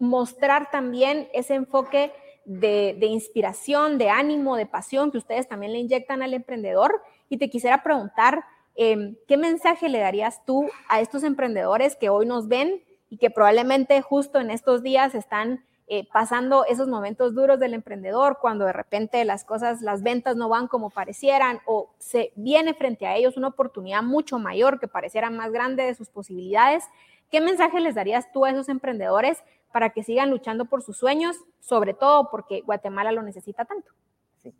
mostrar 0.00 0.72
también 0.72 1.28
ese 1.32 1.54
enfoque 1.54 2.12
de, 2.44 3.06
inspiración, 3.06 3.98
de 3.98 4.10
ánimo, 4.10 4.56
de 4.56 4.66
pasión 4.66 5.10
que 5.10 5.18
ustedes 5.18 5.48
también 5.48 5.72
le 5.72 5.78
inyectan 5.78 6.22
al 6.22 6.34
emprendedor. 6.34 7.02
Y 7.28 7.38
te 7.38 7.50
quisiera 7.50 7.82
preguntar, 7.82 8.44
em, 8.74 9.16
¿qué 9.26 9.36
mensaje 9.36 9.88
le 9.88 9.98
darías 9.98 10.44
tú 10.44 10.68
a 10.88 11.00
estos 11.00 11.22
emprendedores 11.22 11.96
que 11.96 12.08
hoy 12.08 12.26
nos 12.26 12.48
ven 12.48 12.82
y 13.10 13.16
que 13.16 13.30
probablemente 13.30 14.00
justo 14.02 14.40
en 14.40 14.50
estos 14.50 14.82
días 14.82 15.14
están 15.14 15.64
eh, 15.86 16.08
pasando 16.10 16.64
esos 16.64 16.88
momentos 16.88 17.34
duros 17.34 17.60
del 17.60 17.74
emprendedor, 17.74 18.38
cuando 18.40 18.64
de 18.64 18.72
repente 18.72 19.22
las 19.26 19.44
cosas, 19.44 19.82
las 19.82 20.02
ventas 20.02 20.34
no 20.34 20.48
van 20.48 20.66
como 20.66 20.88
parecieran 20.88 21.60
o 21.66 21.90
se 21.98 22.32
viene 22.36 22.72
frente 22.72 23.06
a 23.06 23.16
ellos 23.16 23.36
una 23.36 23.48
oportunidad 23.48 24.02
mucho 24.02 24.38
mayor 24.38 24.80
que 24.80 24.88
pareciera 24.88 25.28
más 25.28 25.52
grande 25.52 25.82
de 25.82 25.94
sus 25.94 26.08
posibilidades? 26.08 26.84
¿Qué 27.30 27.42
mensaje 27.42 27.80
les 27.80 27.94
darías 27.94 28.32
tú 28.32 28.46
a 28.46 28.50
esos 28.50 28.70
emprendedores 28.70 29.42
para 29.74 29.90
que 29.90 30.04
sigan 30.04 30.30
luchando 30.30 30.66
por 30.66 30.82
sus 30.82 30.96
sueños, 30.96 31.36
sobre 31.58 31.94
todo 31.94 32.30
porque 32.30 32.60
Guatemala 32.60 33.10
lo 33.10 33.22
necesita 33.22 33.64
tanto. 33.64 33.90
Sí. 34.36 34.54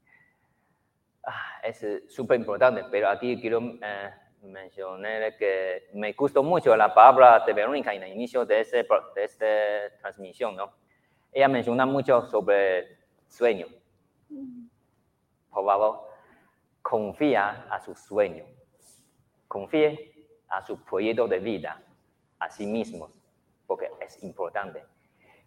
Ah, 1.24 1.60
es 1.62 1.86
súper 2.08 2.40
importante, 2.40 2.82
pero 2.90 3.08
aquí 3.08 3.40
quiero 3.40 3.60
eh, 3.80 4.10
mencionar 4.42 5.36
que 5.36 5.88
me 5.94 6.12
gustó 6.14 6.42
mucho 6.42 6.74
la 6.74 6.92
palabra 6.92 7.44
de 7.46 7.52
Verónica 7.52 7.94
en 7.94 8.02
el 8.02 8.12
inicio 8.12 8.44
de, 8.44 8.62
ese, 8.62 8.84
de 9.14 9.22
esta 9.22 9.46
transmisión, 10.00 10.56
¿no? 10.56 10.72
Ella 11.30 11.46
menciona 11.46 11.86
mucho 11.86 12.26
sobre 12.28 12.98
sueño, 13.28 13.68
Por 15.48 15.64
favor, 15.64 16.08
confía 16.82 17.68
a 17.70 17.80
su 17.80 17.94
sueño, 17.94 18.46
confíe 19.46 20.26
a 20.48 20.60
su 20.60 20.82
proyecto 20.82 21.28
de 21.28 21.38
vida, 21.38 21.80
a 22.40 22.50
sí 22.50 22.66
mismos, 22.66 23.12
porque 23.68 23.88
es 24.00 24.20
importante. 24.24 24.82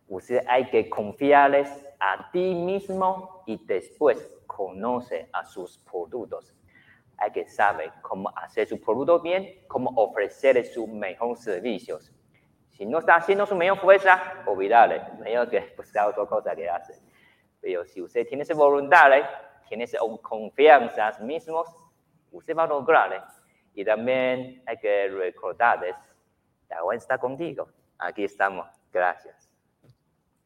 Usted 0.08 0.43
hay 0.48 0.70
que 0.70 0.89
confiarles 0.89 1.86
a 2.00 2.32
ti 2.32 2.56
mismo 2.56 3.43
y 3.46 3.63
después 3.65 4.32
conoce 4.46 5.30
a 5.34 5.43
sus 5.43 5.78
productos. 5.80 6.56
Hay 7.17 7.32
que 7.32 7.48
saber 7.48 7.91
cómo 8.02 8.30
hacer 8.36 8.67
su 8.67 8.80
producto 8.80 9.20
bien, 9.20 9.65
cómo 9.67 9.91
ofrecer 9.96 10.63
sus 10.65 10.88
mejores 10.88 11.39
servicios. 11.43 12.13
Si 12.70 12.86
no 12.86 13.00
está 13.00 13.15
haciendo 13.15 13.46
su 13.46 13.56
mejor 13.56 13.80
fuerza, 13.80 14.43
olvídale, 14.46 15.02
mejor 15.20 15.50
que 15.50 15.74
buscar 15.76 16.10
otra 16.10 16.26
cosa 16.26 16.56
que 16.56 16.70
hace. 16.70 16.93
Pero 17.60 17.84
si 17.86 18.02
usted 18.02 18.26
tiene 18.28 18.43
esa 18.43 18.54
voluntad, 18.54 19.12
tiene 19.67 19.86
esa 19.86 19.98
confianza 20.22 21.12
en 21.20 21.26
mismos, 21.26 21.67
usted 22.32 22.56
va 22.56 22.63
a 22.63 22.67
lograr. 22.67 23.28
Y 23.74 23.84
también 23.84 24.63
hay 24.65 24.78
que 24.78 25.10
recordarles, 25.10 25.96
la 26.70 26.96
está 26.96 27.17
contigo. 27.17 27.67
Aquí 27.98 28.24
estamos. 28.24 28.67
Gracias. 28.91 29.46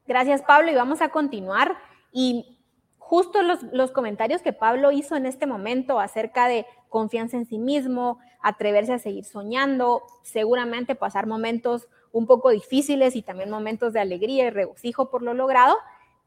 Gracias, 0.06 0.42
Pablo. 0.42 0.70
Y 0.70 0.74
vamos 0.74 1.00
a 1.00 1.10
continuar. 1.10 1.76
Y 2.12 2.58
justo 2.98 3.42
los, 3.42 3.62
los, 3.72 3.90
comentarios 3.90 4.42
que 4.42 4.52
Pablo 4.52 4.92
hizo 4.92 5.16
en 5.16 5.26
este 5.26 5.46
momento 5.46 6.00
acerca 6.00 6.48
de 6.48 6.66
confianza 6.88 7.36
en 7.36 7.46
sí 7.46 7.58
mismo, 7.58 8.18
atreverse 8.42 8.92
a 8.92 8.98
seguir 8.98 9.24
soñando, 9.24 10.02
seguramente 10.22 10.94
pasar 10.94 11.26
momentos 11.26 11.88
un 12.12 12.26
poco 12.26 12.50
difíciles 12.50 13.16
y 13.16 13.22
también 13.22 13.50
momentos 13.50 13.92
de 13.92 14.00
alegría 14.00 14.46
y 14.46 14.50
regocijo 14.50 15.10
por 15.10 15.22
lo 15.22 15.34
logrado. 15.34 15.76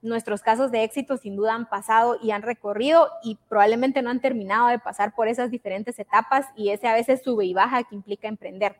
Nuestros 0.02 0.42
casos 0.42 0.72
de 0.72 0.84
éxito 0.84 1.18
sin 1.18 1.36
duda 1.36 1.54
han 1.54 1.68
pasado 1.68 2.18
y 2.22 2.32
han 2.32 2.42
recorrido 2.42 3.10
y 3.24 3.38
probablemente 3.50 4.02
no 4.02 4.10
han 4.10 4.22
terminado 4.22 4.68
de 4.68 4.80
pasar 4.80 5.16
por 5.16 5.28
esas 5.28 5.52
diferentes 5.52 5.98
etapas 6.00 6.48
y 6.56 6.70
ese 6.70 6.88
a 6.88 6.94
veces 6.94 7.24
sube 7.24 7.46
y 7.46 7.54
baja 7.54 7.84
que 7.84 7.96
implica 7.96 8.28
emprender. 8.28 8.76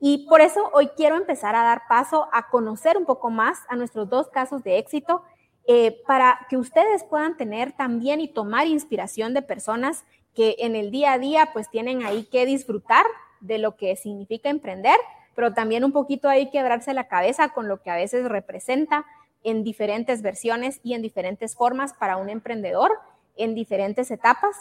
Y 0.00 0.26
por 0.28 0.40
eso 0.40 0.70
hoy 0.72 0.88
quiero 0.96 1.16
empezar 1.16 1.56
a 1.56 1.64
dar 1.64 1.82
paso 1.88 2.28
a 2.32 2.48
conocer 2.50 2.96
un 2.96 3.04
poco 3.04 3.30
más 3.30 3.58
a 3.68 3.76
nuestros 3.76 4.08
dos 4.08 4.28
casos 4.28 4.62
de 4.62 4.78
éxito 4.78 5.22
eh, 5.66 6.00
para 6.06 6.46
que 6.48 6.56
ustedes 6.56 7.04
puedan 7.04 7.36
tener 7.36 7.72
también 7.72 8.20
y 8.20 8.28
tomar 8.28 8.66
inspiración 8.66 9.34
de 9.34 9.42
personas 9.42 10.04
que 10.34 10.56
en 10.60 10.76
el 10.76 10.90
día 10.90 11.12
a 11.12 11.18
día 11.18 11.50
pues 11.52 11.68
tienen 11.68 12.04
ahí 12.06 12.24
que 12.24 12.46
disfrutar 12.46 13.04
de 13.40 13.58
lo 13.58 13.76
que 13.76 13.96
significa 13.96 14.50
emprender, 14.50 14.96
pero 15.34 15.52
también 15.52 15.84
un 15.84 15.92
poquito 15.92 16.28
ahí 16.28 16.50
quebrarse 16.50 16.94
la 16.94 17.08
cabeza 17.08 17.50
con 17.50 17.68
lo 17.68 17.82
que 17.82 17.90
a 17.90 17.96
veces 17.96 18.28
representa 18.28 19.04
en 19.42 19.64
diferentes 19.64 20.22
versiones 20.22 20.80
y 20.82 20.94
en 20.94 21.02
diferentes 21.02 21.54
formas 21.56 21.92
para 21.92 22.16
un 22.16 22.28
emprendedor 22.28 22.92
en 23.36 23.54
diferentes 23.54 24.10
etapas 24.10 24.56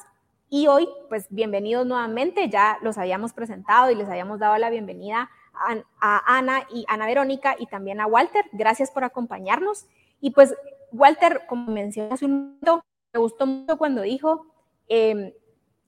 y 0.49 0.67
hoy, 0.67 0.87
pues 1.09 1.27
bienvenidos 1.29 1.85
nuevamente, 1.85 2.49
ya 2.49 2.77
los 2.81 2.97
habíamos 2.97 3.33
presentado 3.33 3.91
y 3.91 3.95
les 3.95 4.07
habíamos 4.07 4.39
dado 4.39 4.57
la 4.57 4.69
bienvenida 4.69 5.29
a, 5.99 6.37
Ana 6.37 6.65
y 6.71 6.85
Ana 6.87 7.05
Verónica 7.05 7.55
y 7.59 7.65
también 7.65 7.99
a 7.99 8.07
Walter. 8.07 8.45
Gracias 8.53 8.91
por 8.91 9.03
acompañarnos. 9.03 9.87
Y 10.21 10.31
pues 10.31 10.55
Walter, 10.91 11.41
como 11.49 11.71
mencioné 11.71 12.13
hace 12.13 12.25
un 12.25 12.31
momento, 12.31 12.85
me 13.13 13.19
gustó 13.19 13.45
mucho 13.45 13.77
cuando 13.77 14.01
dijo, 14.01 14.45
em, 14.87 15.33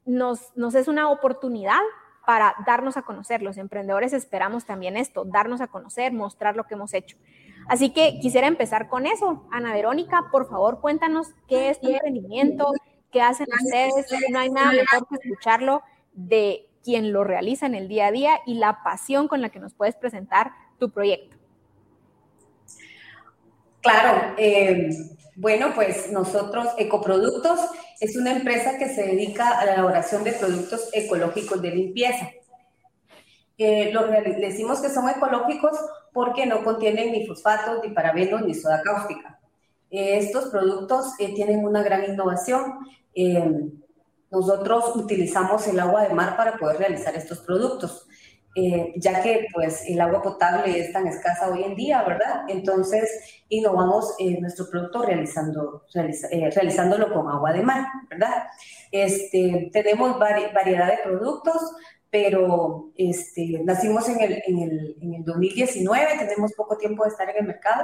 nos, 0.05 0.55
nos 0.57 0.75
es 0.75 0.87
una 0.87 1.09
oportunidad 1.09 1.79
para 2.25 2.53
darnos 2.65 2.97
a 2.97 3.03
conocer. 3.03 3.41
Los 3.41 3.57
emprendedores 3.57 4.11
esperamos 4.11 4.65
también 4.65 4.97
esto, 4.97 5.23
darnos 5.23 5.61
a 5.61 5.67
conocer, 5.67 6.11
mostrar 6.11 6.57
lo 6.57 6.65
que 6.65 6.73
hemos 6.73 6.93
hecho. 6.93 7.17
Así 7.67 7.91
que 7.91 8.19
quisiera 8.19 8.47
empezar 8.47 8.89
con 8.89 9.05
eso. 9.05 9.47
Ana 9.51 9.73
Verónica, 9.73 10.27
por 10.31 10.49
favor, 10.49 10.81
cuéntanos 10.81 11.33
qué 11.47 11.69
es 11.69 11.79
tu 11.79 11.87
emprendimiento, 11.87 12.73
¿Qué 13.11 13.21
hacen 13.21 13.47
ustedes? 13.51 14.05
No 14.29 14.39
hay 14.39 14.49
nada 14.51 14.71
mejor 14.71 15.07
que 15.07 15.15
escucharlo 15.15 15.81
de 16.13 16.67
quien 16.83 17.11
lo 17.11 17.23
realiza 17.23 17.65
en 17.65 17.75
el 17.75 17.87
día 17.87 18.07
a 18.07 18.11
día 18.11 18.39
y 18.45 18.55
la 18.55 18.83
pasión 18.83 19.27
con 19.27 19.41
la 19.41 19.49
que 19.49 19.59
nos 19.59 19.73
puedes 19.73 19.95
presentar 19.95 20.51
tu 20.77 20.91
proyecto. 20.91 21.37
Claro, 23.81 24.35
eh, 24.37 24.89
bueno, 25.35 25.71
pues 25.73 26.11
nosotros, 26.11 26.67
Ecoproductos, 26.77 27.59
es 27.99 28.15
una 28.17 28.31
empresa 28.31 28.77
que 28.77 28.89
se 28.89 29.03
dedica 29.03 29.57
a 29.57 29.65
la 29.65 29.73
elaboración 29.73 30.23
de 30.23 30.33
productos 30.33 30.89
ecológicos 30.93 31.61
de 31.61 31.71
limpieza. 31.71 32.29
Eh, 33.57 33.91
lo, 33.91 34.07
decimos 34.07 34.81
que 34.81 34.89
son 34.89 35.09
ecológicos 35.09 35.77
porque 36.13 36.45
no 36.45 36.63
contienen 36.63 37.11
ni 37.11 37.25
fosfatos, 37.25 37.79
ni 37.83 37.93
parabenos, 37.93 38.41
ni 38.41 38.53
soda 38.53 38.81
cáustica. 38.81 39.38
Eh, 39.91 40.17
estos 40.17 40.45
productos 40.49 41.15
tienen 41.17 41.65
una 41.65 41.83
gran 41.83 42.03
innovación 42.03 42.79
eh, 43.21 43.69
nosotros 44.31 44.95
utilizamos 44.95 45.67
el 45.67 45.79
agua 45.79 46.03
de 46.03 46.13
mar 46.13 46.37
para 46.37 46.57
poder 46.57 46.77
realizar 46.77 47.15
estos 47.15 47.39
productos, 47.39 48.07
eh, 48.55 48.93
ya 48.95 49.21
que 49.21 49.47
pues 49.53 49.83
el 49.87 49.99
agua 49.99 50.21
potable 50.21 50.79
es 50.79 50.93
tan 50.93 51.07
escasa 51.07 51.49
hoy 51.49 51.63
en 51.63 51.75
día, 51.75 52.03
¿verdad? 52.03 52.43
Entonces 52.47 53.09
innovamos 53.49 54.15
eh, 54.19 54.39
nuestro 54.39 54.69
producto 54.69 55.01
realizando, 55.01 55.85
realizándolo 55.93 57.11
con 57.11 57.27
agua 57.27 57.51
de 57.51 57.63
mar, 57.63 57.87
¿verdad? 58.09 58.43
Este, 58.91 59.69
tenemos 59.73 60.17
variedad 60.19 60.87
de 60.87 60.99
productos, 61.03 61.75
pero 62.11 62.91
este, 62.95 63.61
nacimos 63.65 64.07
en 64.09 64.21
el, 64.21 64.43
en, 64.45 64.59
el, 64.59 64.97
en 65.01 65.13
el 65.15 65.23
2019, 65.25 66.19
tenemos 66.19 66.53
poco 66.53 66.77
tiempo 66.77 67.03
de 67.03 67.09
estar 67.09 67.29
en 67.29 67.37
el 67.37 67.47
mercado 67.47 67.83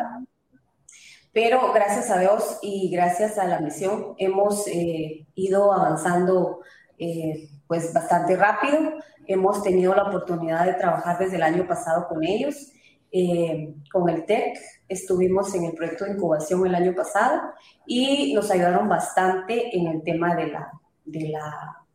pero 1.35 1.73
gracias 1.73 2.09
a 2.09 2.17
Dios 2.17 2.59
y 2.61 2.89
gracias 2.89 3.37
a 3.37 3.45
la 3.45 3.59
misión 3.59 4.15
hemos 4.17 4.65
eh, 4.69 5.27
ido 5.35 5.73
avanzando 5.73 6.61
eh, 6.97 7.49
pues 7.67 7.91
bastante 7.91 8.37
rápido. 8.37 8.93
Hemos 9.27 9.61
tenido 9.61 9.93
la 9.93 10.03
oportunidad 10.03 10.65
de 10.65 10.75
trabajar 10.75 11.19
desde 11.19 11.35
el 11.35 11.43
año 11.43 11.67
pasado 11.67 12.07
con 12.07 12.23
ellos, 12.23 12.71
eh, 13.11 13.75
con 13.91 14.07
el 14.07 14.25
TEC. 14.25 14.57
Estuvimos 14.87 15.53
en 15.55 15.65
el 15.65 15.73
proyecto 15.73 16.05
de 16.05 16.11
incubación 16.11 16.65
el 16.65 16.73
año 16.73 16.95
pasado 16.95 17.41
y 17.85 18.33
nos 18.33 18.49
ayudaron 18.49 18.87
bastante 18.87 19.77
en 19.77 19.87
el 19.87 20.03
tema 20.03 20.35
de 20.35 20.47
la, 20.47 20.71
de 21.03 21.29
la 21.31 21.85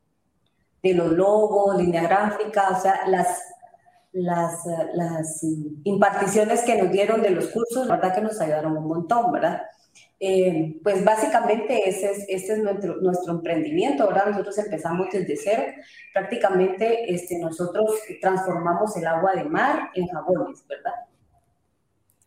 de 0.83 0.93
los 0.93 1.13
logos, 1.13 1.79
línea 1.79 2.03
gráfica, 2.03 2.77
o 2.77 2.81
sea, 2.81 3.07
las 3.07 3.43
las, 4.13 4.65
las 4.95 5.45
imparticiones 5.85 6.63
que 6.63 6.83
nos 6.83 6.91
dieron 6.91 7.23
de 7.23 7.31
los 7.31 7.49
cursos, 7.49 7.87
la 7.87 7.97
verdad 7.97 8.15
que 8.15 8.21
nos 8.21 8.41
ayudaron 8.41 8.77
un 8.77 8.89
montón, 8.89 9.33
¿verdad? 9.33 9.63
Eh, 10.23 10.79
pues 10.83 11.03
básicamente 11.03 11.89
ese 11.89 12.11
es, 12.11 12.27
este 12.29 12.53
es 12.53 12.59
nuestro, 12.59 12.97
nuestro 12.97 13.33
emprendimiento, 13.33 14.07
¿verdad? 14.07 14.27
Nosotros 14.27 14.59
empezamos 14.59 15.09
desde 15.11 15.37
cero, 15.37 15.63
prácticamente 16.13 17.13
este, 17.13 17.39
nosotros 17.39 17.91
transformamos 18.21 18.95
el 18.97 19.07
agua 19.07 19.33
de 19.33 19.45
mar 19.45 19.91
en 19.95 20.07
jabones, 20.09 20.63
¿verdad? 20.69 20.93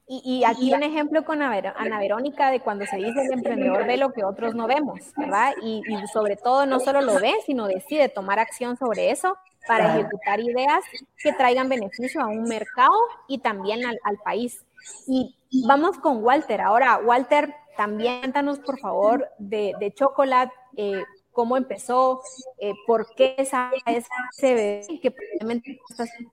Y, 0.06 0.44
aquí 0.44 0.72
un 0.74 0.84
ejemplo 0.84 1.24
con 1.24 1.42
Ana 1.42 2.00
Verónica 2.00 2.52
de 2.52 2.60
cuando 2.60 2.86
se 2.86 2.98
dice 2.98 3.26
el 3.26 3.34
emprendedor 3.34 3.88
ve 3.88 3.98
lo 3.98 4.12
que 4.12 4.24
otros 4.24 4.54
no 4.54 4.68
vemos, 4.68 5.00
¿verdad? 5.16 5.54
Y, 5.64 5.82
y 5.88 6.08
sobre 6.08 6.36
todo 6.36 6.66
no 6.66 6.80
solo 6.80 7.02
lo 7.02 7.20
ve, 7.20 7.34
sino 7.46 7.68
decide 7.68 8.10
tomar 8.10 8.38
acción 8.38 8.76
sobre 8.76 9.12
eso 9.12 9.38
para 9.68 9.98
ejecutar 9.98 10.40
ideas 10.40 10.84
que 11.18 11.34
traigan 11.34 11.70
beneficio 11.70 12.22
a 12.22 12.28
un 12.28 12.44
mercado 12.44 12.96
y 13.28 13.40
también 13.40 13.82
al, 13.86 14.18
país. 14.24 14.64
Y 15.08 15.36
vamos 15.68 15.98
con 15.98 16.24
Walter. 16.24 16.62
Ahora, 16.62 16.98
Walter, 16.98 17.54
también 17.78 18.20
cuéntanos 18.20 18.60
por 18.60 18.80
favor 18.80 19.30
de, 19.38 19.74
de 19.80 19.94
Chocolate, 19.94 20.54
eh, 20.78 21.04
cómo 21.34 21.58
empezó, 21.58 22.22
eh, 22.60 22.74
por 22.88 23.14
qué 23.16 23.36
esa, 23.38 23.72
ese 23.86 24.54
bebé 24.54 25.00
que 25.02 25.12
probablemente 25.12 25.80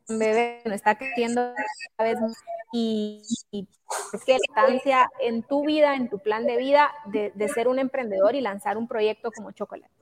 un 0.09 0.19
bebé 0.19 0.61
no 0.65 0.75
está 0.75 0.97
creciendo 0.97 1.53
cada 1.97 2.11
vez 2.11 2.19
y, 2.73 3.23
y 3.51 3.67
qué 4.25 4.37
estancia 4.37 5.09
en 5.21 5.43
tu 5.43 5.67
vida, 5.67 5.95
en 5.97 6.09
tu 6.09 6.21
plan 6.21 6.47
de 6.47 6.57
vida 6.57 6.91
de, 7.07 7.33
de, 7.35 7.49
ser 7.49 7.67
un 7.67 7.79
emprendedor 7.79 8.35
y 8.37 8.41
lanzar 8.41 8.77
un 8.77 8.87
proyecto 8.87 9.31
como 9.33 9.51
Chocolate. 9.51 9.93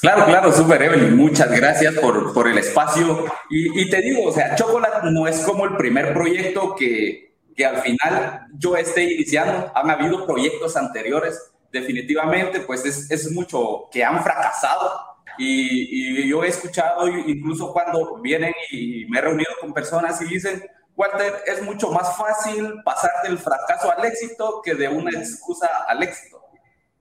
Claro, 0.00 0.26
claro, 0.26 0.52
súper 0.52 0.82
Evelyn, 0.82 1.16
muchas 1.16 1.50
gracias 1.50 1.94
por, 1.94 2.32
por 2.32 2.46
el 2.46 2.58
espacio. 2.58 3.24
Y, 3.50 3.82
y, 3.82 3.90
te 3.90 4.00
digo, 4.00 4.28
o 4.28 4.32
sea, 4.32 4.54
Chocolate 4.54 5.10
no 5.10 5.26
es 5.26 5.40
como 5.40 5.64
el 5.64 5.76
primer 5.76 6.12
proyecto 6.14 6.76
que, 6.76 7.36
que 7.56 7.66
al 7.66 7.78
final 7.78 8.46
yo 8.54 8.76
esté 8.76 9.02
iniciando, 9.02 9.72
han 9.74 9.90
habido 9.90 10.24
proyectos 10.26 10.76
anteriores 10.76 11.51
definitivamente 11.72 12.60
pues 12.60 12.84
es, 12.84 13.10
es 13.10 13.30
mucho 13.32 13.88
que 13.90 14.04
han 14.04 14.22
fracasado. 14.22 15.12
Y, 15.38 16.28
yo 16.28 16.44
he 16.44 16.48
escuchado 16.48 17.08
incluso 17.08 17.72
cuando 17.72 18.18
vienen 18.20 18.52
y 18.70 19.06
me 19.06 19.18
he 19.18 19.22
reunido 19.22 19.50
con 19.60 19.72
personas 19.72 20.20
y 20.20 20.26
dicen, 20.26 20.62
Walter, 20.94 21.42
es 21.46 21.62
mucho 21.62 21.90
más 21.90 22.16
fácil 22.16 22.82
pasar 22.84 23.10
del 23.24 23.38
fracaso 23.38 23.90
al 23.90 24.04
éxito 24.04 24.60
que 24.62 24.74
de 24.74 24.88
una 24.88 25.10
excusa 25.10 25.68
al 25.88 26.02
éxito. 26.02 26.42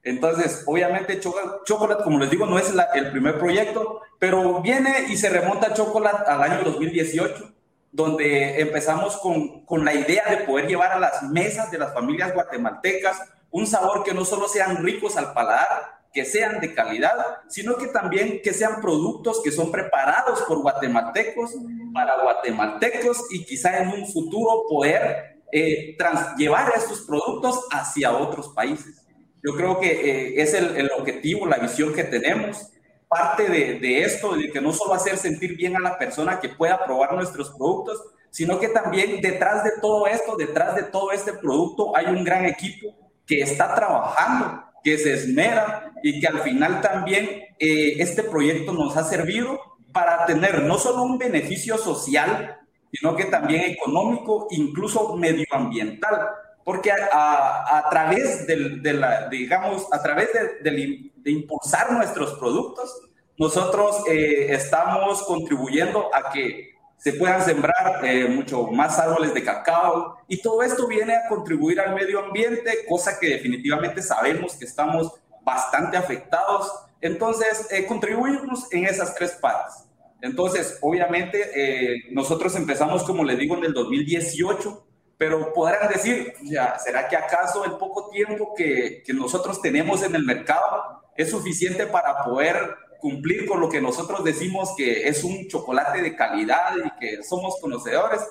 Entonces, 0.04 0.64
obviamente, 0.66 1.20
Chocolate, 1.20 2.04
como 2.04 2.20
les 2.20 2.32
digo, 2.32 2.46
no 2.46 2.58
es 2.58 2.74
el 2.96 3.12
primer 3.12 3.38
proyecto, 3.38 4.02
pero 4.18 4.62
viene 4.62 5.06
y 5.10 5.18
se 5.18 5.30
remonta 5.30 5.68
a 5.68 5.74
Chocolate 5.74 6.32
al 6.32 6.42
año 6.42 6.64
2018, 6.64 7.54
donde 7.92 8.62
empezamos 8.62 9.18
con, 9.18 9.66
con 9.66 9.86
la 9.86 9.94
idea 9.94 10.24
de 10.30 10.38
poder 10.38 10.68
llevar 10.68 10.94
a 10.94 11.00
las 11.00 11.22
mesas 11.24 11.70
de 11.70 11.78
las 11.78 11.94
familias 11.94 12.34
guatemaltecas 12.34 13.20
un 13.52 13.68
sabor 13.68 14.04
que 14.04 14.14
no 14.14 14.26
solo 14.26 14.48
sean 14.48 14.84
ricos 14.84 15.18
al 15.18 15.34
paladar, 15.34 16.02
que 16.14 16.26
sean 16.26 16.60
de 16.60 16.74
calidad, 16.74 17.16
sino 17.48 17.78
que 17.78 17.88
también 17.88 18.42
que 18.44 18.54
sean 18.54 18.82
productos 18.82 19.42
que 19.44 19.52
son 19.52 19.72
preparados 19.72 20.42
por 20.42 20.62
guatemaltecos 20.62 21.56
para 21.94 22.22
guatemaltecos 22.22 23.26
y 23.32 23.46
quizá 23.46 23.82
en 23.82 23.90
un 23.90 24.08
futuro 24.08 24.64
poder 24.68 25.42
eh, 25.52 25.98
llevar 26.38 26.74
estos 26.76 27.02
productos 27.02 27.66
hacia 27.72 28.12
otros 28.12 28.50
países. 28.50 29.06
Yo 29.44 29.56
creo 29.56 29.80
que 29.80 29.90
eh, 29.90 30.42
es 30.42 30.54
el, 30.54 30.76
el, 30.76 30.92
objetivo, 30.92 31.48
la 31.48 31.58
visión 31.58 31.94
que 31.94 32.04
tenemos. 32.04 32.68
Parte 33.08 33.50
de, 33.50 33.80
de 33.80 34.04
esto, 34.04 34.36
de 34.36 34.52
que 34.52 34.62
no 34.62 34.72
solo 34.72 34.94
hacer 34.94 35.18
sentir 35.18 35.58
bien 35.58 35.76
a 35.76 35.80
la 35.80 35.98
persona 35.98 36.40
que 36.40 36.48
pueda 36.48 36.86
probar 36.86 37.14
nuestros 37.14 37.50
productos, 37.50 38.02
sino 38.30 38.60
que 38.60 38.70
también 38.70 39.20
detrás 39.20 39.66
de 39.66 39.72
todo 39.82 40.08
esto, 40.08 40.38
detrás 40.38 40.76
de 40.76 40.84
todo 40.84 41.12
este 41.12 41.34
producto, 41.34 41.96
hay 41.96 42.06
un 42.06 42.24
gran 42.24 42.46
equipo 42.46 42.96
que 43.32 43.44
está 43.44 43.74
trabajando, 43.74 44.62
que 44.84 44.98
se 44.98 45.14
esmera 45.14 45.94
y 46.04 46.20
que 46.20 46.28
al 46.28 46.42
final 46.42 46.82
también 46.82 47.24
eh, 47.58 47.96
este 48.00 48.24
proyecto 48.24 48.74
nos 48.74 48.98
ha 48.98 49.06
servido 49.06 49.58
para 49.94 50.26
tener 50.26 50.64
no 50.64 50.78
solo 50.78 51.04
un 51.04 51.18
beneficio 51.18 51.78
social, 51.78 52.58
sino 52.92 53.16
que 53.16 53.24
también 53.24 53.72
económico, 53.72 54.48
incluso 54.52 55.16
medioambiental, 55.16 56.28
porque 56.66 56.92
a, 56.92 57.88
través 57.90 58.46
del, 58.48 58.84
de 58.84 58.94
la, 58.96 59.30
digamos, 59.30 59.88
a 59.94 60.04
través 60.04 60.28
de 60.62 61.32
impulsar 61.32 61.94
nuestros 61.94 62.34
productos, 62.34 63.02
nosotros 63.38 64.04
eh, 64.10 64.48
estamos 64.50 65.24
contribuyendo 65.24 66.14
a 66.14 66.34
que 66.34 66.72
se 67.02 67.14
puedan 67.14 67.44
sembrar 67.44 68.06
eh, 68.06 68.28
mucho 68.28 68.68
más 68.68 69.00
árboles 69.00 69.34
de 69.34 69.44
cacao 69.44 70.18
y 70.28 70.40
todo 70.40 70.62
esto 70.62 70.86
viene 70.88 71.16
a 71.16 71.28
contribuir 71.28 71.80
al 71.80 71.96
medio 71.96 72.24
ambiente, 72.24 72.86
cosa 72.88 73.18
que 73.20 73.28
definitivamente 73.28 74.04
sabemos 74.04 74.54
que 74.54 74.66
estamos 74.66 75.12
bastante 75.42 75.98
afectados. 75.98 76.72
Entonces, 77.02 77.68
eh, 77.72 77.88
contribuimos 77.88 78.72
en 78.72 78.86
esas 78.86 79.16
tres 79.16 79.32
partes. 79.32 79.86
Entonces, 80.22 80.78
obviamente, 80.82 81.50
eh, 81.56 82.04
nosotros 82.12 82.56
empezamos, 82.56 83.02
como 83.02 83.24
les 83.24 83.40
digo, 83.40 83.58
en 83.58 83.64
el 83.64 83.74
2018, 83.74 84.86
pero 85.18 85.52
podrán 85.54 85.90
decir, 85.92 86.36
ya, 86.44 86.78
¿será 86.78 87.08
que 87.08 87.18
acaso 87.18 87.66
el 87.66 87.72
poco 87.78 88.12
tiempo 88.12 88.54
que, 88.56 89.02
que 89.04 89.14
nosotros 89.14 89.60
tenemos 89.60 90.04
en 90.04 90.14
el 90.14 90.24
mercado 90.24 91.02
es 91.16 91.32
suficiente 91.32 91.88
para 91.88 92.24
poder 92.24 92.76
cumplir 93.02 93.46
con 93.46 93.60
lo 93.60 93.68
que 93.68 93.82
nosotros 93.82 94.24
decimos 94.24 94.74
que 94.78 95.08
es 95.08 95.24
un 95.24 95.48
chocolate 95.48 96.02
de 96.02 96.16
calidad 96.16 96.74
y 96.78 97.00
que 97.00 97.24
somos 97.24 97.60
conocedores? 97.60 98.22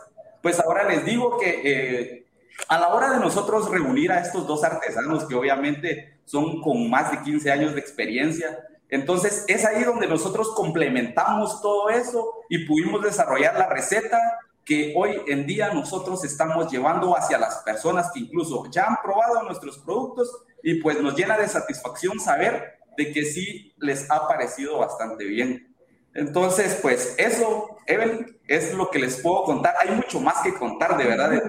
Pues 0.40 0.58
ahora 0.60 0.84
les 0.84 1.04
digo 1.04 1.36
que 1.38 1.60
eh, 1.64 2.26
a 2.68 2.78
la 2.78 2.88
hora 2.88 3.10
de 3.10 3.20
nosotros 3.20 3.70
reunir 3.70 4.12
a 4.12 4.20
estos 4.20 4.46
dos 4.46 4.64
artesanos, 4.64 5.26
que 5.26 5.34
obviamente 5.34 6.20
son 6.24 6.62
con 6.62 6.88
más 6.88 7.10
de 7.10 7.20
15 7.22 7.50
años 7.50 7.74
de 7.74 7.80
experiencia, 7.80 8.66
entonces 8.88 9.44
es 9.48 9.64
ahí 9.64 9.84
donde 9.84 10.06
nosotros 10.06 10.52
complementamos 10.54 11.60
todo 11.60 11.90
eso 11.90 12.32
y 12.48 12.66
pudimos 12.66 13.02
desarrollar 13.02 13.58
la 13.58 13.68
receta 13.68 14.18
que 14.64 14.92
hoy 14.96 15.20
en 15.26 15.46
día 15.46 15.72
nosotros 15.72 16.24
estamos 16.24 16.70
llevando 16.70 17.16
hacia 17.16 17.38
las 17.38 17.56
personas 17.58 18.10
que 18.12 18.20
incluso 18.20 18.64
ya 18.70 18.84
han 18.84 18.96
probado 19.02 19.42
nuestros 19.42 19.78
productos 19.78 20.44
y 20.62 20.74
pues 20.80 21.00
nos 21.00 21.16
llena 21.16 21.38
de 21.38 21.48
satisfacción 21.48 22.20
saber 22.20 22.79
de 23.00 23.12
que 23.12 23.24
sí 23.24 23.72
les 23.78 24.10
ha 24.10 24.28
parecido 24.28 24.78
bastante 24.78 25.24
bien. 25.24 25.74
Entonces, 26.12 26.78
pues 26.82 27.14
eso, 27.18 27.78
Evelyn, 27.86 28.38
es 28.46 28.74
lo 28.74 28.90
que 28.90 28.98
les 28.98 29.20
puedo 29.22 29.44
contar. 29.44 29.74
Hay 29.80 29.94
mucho 29.94 30.20
más 30.20 30.42
que 30.42 30.52
contar, 30.52 30.98
de 30.98 31.04
verdad. 31.04 31.30
De 31.30 31.40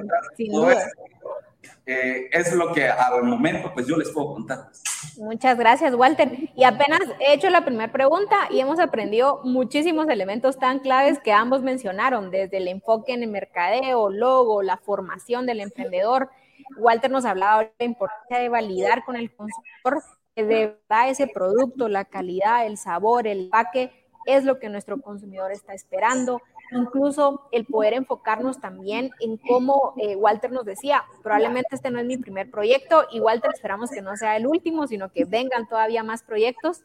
eh, 1.87 2.29
es 2.31 2.53
lo 2.53 2.71
que 2.71 2.87
al 2.87 3.23
momento, 3.23 3.71
pues 3.73 3.85
yo 3.85 3.97
les 3.97 4.09
puedo 4.11 4.33
contar. 4.33 4.69
Muchas 5.17 5.57
gracias, 5.57 5.93
Walter. 5.93 6.31
Y 6.55 6.63
apenas 6.63 7.01
he 7.19 7.33
hecho 7.33 7.49
la 7.49 7.65
primera 7.65 7.91
pregunta 7.91 8.47
y 8.49 8.61
hemos 8.61 8.79
aprendido 8.79 9.41
muchísimos 9.43 10.07
elementos 10.07 10.57
tan 10.57 10.79
claves 10.79 11.19
que 11.19 11.33
ambos 11.33 11.63
mencionaron, 11.63 12.31
desde 12.31 12.57
el 12.57 12.69
enfoque 12.69 13.13
en 13.13 13.23
el 13.23 13.29
mercadeo, 13.29 14.09
logo, 14.09 14.61
la 14.61 14.77
formación 14.77 15.45
del 15.45 15.59
emprendedor. 15.59 16.29
Walter 16.77 17.11
nos 17.11 17.25
hablaba 17.25 17.63
de 17.63 17.71
la 17.79 17.85
importancia 17.85 18.37
de 18.37 18.47
validar 18.47 19.03
con 19.03 19.17
el 19.17 19.35
consumidor 19.35 20.01
de 20.35 20.43
verdad 20.89 21.09
ese 21.09 21.27
producto, 21.27 21.87
la 21.87 22.05
calidad, 22.05 22.65
el 22.65 22.77
sabor, 22.77 23.27
el 23.27 23.45
empaque, 23.45 23.91
es 24.25 24.43
lo 24.43 24.59
que 24.59 24.69
nuestro 24.69 25.01
consumidor 25.01 25.51
está 25.51 25.73
esperando. 25.73 26.41
Incluso 26.71 27.47
el 27.51 27.65
poder 27.65 27.93
enfocarnos 27.93 28.61
también 28.61 29.11
en 29.19 29.37
cómo 29.37 29.93
eh, 29.97 30.15
Walter 30.15 30.51
nos 30.51 30.63
decía, 30.63 31.03
probablemente 31.21 31.75
este 31.75 31.91
no 31.91 31.99
es 31.99 32.05
mi 32.05 32.17
primer 32.17 32.49
proyecto 32.49 33.05
y 33.11 33.19
Walter 33.19 33.51
esperamos 33.53 33.89
que 33.91 34.01
no 34.01 34.15
sea 34.15 34.37
el 34.37 34.47
último, 34.47 34.87
sino 34.87 35.11
que 35.11 35.25
vengan 35.25 35.67
todavía 35.67 36.03
más 36.03 36.23
proyectos. 36.23 36.83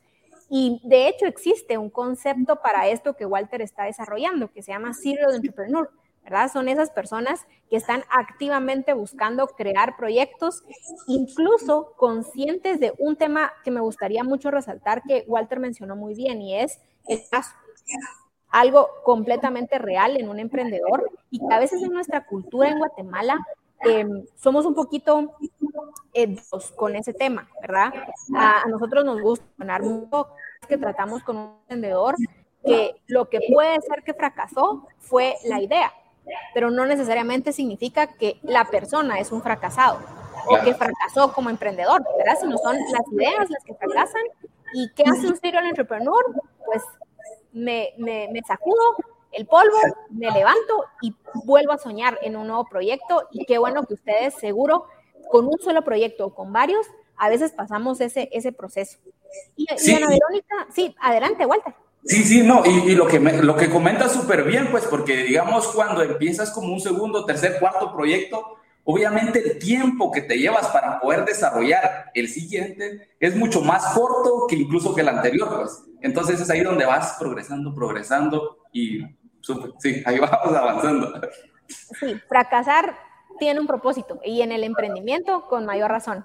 Y 0.48 0.80
de 0.85 1.09
hecho 1.09 1.26
existe 1.26 1.78
un 1.78 1.90
concepto 1.90 2.56
para 2.56 2.88
esto 2.88 3.14
que 3.14 3.26
Walter 3.26 3.62
está 3.62 3.85
desarrollando, 3.85 4.50
que 4.50 4.62
se 4.62 4.72
llama 4.72 4.92
Serial 4.92 5.35
Entrepreneur 5.35 5.90
¿verdad? 6.26 6.50
Son 6.52 6.68
esas 6.68 6.90
personas 6.90 7.46
que 7.70 7.76
están 7.76 8.02
activamente 8.10 8.92
buscando 8.94 9.46
crear 9.46 9.96
proyectos, 9.96 10.64
incluso 11.06 11.92
conscientes 11.96 12.80
de 12.80 12.92
un 12.98 13.14
tema 13.14 13.52
que 13.62 13.70
me 13.70 13.80
gustaría 13.80 14.24
mucho 14.24 14.50
resaltar 14.50 15.04
que 15.04 15.24
Walter 15.28 15.60
mencionó 15.60 15.94
muy 15.94 16.14
bien 16.14 16.42
y 16.42 16.56
es 16.56 16.80
el 17.06 17.20
caso. 17.30 17.54
Algo 18.50 18.88
completamente 19.04 19.78
real 19.78 20.16
en 20.16 20.28
un 20.28 20.40
emprendedor 20.40 21.08
y 21.30 21.38
que 21.38 21.54
a 21.54 21.60
veces 21.60 21.80
en 21.80 21.92
nuestra 21.92 22.26
cultura 22.26 22.70
en 22.70 22.78
Guatemala 22.78 23.38
em, 23.82 24.24
somos 24.34 24.66
un 24.66 24.74
poquito 24.74 25.36
eh, 26.12 26.36
con 26.74 26.96
ese 26.96 27.12
tema, 27.12 27.48
¿verdad? 27.60 27.92
A, 28.34 28.64
nosotros 28.68 29.04
nos 29.04 29.20
gusta 29.20 29.46
ganar 29.58 29.82
mucho 29.82 30.26
que 30.66 30.76
tratamos 30.76 31.22
con 31.22 31.36
un 31.36 31.50
emprendedor 31.68 32.16
que 32.64 32.96
lo 33.06 33.28
que 33.28 33.38
puede 33.52 33.80
ser 33.82 34.02
que 34.02 34.12
fracasó 34.12 34.88
fue 34.98 35.36
la 35.44 35.60
idea, 35.60 35.92
pero 36.54 36.70
no 36.70 36.86
necesariamente 36.86 37.52
significa 37.52 38.08
que 38.08 38.38
la 38.42 38.64
persona 38.66 39.18
es 39.18 39.32
un 39.32 39.42
fracasado 39.42 40.00
o 40.48 40.64
que 40.64 40.74
fracasó 40.74 41.32
como 41.32 41.50
emprendedor, 41.50 42.04
¿verdad? 42.18 42.38
Sino 42.40 42.58
son 42.58 42.76
las 42.76 43.12
ideas 43.12 43.50
las 43.50 43.64
que 43.64 43.74
fracasan. 43.74 44.22
¿Y 44.72 44.90
qué 44.94 45.04
hace 45.06 45.26
un 45.26 45.36
serial 45.36 45.66
entrepreneur? 45.66 46.24
Pues 46.64 46.82
me, 47.52 47.94
me, 47.96 48.28
me 48.32 48.40
sacudo 48.42 48.96
el 49.32 49.46
polvo, 49.46 49.76
me 50.10 50.30
levanto 50.30 50.84
y 51.02 51.14
vuelvo 51.44 51.72
a 51.72 51.78
soñar 51.78 52.18
en 52.22 52.36
un 52.36 52.46
nuevo 52.46 52.64
proyecto. 52.64 53.28
Y 53.32 53.44
qué 53.44 53.58
bueno 53.58 53.84
que 53.84 53.94
ustedes 53.94 54.34
seguro 54.34 54.86
con 55.30 55.46
un 55.46 55.58
solo 55.58 55.82
proyecto 55.82 56.26
o 56.26 56.34
con 56.34 56.52
varios, 56.52 56.86
a 57.16 57.28
veces 57.28 57.52
pasamos 57.52 58.00
ese, 58.00 58.28
ese 58.32 58.52
proceso. 58.52 58.98
Y, 59.56 59.66
y 59.66 59.94
Ana 59.94 60.08
Verónica, 60.08 60.66
sí, 60.72 60.94
adelante, 61.00 61.46
Walter. 61.46 61.74
Sí, 62.07 62.23
sí, 62.23 62.42
no, 62.42 62.62
y, 62.64 62.95
lo 62.95 63.07
que, 63.09 63.19
me, 63.19 63.42
lo 63.42 63.57
que 63.57 63.69
comenta 63.69 64.09
súper 64.09 64.45
bien, 64.45 64.69
pues 64.71 64.85
porque 64.87 65.25
digamos 65.25 65.66
cuando 65.69 66.03
empiezas 66.03 66.53
como 66.53 66.73
un 66.73 66.81
segundo, 66.81 67.25
tercer, 67.25 67.59
cuarto 67.59 67.92
proyecto, 67.92 68.59
obviamente 68.85 69.40
el 69.40 69.59
tiempo 69.59 70.12
que 70.12 70.23
te 70.23 70.38
llevas 70.38 70.69
para 70.69 71.01
poder 71.01 71.25
desarrollar 71.25 72.12
el 72.14 72.29
siguiente 72.29 73.16
es 73.19 73.35
mucho 73.35 73.61
más 73.61 73.92
corto 73.95 74.47
que 74.49 74.55
incluso 74.55 74.95
que 74.95 75.01
el 75.01 75.09
anterior, 75.09 75.49
pues. 75.57 75.83
Entonces 76.01 76.40
es 76.40 76.49
ahí 76.49 76.61
donde 76.61 76.87
vas 76.87 77.16
progresando, 77.19 77.75
progresando 77.75 78.59
y 78.73 79.01
super, 79.40 79.73
sí, 79.79 80.01
ahí 80.07 80.19
vamos 80.21 80.57
avanzando. 80.57 81.21
Sí, 81.66 82.14
fracasar 82.29 82.97
tiene 83.40 83.59
un 83.59 83.66
propósito 83.66 84.21
y 84.25 84.42
en 84.42 84.53
el 84.53 84.62
emprendimiento 84.62 85.47
con 85.49 85.66
mayor 85.66 85.90
razón. 85.90 86.25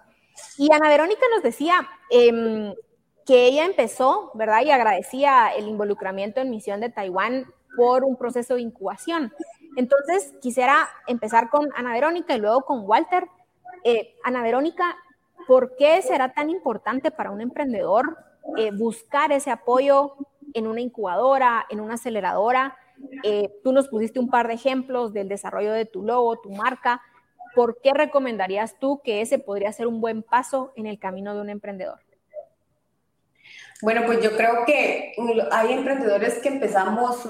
Y 0.57 0.71
Ana 0.71 0.89
Verónica 0.89 1.21
nos 1.33 1.41
decía, 1.41 1.89
eh, 2.11 2.75
que 3.25 3.45
ella 3.45 3.65
empezó, 3.65 4.31
¿verdad? 4.33 4.61
Y 4.63 4.71
agradecía 4.71 5.49
el 5.55 5.67
involucramiento 5.67 6.41
en 6.41 6.49
misión 6.49 6.81
de 6.81 6.89
Taiwán 6.89 7.45
por 7.75 8.03
un 8.03 8.15
proceso 8.15 8.55
de 8.55 8.61
incubación. 8.61 9.33
Entonces, 9.75 10.33
quisiera 10.41 10.89
empezar 11.07 11.49
con 11.49 11.69
Ana 11.75 11.93
Verónica 11.93 12.35
y 12.35 12.39
luego 12.39 12.61
con 12.61 12.81
Walter. 12.85 13.27
Eh, 13.83 14.15
Ana 14.23 14.43
Verónica, 14.43 14.97
¿por 15.47 15.75
qué 15.75 16.01
será 16.01 16.33
tan 16.33 16.49
importante 16.49 17.11
para 17.11 17.31
un 17.31 17.41
emprendedor 17.41 18.17
eh, 18.57 18.71
buscar 18.71 19.31
ese 19.31 19.51
apoyo 19.51 20.15
en 20.53 20.67
una 20.67 20.81
incubadora, 20.81 21.65
en 21.69 21.79
una 21.79 21.93
aceleradora? 21.93 22.77
Eh, 23.23 23.49
tú 23.63 23.71
nos 23.71 23.87
pusiste 23.87 24.19
un 24.19 24.29
par 24.29 24.47
de 24.47 24.55
ejemplos 24.55 25.13
del 25.13 25.29
desarrollo 25.29 25.71
de 25.71 25.85
tu 25.85 26.03
logo, 26.03 26.39
tu 26.39 26.51
marca. 26.51 27.01
¿Por 27.55 27.79
qué 27.81 27.91
recomendarías 27.93 28.77
tú 28.79 29.01
que 29.03 29.21
ese 29.21 29.39
podría 29.39 29.71
ser 29.71 29.87
un 29.87 30.01
buen 30.01 30.23
paso 30.23 30.71
en 30.75 30.85
el 30.85 30.99
camino 30.99 31.33
de 31.33 31.41
un 31.41 31.49
emprendedor? 31.49 31.99
Bueno, 33.81 34.03
pues 34.05 34.21
yo 34.21 34.35
creo 34.37 34.63
que 34.65 35.13
hay 35.51 35.73
emprendedores 35.73 36.35
que 36.39 36.49
empezamos 36.49 37.27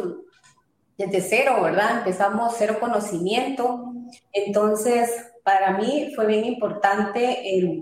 desde 0.97 1.22
cero, 1.22 1.62
¿verdad? 1.64 1.99
Empezamos 1.99 2.56
cero 2.58 2.78
conocimiento. 2.80 3.93
Entonces, 4.34 5.10
para 5.43 5.78
mí 5.78 6.12
fue 6.16 6.28
bien 6.28 6.45
importante 6.45 7.39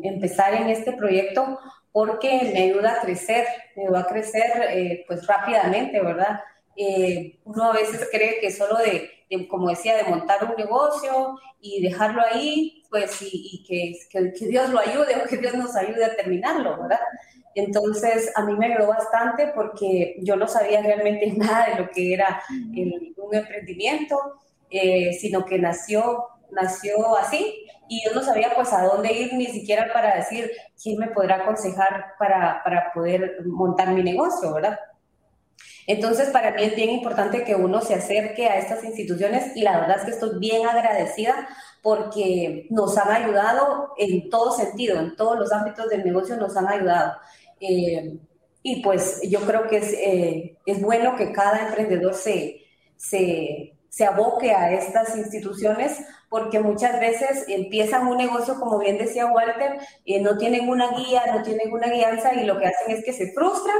empezar 0.08 0.54
en 0.54 0.70
este 0.70 0.94
proyecto 0.94 1.60
porque 1.92 2.52
me 2.54 2.64
ayuda 2.64 2.94
a 2.94 3.02
crecer, 3.02 3.46
me 3.76 3.86
ayuda 3.86 4.02
a 4.02 4.08
crecer 4.08 4.52
eh, 4.70 5.04
pues 5.08 5.26
rápidamente, 5.26 6.00
¿verdad? 6.02 6.40
Eh, 6.76 7.40
uno 7.44 7.72
a 7.72 7.74
veces 7.74 8.08
cree 8.12 8.40
que 8.40 8.52
solo 8.52 8.78
de, 8.78 9.48
como 9.48 9.70
decía, 9.70 9.98
de 9.98 10.10
montar 10.10 10.44
un 10.46 10.56
negocio 10.56 11.36
y 11.60 11.82
dejarlo 11.82 12.22
ahí, 12.22 12.84
pues, 12.90 13.18
y, 13.22 13.64
que, 13.68 13.94
que, 14.10 14.46
Dios 14.46 14.70
lo 14.70 14.80
ayude 14.80 15.16
o 15.18 15.28
que 15.28 15.38
Dios 15.38 15.56
nos 15.56 15.76
ayude 15.76 16.06
a 16.06 16.16
terminarlo, 16.16 16.82
¿verdad? 16.82 17.00
Entonces, 17.60 18.32
a 18.36 18.44
mí 18.44 18.54
me 18.56 18.74
ayudó 18.74 18.88
bastante 18.88 19.52
porque 19.54 20.16
yo 20.22 20.36
no 20.36 20.48
sabía 20.48 20.82
realmente 20.82 21.32
nada 21.38 21.68
de 21.68 21.82
lo 21.82 21.90
que 21.90 22.14
era 22.14 22.42
un 22.68 23.36
emprendimiento, 23.36 24.18
eh, 24.70 25.14
sino 25.14 25.46
que 25.46 25.60
nació, 25.60 26.26
nació 26.52 27.18
así 27.18 27.66
y 27.88 28.04
yo 28.06 28.14
no 28.14 28.22
sabía 28.22 28.54
pues 28.56 28.72
a 28.72 28.84
dónde 28.84 29.12
ir 29.12 29.34
ni 29.34 29.48
siquiera 29.48 29.92
para 29.92 30.16
decir 30.16 30.52
quién 30.82 31.00
me 31.00 31.08
podrá 31.08 31.38
aconsejar 31.38 32.14
para, 32.20 32.62
para 32.64 32.94
poder 32.94 33.40
montar 33.46 33.90
mi 33.92 34.04
negocio, 34.04 34.54
¿verdad? 34.54 34.80
Entonces, 35.88 36.30
para 36.30 36.52
mí 36.52 36.62
es 36.62 36.76
bien 36.76 36.92
importante 36.92 37.44
que 37.44 37.56
uno 37.56 37.82
se 37.82 37.96
acerque 37.96 38.48
a 38.48 38.60
estas 38.60 38.84
instituciones 38.84 39.56
y 39.56 39.64
la 39.64 39.80
verdad 39.80 39.98
es 39.98 40.06
que 40.06 40.12
estoy 40.12 40.38
bien 40.38 40.68
agradecida 40.68 41.50
porque 41.82 42.68
nos 42.70 42.96
han 42.98 43.10
ayudado 43.12 43.94
en 43.98 44.30
todo 44.30 44.52
sentido, 44.52 45.00
en 45.00 45.16
todos 45.16 45.40
los 45.40 45.52
ámbitos 45.52 45.90
del 45.90 46.04
negocio 46.04 46.38
nos 46.38 46.56
han 46.58 46.68
ayudado. 46.68 47.14
Eh, 47.60 48.18
y 48.62 48.82
pues 48.82 49.22
yo 49.30 49.42
creo 49.42 49.68
que 49.68 49.78
es, 49.78 49.94
eh, 49.94 50.58
es 50.66 50.82
bueno 50.82 51.16
que 51.16 51.32
cada 51.32 51.68
emprendedor 51.68 52.14
se, 52.14 52.62
se, 52.98 53.74
se 53.90 54.06
aboque 54.06 54.52
a 54.52 54.74
estas 54.74 55.16
instituciones 55.18 56.02
porque 56.30 56.60
muchas 56.60 57.00
veces 57.00 57.46
empiezan 57.48 58.08
un 58.08 58.18
negocio, 58.18 58.60
como 58.60 58.78
bien 58.78 58.98
decía 58.98 59.26
Walter, 59.26 59.80
y 60.06 60.20
no 60.20 60.38
tienen 60.38 60.70
una 60.70 60.92
guía, 60.92 61.24
no 61.34 61.42
tienen 61.42 61.72
una 61.72 61.88
guianza 61.88 62.34
y 62.34 62.46
lo 62.46 62.60
que 62.60 62.68
hacen 62.68 62.96
es 62.96 63.04
que 63.04 63.14
se 63.14 63.32
frustran 63.34 63.78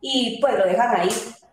y 0.00 0.38
pues 0.40 0.58
lo 0.58 0.64
dejan 0.64 1.00
ahí 1.00 1.10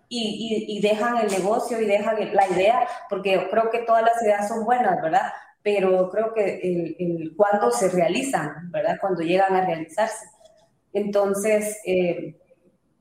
y, 0.09 0.65
y, 0.67 0.81
dejan 0.81 1.17
el 1.17 1.29
negocio 1.29 1.79
y 1.79 1.85
dejan 1.85 2.17
la 2.33 2.47
idea, 2.47 2.87
porque 3.09 3.47
creo 3.51 3.69
que 3.69 3.79
todas 3.79 4.03
las 4.03 4.21
ideas 4.23 4.47
son 4.47 4.65
buenas, 4.65 4.99
¿verdad? 5.01 5.31
Pero 5.61 6.09
creo 6.09 6.33
que 6.33 6.59
el, 6.63 6.95
el 6.99 7.35
cuando 7.37 7.71
se 7.71 7.89
realizan, 7.89 8.71
¿verdad? 8.71 8.97
Cuando 8.99 9.21
llegan 9.21 9.55
a 9.55 9.65
realizarse. 9.65 10.25
Entonces, 10.93 11.79
eh, 11.85 12.35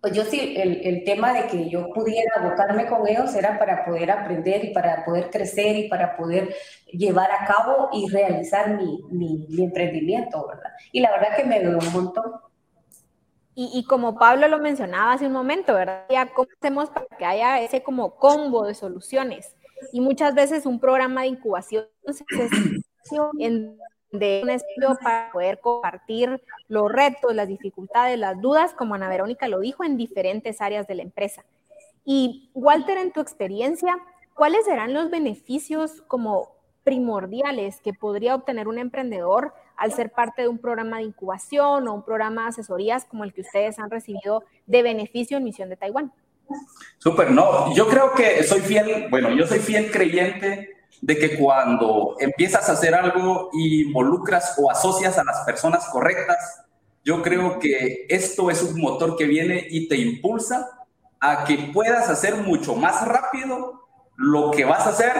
pues 0.00 0.12
yo 0.12 0.24
sí, 0.24 0.54
el, 0.56 0.80
el, 0.86 1.04
tema 1.04 1.32
de 1.32 1.48
que 1.48 1.68
yo 1.68 1.90
pudiera 1.92 2.30
abocarme 2.36 2.86
con 2.86 3.06
ellos 3.08 3.34
era 3.34 3.58
para 3.58 3.84
poder 3.84 4.10
aprender 4.10 4.64
y 4.64 4.72
para 4.72 5.04
poder 5.04 5.28
crecer 5.30 5.76
y 5.76 5.88
para 5.88 6.16
poder 6.16 6.54
llevar 6.92 7.30
a 7.32 7.44
cabo 7.46 7.88
y 7.92 8.08
realizar 8.08 8.76
mi, 8.76 9.02
mi, 9.10 9.46
mi 9.48 9.64
emprendimiento, 9.64 10.46
¿verdad? 10.46 10.70
Y 10.92 11.00
la 11.00 11.10
verdad 11.10 11.36
que 11.36 11.44
me 11.44 11.56
ayudó 11.56 11.78
un 11.78 11.92
montón. 11.92 12.32
Y, 13.60 13.84
como 13.86 14.16
Pablo 14.16 14.46
lo 14.46 14.60
mencionaba 14.60 15.14
hace 15.14 15.26
un 15.26 15.32
momento, 15.32 15.74
¿verdad? 15.74 16.04
Ya 16.08 16.32
cómo 16.32 16.48
hacemos 16.60 16.90
para 16.90 17.06
que 17.18 17.24
haya 17.24 17.60
ese 17.60 17.82
como 17.82 18.14
combo 18.14 18.64
de 18.64 18.74
soluciones. 18.74 19.56
Y 19.92 20.00
muchas 20.00 20.32
veces 20.36 20.64
un 20.64 20.78
programa 20.78 21.22
de 21.22 21.26
incubación 21.26 21.86
en 23.40 23.76
de 24.10 24.40
un 24.42 24.50
estudio 24.50 24.96
para 25.02 25.30
poder 25.32 25.60
compartir 25.60 26.42
los 26.68 26.90
retos, 26.90 27.34
las 27.34 27.48
dificultades, 27.48 28.18
las 28.18 28.40
dudas, 28.40 28.72
como 28.74 28.94
Ana 28.94 29.08
Verónica 29.08 29.48
lo 29.48 29.60
dijo, 29.60 29.84
en 29.84 29.96
diferentes 29.96 30.60
áreas 30.60 30.86
de 30.86 30.94
la 30.94 31.02
empresa. 31.02 31.44
Y 32.04 32.50
Walter, 32.54 32.98
en 32.98 33.12
tu 33.12 33.20
experiencia, 33.20 33.98
¿cuáles 34.34 34.64
serán 34.64 34.94
los 34.94 35.10
beneficios 35.10 36.02
como 36.06 36.56
primordiales 36.84 37.80
que 37.82 37.92
podría 37.92 38.34
obtener 38.34 38.66
un 38.66 38.78
emprendedor 38.78 39.52
al 39.76 39.92
ser 39.92 40.10
parte 40.10 40.42
de 40.42 40.48
un 40.48 40.56
programa 40.56 40.98
de 40.98 41.04
incubación 41.04 41.86
o 41.86 41.92
un 41.92 42.02
programa 42.02 42.44
de 42.44 42.48
asesorías 42.48 43.04
como 43.04 43.24
el 43.24 43.34
que 43.34 43.42
ustedes 43.42 43.78
han 43.78 43.90
recibido 43.90 44.42
de 44.66 44.82
beneficio 44.82 45.36
en 45.36 45.44
Misión 45.44 45.68
de 45.68 45.76
Taiwán? 45.76 46.12
Súper, 46.96 47.30
no, 47.30 47.74
yo 47.74 47.88
creo 47.88 48.12
que 48.12 48.42
soy 48.42 48.60
fiel, 48.60 49.08
bueno, 49.10 49.30
yo 49.32 49.46
soy 49.46 49.58
fiel 49.58 49.90
creyente 49.90 50.77
de 51.00 51.18
que 51.18 51.36
cuando 51.36 52.16
empiezas 52.18 52.68
a 52.68 52.72
hacer 52.72 52.94
algo 52.94 53.50
y 53.52 53.82
involucras 53.86 54.54
o 54.58 54.70
asocias 54.70 55.18
a 55.18 55.24
las 55.24 55.40
personas 55.40 55.86
correctas, 55.86 56.64
yo 57.04 57.22
creo 57.22 57.58
que 57.58 58.06
esto 58.08 58.50
es 58.50 58.62
un 58.62 58.80
motor 58.80 59.16
que 59.16 59.24
viene 59.24 59.66
y 59.70 59.88
te 59.88 59.96
impulsa 59.96 60.68
a 61.20 61.44
que 61.44 61.70
puedas 61.72 62.08
hacer 62.08 62.36
mucho 62.36 62.74
más 62.74 63.06
rápido 63.06 63.88
lo 64.16 64.50
que 64.50 64.64
vas 64.64 64.86
a 64.86 64.90
hacer 64.90 65.12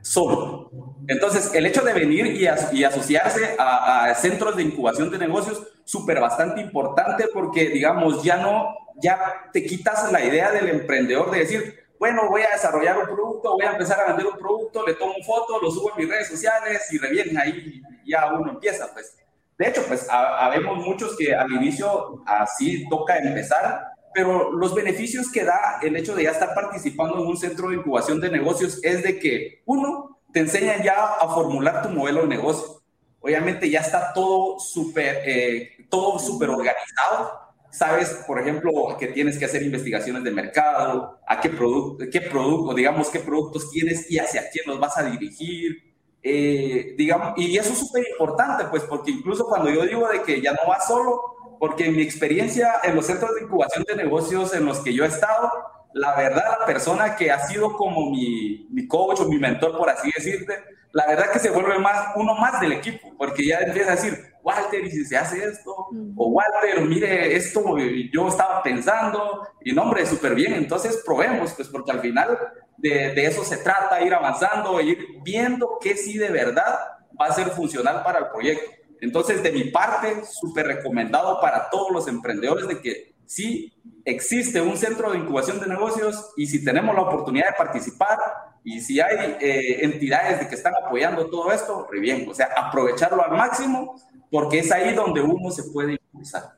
solo. 0.00 0.70
Entonces, 1.08 1.52
el 1.54 1.66
hecho 1.66 1.82
de 1.82 1.92
venir 1.92 2.26
y, 2.26 2.46
asociarse 2.46 3.56
a, 3.58 4.12
centros 4.14 4.56
de 4.56 4.62
incubación 4.62 5.10
de 5.10 5.18
negocios, 5.18 5.62
súper 5.84 6.20
bastante 6.20 6.60
importante 6.60 7.26
porque, 7.32 7.68
digamos, 7.68 8.22
ya 8.22 8.38
no, 8.38 8.74
ya 8.96 9.18
te 9.52 9.64
quitas 9.64 10.10
la 10.10 10.24
idea 10.24 10.50
del 10.50 10.68
emprendedor 10.68 11.30
de 11.30 11.38
decir, 11.40 11.85
bueno, 11.98 12.28
voy 12.28 12.42
a 12.42 12.50
desarrollar 12.50 12.98
un 12.98 13.06
producto, 13.06 13.52
voy 13.52 13.64
a 13.64 13.72
empezar 13.72 14.00
a 14.00 14.06
vender 14.08 14.26
un 14.26 14.38
producto, 14.38 14.86
le 14.86 14.94
tomo 14.94 15.14
foto, 15.24 15.60
lo 15.60 15.70
subo 15.70 15.90
en 15.92 16.02
mis 16.04 16.08
redes 16.08 16.28
sociales 16.28 16.86
y 16.92 16.98
revienen 16.98 17.38
ahí 17.38 17.82
ya 18.06 18.32
uno 18.32 18.52
empieza, 18.52 18.92
pues. 18.92 19.16
De 19.58 19.68
hecho, 19.68 19.82
pues, 19.88 20.06
habemos 20.10 20.84
muchos 20.84 21.16
que 21.16 21.34
al 21.34 21.50
inicio 21.50 22.22
así 22.26 22.86
toca 22.90 23.16
empezar, 23.16 23.86
pero 24.12 24.52
los 24.52 24.74
beneficios 24.74 25.30
que 25.30 25.44
da 25.44 25.78
el 25.82 25.96
hecho 25.96 26.14
de 26.14 26.24
ya 26.24 26.30
estar 26.30 26.54
participando 26.54 27.18
en 27.18 27.26
un 27.26 27.36
centro 27.36 27.68
de 27.68 27.76
incubación 27.76 28.20
de 28.20 28.30
negocios 28.30 28.80
es 28.82 29.02
de 29.02 29.18
que, 29.18 29.62
uno, 29.64 30.18
te 30.32 30.40
enseñan 30.40 30.82
ya 30.82 31.04
a 31.04 31.28
formular 31.28 31.82
tu 31.82 31.88
modelo 31.88 32.22
de 32.22 32.28
negocio. 32.28 32.82
Obviamente 33.20 33.70
ya 33.70 33.80
está 33.80 34.12
todo 34.12 34.58
súper 34.58 35.22
eh, 35.24 35.86
todo 35.88 36.18
súper 36.18 36.50
organizado. 36.50 37.45
Sabes, 37.76 38.08
por 38.26 38.40
ejemplo, 38.40 38.96
que 38.98 39.08
tienes 39.08 39.36
que 39.36 39.44
hacer 39.44 39.62
investigaciones 39.62 40.24
de 40.24 40.30
mercado, 40.30 41.20
a 41.26 41.38
qué 41.42 41.50
producto, 41.50 42.06
qué 42.10 42.22
producto, 42.22 42.72
digamos, 42.72 43.10
qué 43.10 43.20
productos 43.20 43.70
tienes 43.70 44.10
y 44.10 44.18
hacia 44.18 44.48
quién 44.48 44.64
los 44.66 44.80
vas 44.80 44.96
a 44.96 45.02
dirigir. 45.02 45.94
Eh, 46.22 46.94
digamos, 46.96 47.34
y 47.36 47.54
eso 47.58 47.74
es 47.74 47.78
súper 47.78 48.06
importante, 48.10 48.64
pues, 48.70 48.82
porque 48.84 49.10
incluso 49.10 49.46
cuando 49.46 49.68
yo 49.68 49.84
digo 49.84 50.08
de 50.08 50.22
que 50.22 50.40
ya 50.40 50.52
no 50.52 50.66
vas 50.66 50.88
solo, 50.88 51.20
porque 51.60 51.84
en 51.84 51.96
mi 51.96 52.02
experiencia 52.02 52.76
en 52.82 52.96
los 52.96 53.04
centros 53.04 53.34
de 53.34 53.42
incubación 53.42 53.84
de 53.84 53.94
negocios 53.94 54.54
en 54.54 54.64
los 54.64 54.78
que 54.78 54.94
yo 54.94 55.04
he 55.04 55.08
estado, 55.08 55.52
la 55.92 56.16
verdad, 56.16 56.56
la 56.60 56.64
persona 56.64 57.14
que 57.14 57.30
ha 57.30 57.46
sido 57.46 57.76
como 57.76 58.10
mi, 58.10 58.68
mi 58.70 58.88
coach 58.88 59.20
o 59.20 59.28
mi 59.28 59.38
mentor, 59.38 59.76
por 59.76 59.90
así 59.90 60.10
decirte, 60.16 60.54
la 60.92 61.06
verdad 61.06 61.30
que 61.30 61.40
se 61.40 61.50
vuelve 61.50 61.78
más 61.78 62.14
uno 62.16 62.34
más 62.36 62.58
del 62.58 62.72
equipo, 62.72 63.12
porque 63.18 63.46
ya 63.46 63.58
empieza 63.58 63.92
a 63.92 63.96
decir, 63.96 64.18
Walter, 64.46 64.84
¿y 64.84 64.90
si 64.92 65.04
se 65.04 65.16
hace 65.16 65.44
esto? 65.44 65.74
O 66.14 66.28
Walter, 66.28 66.80
mire, 66.82 67.34
esto 67.34 67.76
yo 68.12 68.28
estaba 68.28 68.62
pensando, 68.62 69.44
y 69.64 69.72
no, 69.72 69.82
hombre, 69.82 70.06
súper 70.06 70.36
bien, 70.36 70.54
entonces 70.54 71.02
probemos, 71.04 71.52
pues 71.54 71.66
porque 71.68 71.90
al 71.90 71.98
final 71.98 72.38
de, 72.76 73.12
de, 73.12 73.26
eso 73.26 73.42
se 73.42 73.56
trata, 73.56 74.00
ir 74.02 74.14
avanzando, 74.14 74.80
ir 74.80 75.04
viendo 75.24 75.78
qué 75.80 75.96
sí 75.96 76.16
de 76.16 76.28
verdad 76.28 76.78
va 77.20 77.26
a 77.26 77.32
ser 77.32 77.48
funcional 77.48 78.04
para 78.04 78.20
el 78.20 78.26
proyecto. 78.28 78.70
Entonces, 79.00 79.42
de 79.42 79.50
mi 79.50 79.64
parte, 79.64 80.22
súper 80.24 80.68
recomendado 80.68 81.40
para 81.40 81.68
todos 81.68 81.90
los 81.90 82.06
emprendedores 82.06 82.68
de 82.68 82.80
que 82.80 83.16
sí 83.26 83.72
existe 84.04 84.60
un 84.60 84.76
centro 84.76 85.10
de 85.10 85.18
incubación 85.18 85.58
de 85.58 85.66
negocios 85.66 86.30
y 86.36 86.46
si 86.46 86.64
tenemos 86.64 86.94
la 86.94 87.02
oportunidad 87.02 87.48
de 87.48 87.54
participar 87.58 88.18
y 88.62 88.80
si 88.80 89.00
hay 89.00 89.36
eh, 89.40 89.84
entidades 89.84 90.38
de 90.38 90.48
que 90.48 90.54
están 90.54 90.74
apoyando 90.76 91.28
todo 91.28 91.50
esto, 91.50 91.88
muy 91.90 92.00
bien, 92.00 92.28
o 92.28 92.34
sea, 92.34 92.48
aprovecharlo 92.56 93.24
al 93.24 93.32
máximo 93.32 93.96
porque 94.30 94.60
es 94.60 94.72
ahí 94.72 94.94
donde 94.94 95.22
uno 95.22 95.50
se 95.50 95.64
puede 95.64 95.92
impulsar. 95.92 96.54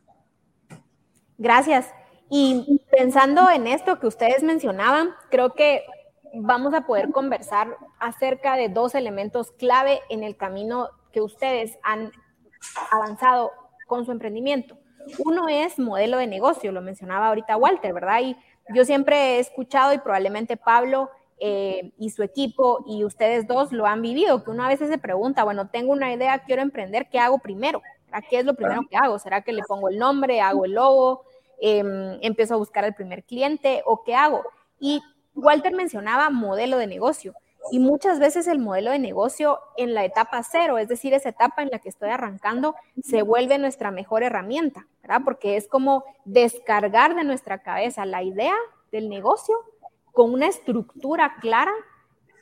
Gracias. 1.36 1.90
Y 2.30 2.80
pensando 2.90 3.48
en 3.50 3.66
esto 3.66 3.98
que 3.98 4.06
ustedes 4.06 4.42
mencionaban, 4.42 5.10
creo 5.30 5.54
que 5.54 5.84
vamos 6.34 6.74
a 6.74 6.82
poder 6.82 7.10
conversar 7.10 7.76
acerca 7.98 8.56
de 8.56 8.68
dos 8.68 8.94
elementos 8.94 9.52
clave 9.52 10.00
en 10.10 10.22
el 10.22 10.36
camino 10.36 10.90
que 11.12 11.20
ustedes 11.20 11.78
han 11.82 12.12
avanzado 12.90 13.50
con 13.86 14.04
su 14.04 14.12
emprendimiento. 14.12 14.78
Uno 15.24 15.48
es 15.48 15.78
modelo 15.78 16.18
de 16.18 16.26
negocio, 16.26 16.70
lo 16.70 16.82
mencionaba 16.82 17.28
ahorita 17.28 17.56
Walter, 17.56 17.94
¿verdad? 17.94 18.20
Y 18.20 18.36
yo 18.74 18.84
siempre 18.84 19.16
he 19.16 19.38
escuchado 19.38 19.94
y 19.94 19.98
probablemente 19.98 20.58
Pablo 20.58 21.10
eh, 21.40 21.92
y 21.98 22.10
su 22.10 22.22
equipo 22.22 22.84
y 22.86 23.04
ustedes 23.04 23.46
dos 23.46 23.72
lo 23.72 23.86
han 23.86 24.02
vivido, 24.02 24.42
que 24.42 24.50
uno 24.50 24.64
a 24.64 24.68
veces 24.68 24.88
se 24.88 24.98
pregunta, 24.98 25.44
bueno, 25.44 25.68
tengo 25.68 25.92
una 25.92 26.12
idea, 26.12 26.40
quiero 26.40 26.62
emprender, 26.62 27.08
¿qué 27.10 27.18
hago 27.18 27.38
primero? 27.38 27.82
¿Qué 28.28 28.38
es 28.38 28.44
lo 28.44 28.54
primero 28.54 28.82
que 28.88 28.96
hago? 28.96 29.18
¿Será 29.18 29.42
que 29.42 29.52
le 29.52 29.62
pongo 29.62 29.88
el 29.88 29.98
nombre, 29.98 30.40
hago 30.40 30.64
el 30.64 30.72
logo, 30.72 31.24
em, 31.60 32.18
empiezo 32.22 32.54
a 32.54 32.56
buscar 32.56 32.84
al 32.84 32.94
primer 32.94 33.24
cliente 33.24 33.82
o 33.84 34.02
qué 34.02 34.14
hago? 34.14 34.42
Y 34.80 35.00
Walter 35.34 35.74
mencionaba 35.74 36.30
modelo 36.30 36.78
de 36.78 36.86
negocio. 36.86 37.34
Y 37.70 37.80
muchas 37.80 38.18
veces 38.18 38.46
el 38.46 38.58
modelo 38.58 38.90
de 38.90 38.98
negocio 38.98 39.60
en 39.76 39.92
la 39.92 40.04
etapa 40.04 40.42
cero, 40.42 40.78
es 40.78 40.88
decir, 40.88 41.12
esa 41.12 41.28
etapa 41.28 41.62
en 41.62 41.68
la 41.70 41.80
que 41.80 41.90
estoy 41.90 42.08
arrancando, 42.08 42.74
se 43.02 43.22
vuelve 43.22 43.58
nuestra 43.58 43.90
mejor 43.90 44.22
herramienta, 44.22 44.86
¿verdad? 45.02 45.20
Porque 45.24 45.56
es 45.56 45.68
como 45.68 46.04
descargar 46.24 47.14
de 47.14 47.24
nuestra 47.24 47.62
cabeza 47.62 48.06
la 48.06 48.22
idea 48.22 48.54
del 48.90 49.10
negocio 49.10 49.56
con 50.18 50.34
una 50.34 50.48
estructura 50.48 51.36
clara 51.40 51.70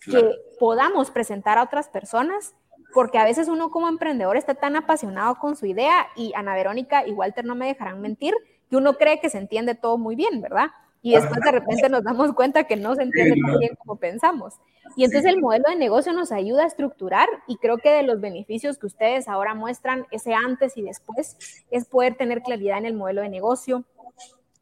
que 0.03 0.31
podamos 0.59 1.11
presentar 1.11 1.59
a 1.59 1.62
otras 1.64 1.91
personas, 1.91 2.55
porque 2.95 3.18
a 3.18 3.24
veces 3.24 3.49
uno 3.49 3.70
como 3.70 3.87
emprendedor 3.87 4.39
está 4.39 4.55
tan 4.55 4.77
apasionado 4.77 5.35
con 5.35 5.57
su 5.57 5.66
idea 5.66 6.07
y 6.16 6.33
Ana 6.35 6.55
Verónica 6.55 7.07
y 7.07 7.12
Walter 7.12 7.45
no 7.45 7.55
me 7.55 7.66
dejarán 7.66 8.01
mentir, 8.01 8.33
que 8.70 8.79
uno 8.79 8.95
cree 8.95 9.20
que 9.20 9.29
se 9.29 9.37
entiende 9.37 9.74
todo 9.74 9.99
muy 9.99 10.16
bien, 10.16 10.41
¿verdad? 10.41 10.70
y 11.03 11.12
después 11.12 11.39
de 11.39 11.53
repente 11.53 11.91
nos 11.91 12.03
damos 12.03 12.33
cuenta 12.33 12.64
que 12.64 12.77
no 12.77 12.95
se 12.95 13.03
entiende 13.03 13.37
tan 13.47 13.59
bien 13.59 13.77
como 13.77 13.97
pensamos. 13.97 14.55
Y 14.97 15.05
entonces 15.05 15.31
el 15.31 15.39
modelo 15.39 15.66
de 15.68 15.77
negocio 15.77 16.14
nos 16.14 16.33
ayuda 16.33 16.64
a 16.64 16.66
estructurar 16.66 17.29
y 17.47 17.59
creo 17.59 17.77
que 17.77 17.91
de 17.91 18.05
los 18.05 18.22
beneficios 18.22 18.79
que 18.79 18.87
ustedes 18.87 19.29
ahora 19.29 19.55
muestran, 19.55 20.07
ese 20.11 20.33
antes 20.33 20.79
y 20.79 20.83
después, 20.83 21.37
es 21.70 21.85
poder 21.85 22.16
tener 22.16 22.41
claridad 22.41 22.79
en 22.79 22.87
el 22.87 22.95
modelo 22.95 23.20
de 23.20 23.29
negocio. 23.29 23.85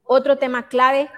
Otro 0.02 0.36
tema 0.36 0.66
clave, 0.66 1.08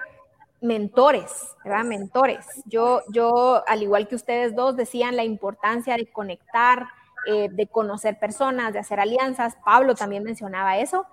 mentores, 0.61 1.55
¿verdad? 1.63 1.83
Mentores. 1.83 2.45
Yo, 2.65 3.01
yo, 3.09 3.63
al 3.67 3.83
igual 3.83 4.07
que 4.07 4.15
ustedes 4.15 4.55
dos, 4.55 4.75
decían 4.75 5.15
la 5.15 5.23
importancia 5.23 5.95
de 5.95 6.07
conectar, 6.07 6.87
eh, 7.27 7.49
de 7.51 7.67
conocer 7.67 8.19
personas, 8.19 8.73
de 8.73 8.79
hacer 8.79 8.99
alianzas. 8.99 9.57
Pablo 9.63 9.95
también 9.95 10.23
mencionaba 10.23 10.77
eso. 10.77 11.05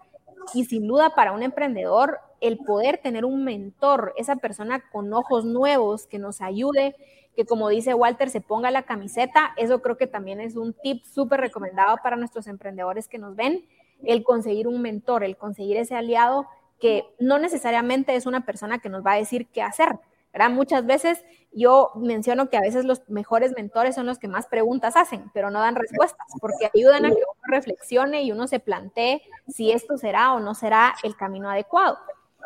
Y 0.53 0.64
sin 0.66 0.86
duda 0.86 1.14
para 1.14 1.32
un 1.32 1.42
emprendedor, 1.42 2.20
el 2.40 2.59
poder 2.59 2.99
tener 2.99 3.24
un 3.24 3.45
mentor, 3.45 4.12
esa 4.16 4.36
persona 4.36 4.82
con 4.92 5.12
ojos 5.12 5.45
nuevos 5.45 6.07
que 6.07 6.18
nos 6.18 6.40
ayude, 6.40 6.95
que 7.34 7.47
como 7.47 7.68
dice 7.68 7.95
Walter, 7.95 8.30
se 8.30 8.40
ponga 8.40 8.70
la 8.70 8.82
camiseta, 8.82 9.55
eso 9.57 9.80
creo 9.80 9.97
que 9.97 10.07
también 10.07 10.40
es 10.40 10.55
un 10.55 10.74
tip 10.74 11.03
súper 11.05 11.40
recomendado 11.40 11.97
para 12.03 12.16
nuestros 12.16 12.47
emprendedores 12.47 13.09
que 13.09 13.18
nos 13.18 13.34
ven, 13.34 13.66
el 14.05 14.22
conseguir 14.22 14.68
un 14.68 14.82
mentor, 14.82 15.24
el 15.24 15.36
conseguir 15.36 15.78
ese 15.78 15.97
aliado 15.97 16.47
que 16.85 17.07
no 17.18 17.39
necesariamente 17.39 18.14
es 18.14 18.26
una 18.26 18.45
persona 18.45 18.78
que 18.78 18.91
nos 18.91 19.03
va 19.03 19.12
a 19.12 19.16
decir 19.16 19.47
qué 19.47 19.62
hacer, 19.62 19.99
¿verdad? 20.35 20.51
Muchas 20.51 20.85
veces 20.85 21.24
yo 21.51 21.93
menciono 21.95 22.51
que 22.51 22.59
a 22.59 22.61
veces 22.61 22.85
los 22.85 23.09
mejores 23.09 23.53
mentores 23.57 23.95
son 23.95 24.05
los 24.05 24.18
que 24.18 24.28
más 24.28 24.49
preguntas 24.49 24.95
hacen, 24.95 25.30
pero 25.32 25.49
no 25.49 25.61
dan 25.61 25.76
respuestas, 25.76 26.26
porque 26.43 26.70
ayudan 26.74 27.07
a 27.07 27.09
que 27.09 27.14
uno 27.14 27.43
reflexione 27.45 28.24
y 28.24 28.32
uno 28.32 28.47
se 28.49 28.61
plantee 28.61 29.22
si 29.49 29.72
esto 29.72 29.97
será 29.97 30.35
o 30.35 30.41
no 30.41 30.55
será 30.55 30.95
el 31.05 31.16
camino 31.16 31.49
adecuado. 31.49 31.97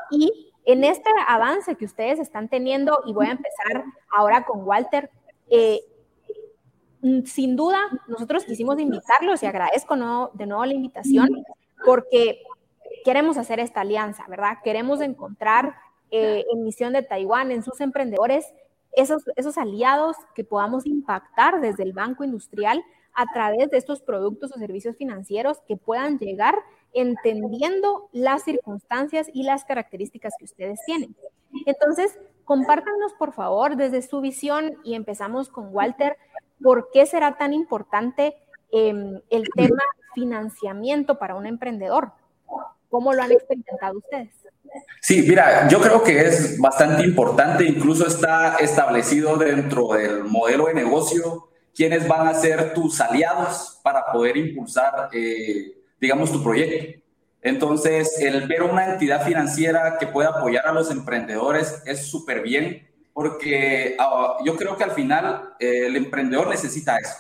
Y 0.09 0.53
en 0.67 0.85
este 0.85 1.11
avance 1.27 1.75
que 1.75 1.87
ustedes 1.87 2.21
están 2.21 2.49
teniendo, 2.49 3.01
y 3.07 3.15
voy 3.15 3.27
a 3.27 3.33
empezar 3.33 3.83
ahora 4.09 4.45
con 4.45 4.63
Walter, 4.63 5.11
eh, 5.51 5.81
sin 7.25 7.57
duda 7.57 7.81
nosotros 8.07 8.45
quisimos 8.45 8.79
invitarlos 8.79 9.43
y 9.43 9.47
agradezco 9.47 9.97
de 10.35 10.47
nuevo 10.47 10.65
la 10.65 10.75
invitación 10.75 11.45
porque 11.85 12.41
queremos 13.09 13.39
hacer 13.39 13.59
esta 13.59 13.81
alianza, 13.81 14.27
¿verdad? 14.29 14.59
Queremos 14.63 15.01
encontrar 15.01 15.75
eh, 16.11 16.45
en 16.53 16.63
Misión 16.63 16.93
de 16.93 17.03
Taiwán, 17.03 17.51
en 17.51 17.63
sus 17.63 17.81
emprendedores, 17.81 18.53
esos, 18.93 19.23
esos 19.35 19.57
aliados 19.57 20.15
que 20.35 20.45
podamos 20.45 20.85
impactar 20.85 21.63
desde 21.63 21.85
el 21.85 21.95
Banco 21.95 22.23
Industrial 22.23 22.85
a 23.15 23.25
través 23.33 23.71
de 23.71 23.79
estos 23.79 24.03
productos 24.03 24.53
o 24.53 24.59
servicios 24.59 24.95
financieros 24.99 25.63
que 25.67 25.79
puedan 25.79 26.19
llegar 26.19 26.55
entendiendo 26.93 28.11
las 28.13 28.43
circunstancias 28.43 29.31
y 29.33 29.43
las 29.43 29.65
características 29.65 30.35
que 30.39 30.45
ustedes 30.45 30.79
tienen. 30.85 31.17
Entonces, 31.65 32.19
compártanos 32.45 33.15
por 33.15 33.33
favor 33.33 33.77
desde 33.77 34.03
su 34.03 34.21
visión 34.21 34.75
y 34.85 34.97
empezamos 34.97 35.49
con 35.49 35.75
Walter, 35.75 36.19
¿por 36.63 36.91
qué 36.93 37.07
será 37.07 37.39
tan 37.39 37.55
importante 37.55 38.37
em, 38.71 39.23
el 39.31 39.45
tema 39.57 39.83
financiamiento 40.15 41.19
para 41.19 41.37
un 41.37 41.47
emprendedor? 41.47 42.13
¿Cómo 42.89 43.13
lo 43.13 43.23
han 43.23 43.33
experimentado 43.33 43.99
ustedes? 43.99 44.31
Sí, 45.01 45.25
mira, 45.27 45.69
yo 45.69 45.81
creo 45.81 46.03
que 46.03 46.21
es 46.21 46.59
bastante 46.59 47.03
importante, 47.03 47.65
incluso 47.65 48.07
está 48.07 48.57
establecido 48.57 49.37
dentro 49.37 49.89
del 49.95 50.25
modelo 50.25 50.67
de 50.67 50.75
negocio 50.75 51.49
quiénes 51.75 52.09
van 52.09 52.27
a 52.27 52.35
ser 52.35 52.75
tus 52.75 53.01
aliados 53.01 53.79
para 53.85 54.11
poder 54.11 54.37
impulsar, 54.37 55.11
eh, 55.13 55.79
digamos, 56.01 56.33
tu 56.33 56.43
proyecto. 56.43 57.01
Entonces, 57.41 58.19
el 58.19 58.49
ver 58.49 58.65
una 58.65 58.93
entidad 58.93 59.25
financiera 59.25 59.97
que 59.97 60.09
pueda 60.09 60.31
apoyar 60.31 60.67
a 60.67 60.73
los 60.73 60.91
emprendedores 60.91 61.81
es 61.87 62.11
súper 62.11 62.43
bien, 62.43 62.89
porque 63.13 63.95
ah, 63.99 64.39
yo 64.45 64.57
creo 64.57 64.77
que 64.77 64.85
al 64.85 64.91
final 64.91 65.55
eh, 65.61 65.87
el 65.87 65.97
emprendedor 65.97 66.49
necesita 66.49 66.99
eso, 66.99 67.15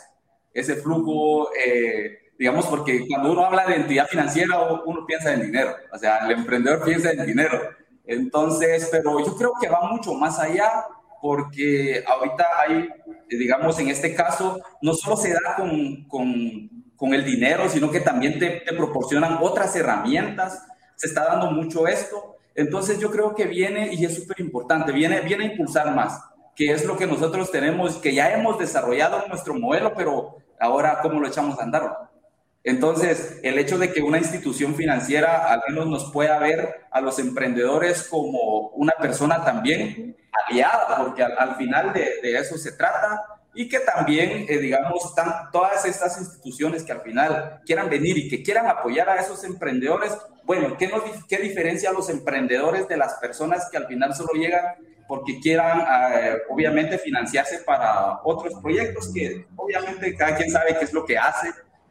ese 0.52 0.74
flujo. 0.74 1.50
Eh, 1.54 2.18
digamos, 2.38 2.66
porque 2.66 3.06
cuando 3.08 3.32
uno 3.32 3.44
habla 3.44 3.66
de 3.66 3.76
entidad 3.76 4.06
financiera, 4.06 4.56
uno 4.86 5.04
piensa 5.04 5.32
en 5.32 5.42
dinero, 5.42 5.74
o 5.92 5.98
sea, 5.98 6.18
el 6.18 6.30
emprendedor 6.32 6.84
piensa 6.84 7.10
en 7.10 7.26
dinero. 7.26 7.60
Entonces, 8.04 8.88
pero 8.90 9.18
yo 9.24 9.36
creo 9.36 9.52
que 9.60 9.68
va 9.68 9.82
mucho 9.90 10.14
más 10.14 10.38
allá, 10.38 10.86
porque 11.20 12.04
ahorita 12.06 12.46
hay, 12.60 12.88
digamos, 13.28 13.78
en 13.80 13.88
este 13.88 14.14
caso, 14.14 14.60
no 14.80 14.94
solo 14.94 15.16
se 15.16 15.32
da 15.32 15.56
con, 15.56 16.04
con, 16.04 16.70
con 16.96 17.12
el 17.12 17.24
dinero, 17.24 17.68
sino 17.68 17.90
que 17.90 18.00
también 18.00 18.38
te, 18.38 18.60
te 18.60 18.72
proporcionan 18.72 19.38
otras 19.42 19.74
herramientas, 19.74 20.64
se 20.94 21.08
está 21.08 21.24
dando 21.24 21.50
mucho 21.50 21.88
esto. 21.88 22.36
Entonces 22.54 22.98
yo 22.98 23.10
creo 23.10 23.34
que 23.34 23.46
viene, 23.46 23.92
y 23.92 24.04
es 24.04 24.14
súper 24.14 24.40
importante, 24.40 24.92
viene, 24.92 25.20
viene 25.20 25.44
a 25.44 25.50
impulsar 25.52 25.94
más, 25.94 26.20
que 26.54 26.72
es 26.72 26.84
lo 26.84 26.96
que 26.96 27.06
nosotros 27.06 27.50
tenemos, 27.50 27.96
que 27.96 28.14
ya 28.14 28.32
hemos 28.32 28.58
desarrollado 28.58 29.24
nuestro 29.28 29.54
modelo, 29.54 29.92
pero 29.94 30.36
ahora 30.58 30.98
cómo 31.02 31.20
lo 31.20 31.28
echamos 31.28 31.58
a 31.58 31.62
andar. 31.62 32.07
Entonces, 32.64 33.38
el 33.42 33.58
hecho 33.58 33.78
de 33.78 33.92
que 33.92 34.02
una 34.02 34.18
institución 34.18 34.74
financiera 34.74 35.50
al 35.52 35.62
menos 35.68 35.86
nos 35.86 36.12
pueda 36.12 36.38
ver 36.38 36.86
a 36.90 37.00
los 37.00 37.18
emprendedores 37.18 38.02
como 38.08 38.68
una 38.70 38.92
persona 39.00 39.44
también 39.44 40.16
aliada, 40.46 40.98
porque 40.98 41.22
al, 41.22 41.56
final 41.56 41.92
de, 41.92 42.20
eso 42.22 42.58
se 42.58 42.72
trata, 42.72 43.24
y 43.54 43.68
que 43.68 43.80
también, 43.80 44.46
eh, 44.48 44.58
digamos, 44.58 45.04
están 45.04 45.50
todas 45.50 45.84
estas 45.84 46.18
instituciones 46.20 46.84
que 46.84 46.92
al 46.92 47.00
final 47.00 47.60
quieran 47.64 47.88
venir 47.88 48.18
y 48.18 48.28
que 48.28 48.42
quieran 48.42 48.66
apoyar 48.66 49.08
a 49.08 49.20
esos 49.20 49.42
emprendedores, 49.44 50.12
bueno, 50.44 50.76
¿qué, 50.76 51.38
diferencia 51.38 51.92
los 51.92 52.08
emprendedores 52.08 52.86
de 52.88 52.96
las 52.96 53.14
personas 53.14 53.68
que 53.70 53.76
al 53.76 53.86
final 53.86 54.14
solo 54.14 54.32
llegan 54.32 54.64
porque 55.06 55.40
quieran, 55.40 55.80
eh, 56.14 56.36
obviamente, 56.50 56.98
financiarse 56.98 57.58
para 57.60 58.20
otros 58.22 58.54
proyectos 58.60 59.10
que 59.12 59.46
obviamente 59.56 60.14
cada 60.14 60.36
quien 60.36 60.50
sabe 60.50 60.76
qué 60.78 60.84
es 60.84 60.92
lo 60.92 61.04
que 61.06 61.16
hace? 61.16 61.48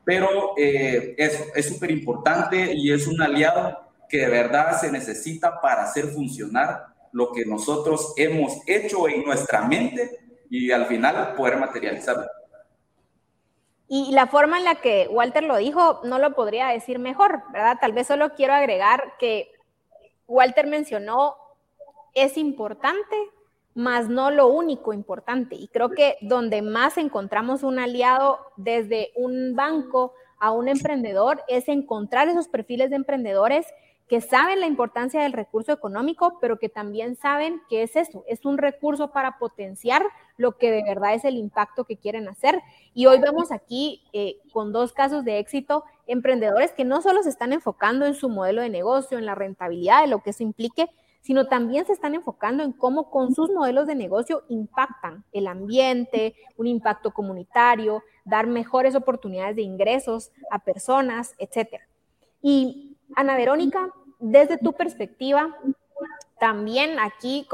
Pero 0.08 0.54
eh, 0.56 1.16
es 1.18 1.68
súper 1.68 1.92
importante 1.92 2.72
y 2.74 2.94
es 2.94 3.08
un 3.08 3.22
aliado 3.22 3.78
que 4.08 4.20
de 4.20 4.30
verdad 4.30 4.80
se 4.80 4.90
necesita 4.90 5.60
para 5.60 5.84
hacer 5.84 6.06
funcionar 6.06 6.86
lo 7.12 7.34
que 7.34 7.46
nosotros 7.46 8.14
hemos 8.16 8.54
hecho 8.68 9.10
en 9.10 9.26
nuestra 9.26 9.68
mente 9.68 10.18
y 10.50 10.72
al 10.72 10.86
final 10.86 11.36
poder 11.36 11.58
materializarlo. 11.58 12.26
Y 13.90 14.14
la 14.14 14.28
forma 14.28 14.60
en 14.60 14.64
la 14.64 14.76
que 14.76 15.10
Walter 15.12 15.44
lo 15.44 15.58
dijo, 15.58 16.00
no 16.06 16.20
lo 16.20 16.34
podría 16.36 16.68
decir 16.68 17.00
mejor, 17.00 17.44
¿verdad? 17.52 17.78
Tal 17.82 17.92
vez 17.92 18.08
solo 18.08 18.34
quiero 18.34 18.54
agregar 18.54 19.16
que 19.20 19.52
Walter 20.26 20.68
mencionó, 20.68 21.36
es 22.14 22.38
importante 22.38 23.18
más 23.78 24.10
no 24.10 24.32
lo 24.32 24.48
único 24.48 24.92
importante. 24.92 25.56
Y 25.56 25.68
creo 25.68 25.92
que 25.92 26.18
donde 26.22 26.64
más 26.64 26.98
encontramos 26.98 27.62
un 27.62 27.78
aliado 27.78 28.40
desde 28.56 29.12
un 29.16 29.56
banco 29.56 30.14
a 30.40 30.52
un 30.52 30.68
emprendedor 30.68 31.44
es 31.48 31.70
encontrar 31.70 32.28
esos 32.28 32.48
perfiles 32.48 32.90
de 32.90 32.96
emprendedores 32.96 33.68
que 34.08 34.20
saben 34.20 34.62
la 34.62 34.66
importancia 34.66 35.22
del 35.22 35.34
recurso 35.34 35.72
económico, 35.72 36.40
pero 36.42 36.58
que 36.58 36.70
también 36.70 37.18
saben 37.18 37.62
que 37.70 37.84
es 37.84 37.96
eso, 37.96 38.24
es 38.28 38.46
un 38.46 38.58
recurso 38.58 39.12
para 39.12 39.38
potenciar 39.38 40.02
lo 40.38 40.58
que 40.58 40.72
de 40.72 40.82
verdad 40.82 41.14
es 41.14 41.26
el 41.26 41.38
impacto 41.38 41.84
que 41.84 41.98
quieren 41.98 42.28
hacer. 42.30 42.60
Y 42.96 43.06
hoy 43.06 43.20
vemos 43.20 43.52
aquí 43.52 44.02
eh, 44.12 44.38
con 44.54 44.72
dos 44.72 44.92
casos 44.92 45.24
de 45.24 45.38
éxito, 45.38 45.84
emprendedores 46.08 46.72
que 46.72 46.86
no 46.86 47.02
solo 47.04 47.22
se 47.22 47.30
están 47.30 47.54
enfocando 47.54 48.08
en 48.08 48.16
su 48.16 48.30
modelo 48.30 48.62
de 48.62 48.70
negocio, 48.70 49.20
en 49.20 49.26
la 49.26 49.36
rentabilidad, 49.36 50.02
de 50.02 50.08
lo 50.08 50.24
que 50.24 50.32
eso 50.32 50.42
implique, 50.42 50.90
sino 51.28 51.48
también 51.48 51.86
se 51.86 51.92
están 51.92 52.16
enfocando 52.16 52.64
en 52.64 52.72
cómo 52.72 53.12
con 53.12 53.36
sus 53.36 53.50
modelos 53.50 53.86
de 53.86 53.96
negocio 53.96 54.44
impactan 54.48 55.26
el 55.34 55.48
ambiente, 55.48 56.36
un 56.56 56.68
impacto 56.68 57.12
comunitario, 57.12 58.02
dar 58.24 58.48
mejores 58.48 58.96
oportunidades 58.96 59.58
de 59.58 59.62
ingresos 59.62 60.32
a 60.50 60.60
personas, 60.60 61.36
etc. 61.38 61.82
Y 62.42 62.96
Ana 63.14 63.36
Verónica, 63.36 63.94
desde 64.20 64.58
tu 64.58 64.72
perspectiva, 64.72 65.54
también 66.40 66.98
aquí 66.98 67.46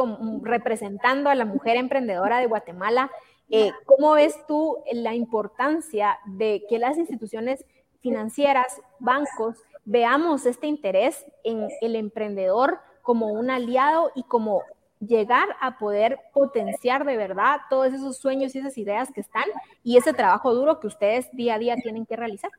representando 0.43 1.31
a 1.31 1.35
la 1.35 1.45
mujer 1.45 1.75
emprendedora 1.75 2.37
de 2.37 2.45
Guatemala, 2.45 3.09
eh, 3.49 3.71
¿cómo 3.87 4.11
ves 4.11 4.35
tú 4.47 4.77
la 4.91 5.15
importancia 5.15 6.19
de 6.27 6.63
que 6.69 6.77
las 6.77 6.99
instituciones 6.99 7.65
financieras, 8.01 8.79
bancos, 8.99 9.57
veamos 9.83 10.45
este 10.45 10.67
interés 10.67 11.25
en 11.43 11.69
el 11.81 11.95
emprendedor 11.95 12.79
como 13.03 13.27
un 13.27 13.51
aliado 13.51 14.11
y 14.15 14.23
como 14.23 14.63
llegar 14.99 15.49
a 15.61 15.77
poder 15.77 16.17
potenciar 16.33 17.05
de 17.05 17.17
verdad 17.17 17.57
todos 17.69 17.93
esos 17.93 18.17
sueños 18.17 18.55
y 18.55 18.59
esas 18.59 18.77
ideas 18.77 19.09
que 19.13 19.21
están 19.21 19.43
y 19.83 19.97
ese 19.97 20.13
trabajo 20.13 20.55
duro 20.55 20.79
que 20.79 20.87
ustedes 20.87 21.29
día 21.33 21.55
a 21.55 21.59
día 21.59 21.75
tienen 21.75 22.05
que 22.05 22.15
realizar. 22.15 22.49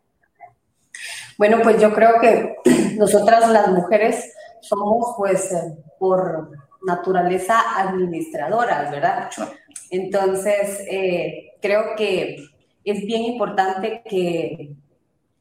Bueno, 1.36 1.58
pues 1.62 1.80
yo 1.80 1.92
creo 1.92 2.20
que 2.20 2.56
nosotras 2.96 3.50
las 3.50 3.68
mujeres 3.68 4.32
somos 4.60 5.14
pues 5.16 5.50
eh, 5.52 5.76
por 5.98 6.50
naturaleza 6.86 7.58
administradoras, 7.80 8.90
¿verdad? 8.90 9.30
Entonces, 9.90 10.80
eh, 10.90 11.54
creo 11.60 11.96
que 11.96 12.36
es 12.84 13.04
bien 13.06 13.22
importante 13.22 14.02
que 14.04 14.74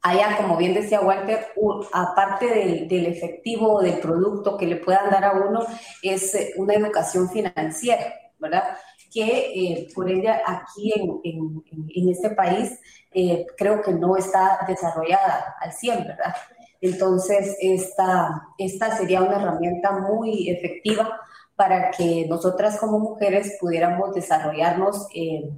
allá, 0.04 0.38
como 0.38 0.58
bien 0.58 0.74
decía 0.74 1.02
Walter, 1.02 1.48
aparte 1.94 2.46
del, 2.48 2.88
del, 2.88 3.08
efectivo 3.08 3.82
del 3.82 4.00
producto 4.00 4.58
que 4.58 4.68
le 4.68 4.76
puedan 4.76 5.10
dar 5.10 5.24
a 5.24 5.32
uno, 5.32 5.66
es 6.02 6.36
eh, 6.36 6.54
una 6.58 6.74
educación 6.74 7.30
financiera, 7.30 8.14
¿verdad? 8.38 8.78
Que 9.12 9.54
eh, 9.56 9.88
por 9.96 10.10
ella 10.10 10.42
aquí 10.46 10.92
en, 10.94 11.22
en, 11.24 11.64
en 11.96 12.10
este 12.10 12.32
país 12.32 12.80
eh, 13.12 13.46
creo 13.58 13.82
que 13.82 13.94
no 13.94 14.18
está 14.18 14.60
desarrollada 14.68 15.56
al 15.62 15.72
100, 15.72 16.04
¿verdad? 16.04 16.36
Entonces, 16.82 17.56
esta, 17.62 18.50
esta 18.58 18.98
sería 18.98 19.22
una 19.22 19.38
herramienta 19.38 19.92
muy 20.00 20.50
efectiva 20.50 21.18
para 21.56 21.92
que 21.92 22.26
nosotras 22.28 22.80
como 22.80 23.00
mujeres 23.00 23.58
pudiéramos 23.60 24.14
desarrollarnos 24.14 25.08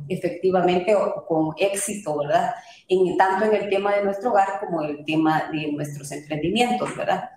efectivamente 0.10 0.94
o 0.96 1.26
con 1.26 1.54
éxito, 1.58 2.18
¿verdad? 2.18 2.54
en, 2.88 3.18
tanto 3.18 3.46
en 3.46 3.64
el 3.64 3.70
tema 3.70 3.96
de 3.96 4.04
nuestro 4.04 4.32
hogar 4.32 4.60
como 4.60 4.84
en 4.84 4.98
el 4.98 5.06
tema 5.06 5.50
de 5.52 5.72
nuestros 5.72 6.12
emprendimientos, 6.12 6.96
¿verdad? 6.96 7.30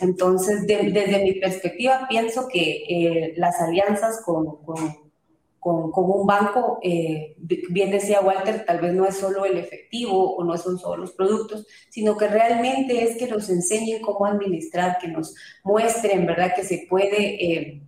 Entonces, 0.00 0.66
desde 0.66 1.22
mi 1.22 1.34
perspectiva, 1.34 2.06
pienso 2.08 2.48
que 2.48 2.84
eh, 2.88 3.34
las 3.36 3.60
alianzas 3.60 4.22
con, 4.24 4.56
con, 4.64 5.92
con, 5.92 6.10
un 6.10 6.26
banco, 6.26 6.80
eh, 6.82 7.36
bien 7.38 7.90
decía 7.90 8.20
Walter, 8.20 8.64
tal 8.66 8.80
vez 8.80 8.92
no 8.92 9.06
es 9.06 9.16
solo 9.16 9.44
el 9.44 9.56
efectivo 9.56 10.34
o 10.34 10.42
no 10.42 10.58
son 10.58 10.78
solo 10.78 11.02
los 11.02 11.12
productos, 11.12 11.66
sino 11.90 12.16
que 12.16 12.26
realmente 12.26 13.04
es 13.04 13.16
que 13.16 13.28
nos 13.28 13.48
enseñen 13.48 14.02
cómo 14.02 14.26
administrar, 14.26 14.98
que 14.98 15.08
nos 15.08 15.34
muestren, 15.62 16.26
¿verdad?, 16.26 16.54
que 16.56 16.64
se 16.64 16.86
puede 16.90 17.80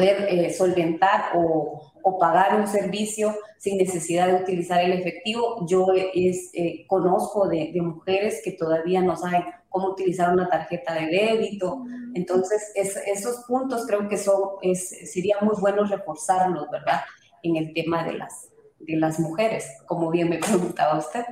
eh, 0.00 0.16
poder 0.26 0.52
solventar 0.52 1.32
o, 1.36 1.92
o 2.02 2.18
pagar 2.18 2.60
un 2.60 2.66
servicio 2.66 3.34
sin 3.58 3.78
necesidad 3.78 4.26
de 4.26 4.42
utilizar 4.42 4.80
el 4.80 4.92
efectivo. 4.92 5.66
Yo 5.68 5.86
es, 6.14 6.50
eh, 6.52 6.84
conozco 6.88 7.48
de, 7.48 7.72
mujeres 7.80 8.40
que 8.44 8.52
todavía 8.52 9.00
no 9.00 9.16
saben 9.16 9.44
cómo 9.68 9.90
utilizar 9.90 10.32
una 10.32 10.48
tarjeta 10.48 10.94
de 10.94 11.06
débito. 11.06 11.84
Entonces, 12.14 12.72
esos 12.74 13.44
puntos 13.46 13.86
creo 13.86 14.08
que 14.08 14.18
son, 14.18 14.40
es, 14.62 15.12
sería 15.12 15.36
muy 15.40 15.54
bueno 15.60 15.84
reforzarlos, 15.84 16.68
¿verdad? 16.70 17.02
En 17.42 17.56
el 17.56 17.72
tema 17.72 18.04
de 18.04 18.14
las, 18.14 18.48
de 18.80 18.96
las 18.96 19.18
mujeres, 19.18 19.66
como 19.86 20.10
bien 20.10 20.28
me 20.28 20.38
preguntaba 20.38 20.98
usted. 20.98 21.24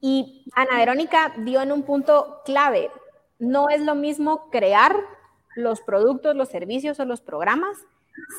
Y 0.00 0.44
Ana 0.54 0.78
Verónica 0.78 1.34
dio 1.38 1.62
en 1.62 1.72
un 1.72 1.82
punto 1.82 2.42
clave, 2.44 2.90
no 3.38 3.68
es 3.68 3.80
lo 3.80 3.94
mismo 3.94 4.48
crear 4.50 4.96
los 5.56 5.80
productos, 5.80 6.36
los 6.36 6.48
servicios 6.48 7.00
o 7.00 7.04
los 7.04 7.20
programas 7.20 7.78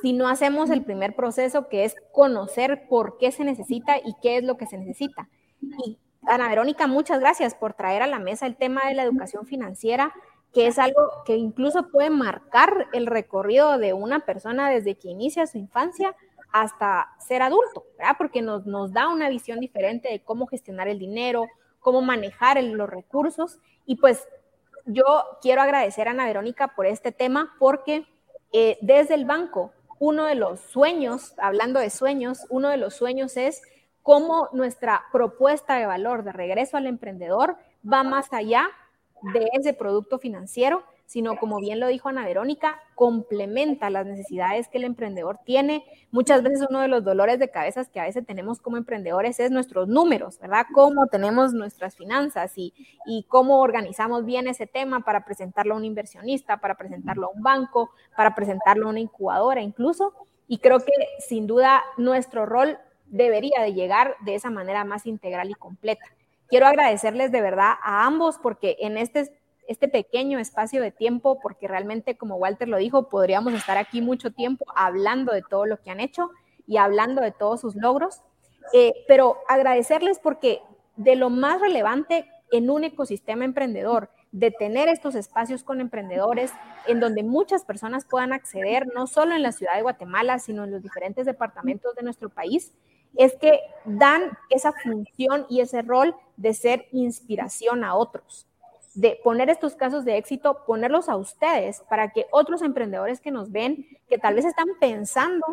si 0.02 0.14
no 0.14 0.28
hacemos 0.28 0.70
el 0.70 0.84
primer 0.84 1.16
proceso 1.16 1.68
que 1.68 1.86
es 1.86 1.96
conocer 2.12 2.88
por 2.88 3.18
qué 3.18 3.32
se 3.32 3.44
necesita 3.44 3.98
y 3.98 4.16
qué 4.22 4.38
es 4.38 4.44
lo 4.44 4.58
que 4.58 4.68
se 4.68 4.78
necesita. 4.78 5.30
Y 5.62 5.98
Ana 6.24 6.50
Verónica, 6.50 6.88
muchas 6.88 7.20
gracias 7.20 7.56
por 7.56 7.74
traer 7.74 8.02
a 8.02 8.08
la 8.08 8.20
mesa 8.20 8.46
el 8.46 8.56
tema 8.56 8.88
de 8.88 8.96
la 8.96 9.04
educación 9.04 9.46
financiera, 9.46 10.14
que 10.54 10.68
es 10.68 10.80
algo 10.80 11.02
que 11.26 11.36
incluso 11.38 11.90
puede 11.90 12.10
marcar 12.10 12.88
el 12.94 13.08
recorrido 13.08 13.78
de 13.78 13.94
una 13.94 14.22
persona 14.22 14.70
desde 14.70 14.96
que 14.96 15.10
inicia 15.10 15.48
su 15.48 15.58
infancia 15.58 16.16
hasta 16.52 17.10
ser 17.20 17.42
adulto, 17.44 17.86
¿verdad? 17.98 18.16
Porque 18.18 18.42
nos, 18.42 18.66
nos 18.66 18.92
da 18.92 19.10
una 19.10 19.30
visión 19.30 19.60
diferente 19.60 20.10
de 20.10 20.24
cómo 20.24 20.48
gestionar 20.48 20.88
el 20.88 20.98
dinero, 20.98 21.46
cómo 21.80 22.02
manejar 22.02 22.62
los 22.64 22.90
recursos. 22.90 23.60
Y 23.86 23.98
pues 23.98 24.28
yo 24.90 25.24
quiero 25.42 25.62
agradecer 25.62 26.08
a 26.08 26.12
Ana 26.12 26.26
Verónica 26.26 26.70
por 26.70 26.86
este 26.86 27.12
tema 27.12 27.56
porque 27.60 28.06
eh, 28.52 28.78
desde 28.82 29.14
el 29.14 29.26
banco, 29.26 29.72
uno 30.00 30.26
de 30.26 30.36
los 30.36 30.60
sueños, 30.60 31.34
hablando 31.38 31.80
de 31.80 31.90
sueños, 31.90 32.46
uno 32.50 32.70
de 32.70 32.78
los 32.78 32.96
sueños 32.96 33.38
es 33.38 33.62
cómo 34.02 34.50
nuestra 34.52 35.04
propuesta 35.12 35.76
de 35.78 35.86
valor 35.86 36.24
de 36.24 36.32
regreso 36.32 36.78
al 36.78 36.88
emprendedor 36.88 37.58
va 37.86 38.04
más 38.04 38.34
allá 38.34 38.68
de 39.34 39.50
ese 39.54 39.74
producto 39.74 40.18
financiero 40.18 40.84
sino 41.10 41.38
como 41.38 41.60
bien 41.60 41.80
lo 41.80 41.88
dijo 41.88 42.08
Ana 42.08 42.24
Verónica, 42.24 42.80
complementa 42.94 43.90
las 43.90 44.06
necesidades 44.06 44.68
que 44.68 44.78
el 44.78 44.84
emprendedor 44.84 45.40
tiene. 45.44 45.84
Muchas 46.12 46.44
veces 46.44 46.68
uno 46.70 46.82
de 46.82 46.88
los 46.88 47.04
dolores 47.04 47.40
de 47.40 47.50
cabezas 47.50 47.90
que 47.90 48.00
a 48.00 48.04
veces 48.04 48.28
tenemos 48.28 48.62
como 48.62 48.78
emprendedores 48.78 49.40
es 49.40 49.50
nuestros 49.50 49.88
números, 49.88 50.38
¿verdad? 50.38 50.68
Cómo 50.72 51.08
tenemos 51.08 51.52
nuestras 51.52 51.96
finanzas 51.96 52.56
y, 52.60 52.76
y 53.08 53.24
cómo 53.24 53.62
organizamos 53.62 54.24
bien 54.24 54.46
ese 54.48 54.68
tema 54.68 55.00
para 55.00 55.26
presentarlo 55.26 55.74
a 55.74 55.78
un 55.78 55.86
inversionista, 55.86 56.58
para 56.58 56.76
presentarlo 56.76 57.26
a 57.26 57.32
un 57.32 57.42
banco, 57.42 57.90
para 58.16 58.36
presentarlo 58.36 58.86
a 58.86 58.92
una 58.92 59.00
incubadora 59.00 59.64
incluso. 59.64 60.14
Y 60.48 60.60
creo 60.60 60.78
que 60.78 60.94
sin 61.28 61.48
duda 61.48 61.82
nuestro 61.98 62.46
rol 62.46 62.78
debería 63.08 63.64
de 63.64 63.74
llegar 63.74 64.16
de 64.26 64.36
esa 64.36 64.52
manera 64.52 64.86
más 64.86 65.08
integral 65.08 65.50
y 65.50 65.56
completa. 65.56 66.06
Quiero 66.50 66.68
agradecerles 66.68 67.32
de 67.32 67.42
verdad 67.42 67.74
a 67.82 68.06
ambos 68.06 68.38
porque 68.38 68.78
en 68.80 68.98
este 68.98 69.39
este 69.70 69.88
pequeño 69.88 70.40
espacio 70.40 70.82
de 70.82 70.92
tiempo, 70.92 71.40
porque 71.40 71.68
realmente, 71.68 72.18
como 72.18 72.38
Walter 72.38 72.68
lo 72.68 72.78
dijo, 72.78 73.08
podríamos 73.08 73.54
estar 73.54 73.78
aquí 73.78 74.02
mucho 74.02 74.32
tiempo 74.32 74.66
hablando 74.76 75.32
de 75.32 75.44
todo 75.44 75.68
lo 75.68 75.80
que 75.80 75.92
han 75.92 76.00
hecho 76.00 76.32
y 76.66 76.78
hablando 76.78 77.22
de 77.22 77.32
todos 77.32 77.62
sus 77.62 77.76
logros, 77.76 78.24
eh, 78.74 78.94
pero 79.08 79.38
agradecerles 79.48 80.18
porque 80.18 80.64
de 80.96 81.16
lo 81.16 81.30
más 81.30 81.62
relevante 81.62 82.28
en 82.52 82.72
un 82.72 82.84
ecosistema 82.84 83.46
emprendedor, 83.46 84.10
de 84.32 84.50
tener 84.50 84.90
estos 84.90 85.14
espacios 85.14 85.64
con 85.64 85.82
emprendedores 85.82 86.52
en 86.88 87.00
donde 87.00 87.22
muchas 87.22 87.64
personas 87.64 88.06
puedan 88.06 88.34
acceder, 88.34 88.88
no 88.96 89.06
solo 89.06 89.36
en 89.36 89.44
la 89.44 89.52
ciudad 89.52 89.76
de 89.76 89.84
Guatemala, 89.84 90.40
sino 90.40 90.64
en 90.64 90.72
los 90.72 90.82
diferentes 90.82 91.28
departamentos 91.28 91.96
de 91.96 92.04
nuestro 92.04 92.30
país, 92.30 92.74
es 93.16 93.36
que 93.36 93.60
dan 93.86 94.32
esa 94.50 94.72
función 94.72 95.46
y 95.48 95.62
ese 95.62 95.84
rol 95.84 96.16
de 96.38 96.56
ser 96.56 96.88
inspiración 96.92 97.84
a 97.84 97.96
otros 97.96 98.49
de 98.96 99.20
poner 99.24 99.50
estos 99.50 99.76
casos 99.76 100.06
de 100.06 100.18
éxito, 100.18 100.64
ponerlos 100.66 101.10
a 101.10 101.16
ustedes 101.16 101.82
para 101.90 102.12
que 102.12 102.26
otros 102.32 102.62
emprendedores 102.62 103.22
que 103.22 103.32
nos 103.32 103.52
ven, 103.52 103.86
que 104.08 104.18
tal 104.18 104.36
vez 104.36 104.46
están 104.46 104.68
pensando 104.80 105.46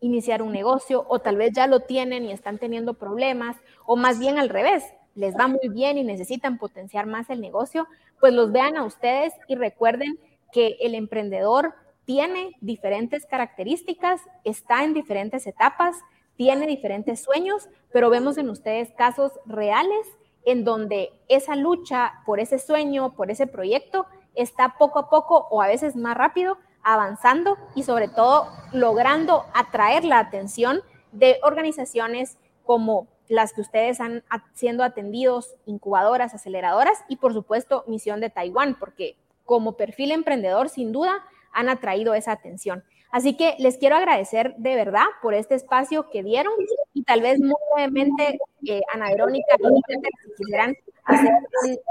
iniciar 0.00 0.42
un 0.42 0.52
negocio 0.52 1.04
o 1.08 1.20
tal 1.20 1.36
vez 1.36 1.52
ya 1.52 1.66
lo 1.66 1.80
tienen 1.80 2.24
y 2.24 2.32
están 2.32 2.58
teniendo 2.58 2.94
problemas 2.94 3.56
o 3.86 3.96
más 3.96 4.18
bien 4.18 4.38
al 4.38 4.48
revés, 4.48 4.84
les 5.14 5.36
va 5.36 5.48
muy 5.48 5.68
bien 5.68 5.98
y 5.98 6.04
necesitan 6.04 6.58
potenciar 6.58 7.06
más 7.06 7.30
el 7.30 7.40
negocio, 7.40 7.86
pues 8.20 8.32
los 8.32 8.52
vean 8.52 8.76
a 8.76 8.84
ustedes 8.84 9.32
y 9.46 9.56
recuerden 9.56 10.18
que 10.52 10.76
el 10.80 10.94
emprendedor 10.94 11.74
tiene 12.04 12.56
diferentes 12.60 13.26
características, 13.26 14.20
está 14.44 14.84
en 14.84 14.94
diferentes 14.94 15.46
etapas, 15.46 15.96
tiene 16.36 16.66
diferentes 16.66 17.20
sueños, 17.20 17.68
pero 17.92 18.10
vemos 18.10 18.38
en 18.38 18.48
ustedes 18.48 18.92
casos 18.92 19.32
reales 19.44 20.06
en 20.50 20.64
donde 20.64 21.10
esa 21.28 21.56
lucha 21.56 22.22
por 22.24 22.40
ese 22.40 22.58
sueño, 22.58 23.12
por 23.12 23.30
ese 23.30 23.46
proyecto, 23.46 24.06
está 24.34 24.76
poco 24.78 24.98
a 24.98 25.10
poco 25.10 25.46
o 25.50 25.60
a 25.60 25.66
veces 25.66 25.94
más 25.94 26.16
rápido 26.16 26.56
avanzando 26.82 27.58
y 27.74 27.82
sobre 27.82 28.08
todo 28.08 28.48
logrando 28.72 29.44
atraer 29.52 30.04
la 30.04 30.18
atención 30.20 30.80
de 31.12 31.38
organizaciones 31.42 32.38
como 32.64 33.08
las 33.28 33.52
que 33.52 33.60
ustedes 33.60 34.00
han 34.00 34.24
siendo 34.54 34.84
atendidos, 34.84 35.54
incubadoras, 35.66 36.32
aceleradoras 36.32 37.04
y 37.10 37.16
por 37.16 37.34
supuesto 37.34 37.84
Misión 37.86 38.20
de 38.20 38.30
Taiwán, 38.30 38.78
porque 38.78 39.16
como 39.44 39.76
perfil 39.76 40.12
emprendedor 40.12 40.70
sin 40.70 40.92
duda 40.92 41.26
han 41.52 41.68
atraído 41.68 42.14
esa 42.14 42.32
atención. 42.32 42.84
Así 43.10 43.36
que 43.36 43.54
les 43.58 43.78
quiero 43.78 43.96
agradecer 43.96 44.54
de 44.58 44.74
verdad 44.74 45.06
por 45.22 45.32
este 45.32 45.54
espacio 45.54 46.10
que 46.10 46.22
dieron 46.22 46.52
y 46.92 47.02
tal 47.04 47.22
vez 47.22 47.40
muy 47.40 47.54
brevemente, 47.74 48.38
eh, 48.66 48.82
Ana 48.92 49.08
Verónica, 49.08 49.56
si 49.56 50.34
quisieran 50.36 50.76
hacer 51.04 51.30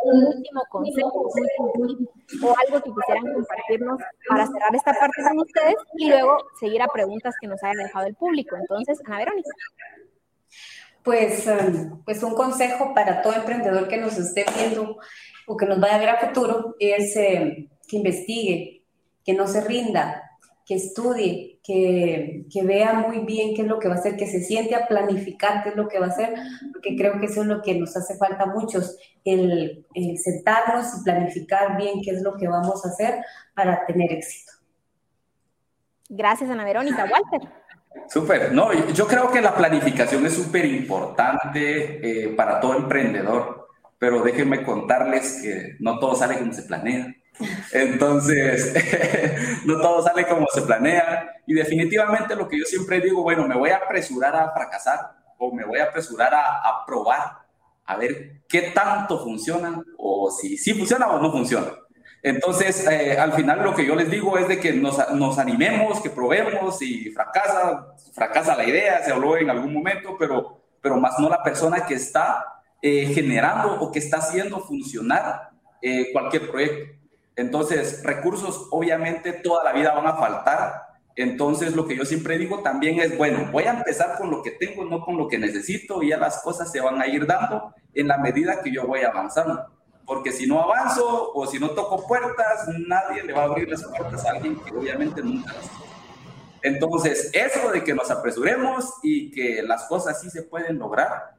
un, 0.03 0.25
último 0.25 0.61
consejo 0.69 1.29
o 2.43 2.55
algo 2.67 2.83
que 2.83 2.91
quisieran 2.91 3.33
compartirnos 3.33 3.99
para 4.29 4.45
cerrar 4.45 4.75
esta 4.75 4.93
parte 4.93 5.23
con 5.23 5.39
ustedes 5.39 5.75
y 5.97 6.09
luego 6.09 6.37
seguir 6.59 6.83
a 6.83 6.87
preguntas 6.87 7.33
que 7.41 7.47
nos 7.47 7.63
hayan 7.63 7.77
dejado 7.77 8.05
el 8.05 8.15
público. 8.15 8.55
Entonces, 8.55 8.99
Ana 9.05 9.17
Verónica. 9.17 9.49
Pues, 11.03 11.47
um, 11.47 12.03
pues 12.03 12.21
un 12.21 12.35
consejo 12.35 12.93
para 12.93 13.23
todo 13.23 13.33
emprendedor 13.33 13.87
que 13.87 13.97
nos 13.97 14.17
esté 14.17 14.45
viendo 14.55 14.97
o 15.47 15.57
que 15.57 15.65
nos 15.65 15.79
vaya 15.79 15.95
a 15.95 15.99
ver 15.99 16.09
a 16.09 16.27
futuro 16.27 16.75
es 16.79 17.15
eh, 17.15 17.69
que 17.87 17.97
investigue, 17.97 18.83
que 19.23 19.33
no 19.33 19.47
se 19.47 19.61
rinda, 19.61 20.26
que 20.67 20.75
estudie, 20.75 21.61
que, 21.63 22.45
que, 22.51 22.63
vea 22.63 22.91
muy 22.91 23.19
bien 23.19 23.55
qué 23.55 23.61
es 23.61 23.67
lo 23.69 23.79
que 23.79 23.87
va 23.87 23.95
a 23.95 23.97
hacer, 23.99 24.17
que 24.17 24.27
se 24.27 24.41
siente 24.41 24.75
a 24.75 24.85
planificar 24.85 25.63
qué 25.63 25.69
es 25.69 25.75
lo 25.77 25.87
que 25.87 25.97
va 25.97 26.07
a 26.07 26.09
hacer, 26.09 26.33
porque 26.73 26.97
creo 26.97 27.17
que 27.21 27.27
eso 27.27 27.41
es 27.41 27.47
lo 27.47 27.61
que 27.61 27.75
nos 27.75 27.95
hace 27.95 28.17
falta 28.17 28.43
a 28.43 28.47
muchos, 28.47 28.97
el, 29.23 29.85
sentarnos 30.21 30.87
y 30.99 31.03
planificar 31.05 31.77
bien 31.77 32.01
qué 32.03 32.11
es 32.11 32.21
lo 32.21 32.35
que 32.35 32.49
vamos 32.49 32.85
a 32.85 32.89
hacer 32.89 33.23
para 33.55 33.85
tener 33.85 34.11
éxito. 34.11 34.51
Gracias, 36.09 36.49
Ana 36.49 36.65
Verónica. 36.65 37.05
Walter. 37.09 37.49
Súper, 38.09 38.51
no, 38.51 38.73
yo 38.91 39.07
creo 39.07 39.31
que 39.31 39.41
la 39.41 39.55
planificación 39.55 40.25
es 40.25 40.33
súper 40.33 40.65
importante 40.65 42.25
eh, 42.25 42.35
para 42.35 42.59
todo 42.59 42.75
emprendedor, 42.75 43.69
pero 43.97 44.21
déjenme 44.21 44.63
contarles 44.63 45.41
que 45.41 45.77
no 45.79 45.97
todo 45.97 46.13
sale 46.13 46.37
como 46.37 46.51
se 46.51 46.63
planea. 46.63 47.15
Entonces, 47.71 48.73
no 49.65 49.79
todo 49.79 50.03
sale 50.03 50.25
como 50.27 50.47
se 50.47 50.61
planea 50.61 51.41
y 51.45 51.53
definitivamente 51.53 52.35
lo 52.35 52.47
que 52.47 52.59
yo 52.59 52.65
siempre 52.65 52.99
digo, 52.99 53.23
bueno, 53.23 53.47
me 53.47 53.55
voy 53.55 53.69
a 53.69 53.77
apresurar 53.77 54.35
a 54.35 54.51
fracasar 54.51 55.11
o 55.37 55.53
me 55.53 55.65
voy 55.65 55.79
a 55.79 55.85
apresurar 55.85 56.33
a, 56.33 56.85
probar 56.85 57.39
a 57.85 57.95
ver 57.95 58.41
qué 58.47 58.71
tanto 58.73 59.23
funciona 59.23 59.81
o 59.97 60.31
si 60.31 60.57
sí 60.57 60.73
funciona 60.73 61.07
o 61.07 61.21
no 61.21 61.31
funciona. 61.31 61.67
Entonces, 62.23 62.85
eh, 62.87 63.17
al 63.17 63.33
final 63.33 63.63
lo 63.63 63.75
que 63.75 63.85
yo 63.85 63.95
les 63.95 64.09
digo 64.09 64.37
es 64.37 64.47
de 64.47 64.59
que 64.59 64.73
nos, 64.73 64.97
nos, 65.13 65.37
animemos, 65.37 66.01
que 66.01 66.09
probemos, 66.09 66.81
y 66.81 67.11
fracasa, 67.11 67.93
fracasa 68.13 68.57
la 68.57 68.65
idea, 68.65 69.03
se 69.03 69.11
habló 69.11 69.37
en 69.37 69.49
algún 69.49 69.71
momento, 69.71 70.15
pero, 70.17 70.63
pero 70.81 70.97
más 70.97 71.19
no 71.19 71.29
la 71.29 71.43
persona 71.43 71.85
que 71.85 71.93
está 71.93 72.61
eh, 72.81 73.11
generando 73.13 73.79
o 73.79 73.91
que 73.91 73.99
está 73.99 74.17
haciendo 74.17 74.59
funcionar 74.59 75.51
eh, 75.81 76.11
cualquier 76.11 76.49
proyecto. 76.49 76.96
Entonces, 77.37 78.03
recursos 78.03 78.67
obviamente 78.71 79.31
toda 79.31 79.63
la 79.63 79.71
vida 79.71 79.93
van 79.93 80.07
a 80.07 80.17
faltar. 80.17 80.81
Entonces, 81.15 81.73
lo 81.73 81.87
que 81.87 81.95
yo 81.95 82.03
siempre 82.03 82.37
digo 82.37 82.61
también 82.61 82.99
es, 82.99 83.17
bueno, 83.17 83.49
voy 83.51 83.63
a 83.63 83.71
empezar 83.71 84.17
con 84.17 84.29
lo 84.29 84.43
que 84.43 84.51
tengo, 84.51 84.83
no 84.83 84.99
con 84.99 85.17
lo 85.17 85.29
que 85.29 85.37
necesito, 85.37 86.03
y 86.03 86.09
ya 86.09 86.17
las 86.17 86.41
cosas 86.41 86.69
se 86.71 86.81
van 86.81 87.01
a 87.01 87.07
ir 87.07 87.25
dando 87.25 87.73
en 87.93 88.09
la 88.09 88.17
medida 88.17 88.61
que 88.61 88.71
yo 88.71 88.85
voy 88.85 89.03
avanzando 89.03 89.77
porque 90.07 90.31
si 90.31 90.47
no 90.47 90.63
avanzo 90.63 91.33
o 91.33 91.45
si 91.45 91.59
no 91.59 91.71
toco 91.71 92.07
puertas, 92.07 92.65
nadie 92.87 93.23
le 93.23 93.33
va 93.33 93.41
a 93.41 93.45
abrir 93.45 93.69
las 93.69 93.83
puertas 93.83 94.25
a 94.25 94.31
alguien 94.31 94.55
que 94.55 94.73
obviamente 94.73 95.21
nunca 95.21 95.53
las 95.53 95.69
Entonces, 96.61 97.29
eso 97.33 97.69
de 97.71 97.83
que 97.83 97.93
nos 97.93 98.09
apresuremos 98.09 98.93
y 99.03 99.29
que 99.31 99.61
las 99.61 99.83
cosas 99.83 100.21
sí 100.21 100.29
se 100.29 100.43
pueden 100.43 100.79
lograr, 100.79 101.36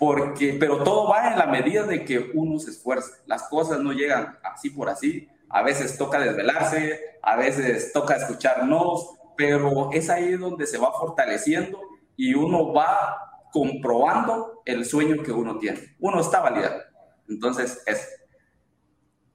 porque, 0.00 0.56
pero 0.58 0.82
todo 0.82 1.10
va 1.10 1.30
en 1.30 1.38
la 1.38 1.46
medida 1.46 1.84
de 1.84 2.06
que 2.06 2.30
uno 2.32 2.58
se 2.58 2.70
esfuerce. 2.70 3.12
Las 3.26 3.42
cosas 3.48 3.80
no 3.80 3.92
llegan 3.92 4.38
así 4.42 4.70
por 4.70 4.88
así. 4.88 5.28
A 5.50 5.62
veces 5.62 5.98
toca 5.98 6.18
desvelarse, 6.18 7.18
a 7.22 7.36
veces 7.36 7.92
toca 7.92 8.16
escucharnos, 8.16 9.18
pero 9.36 9.90
es 9.92 10.08
ahí 10.08 10.32
donde 10.38 10.66
se 10.66 10.78
va 10.78 10.90
fortaleciendo 10.92 11.78
y 12.16 12.32
uno 12.32 12.72
va 12.72 13.44
comprobando 13.52 14.62
el 14.64 14.86
sueño 14.86 15.22
que 15.22 15.32
uno 15.32 15.58
tiene. 15.58 15.96
Uno 15.98 16.20
está 16.20 16.40
validando. 16.40 16.82
Entonces, 17.28 17.82
es. 17.86 18.08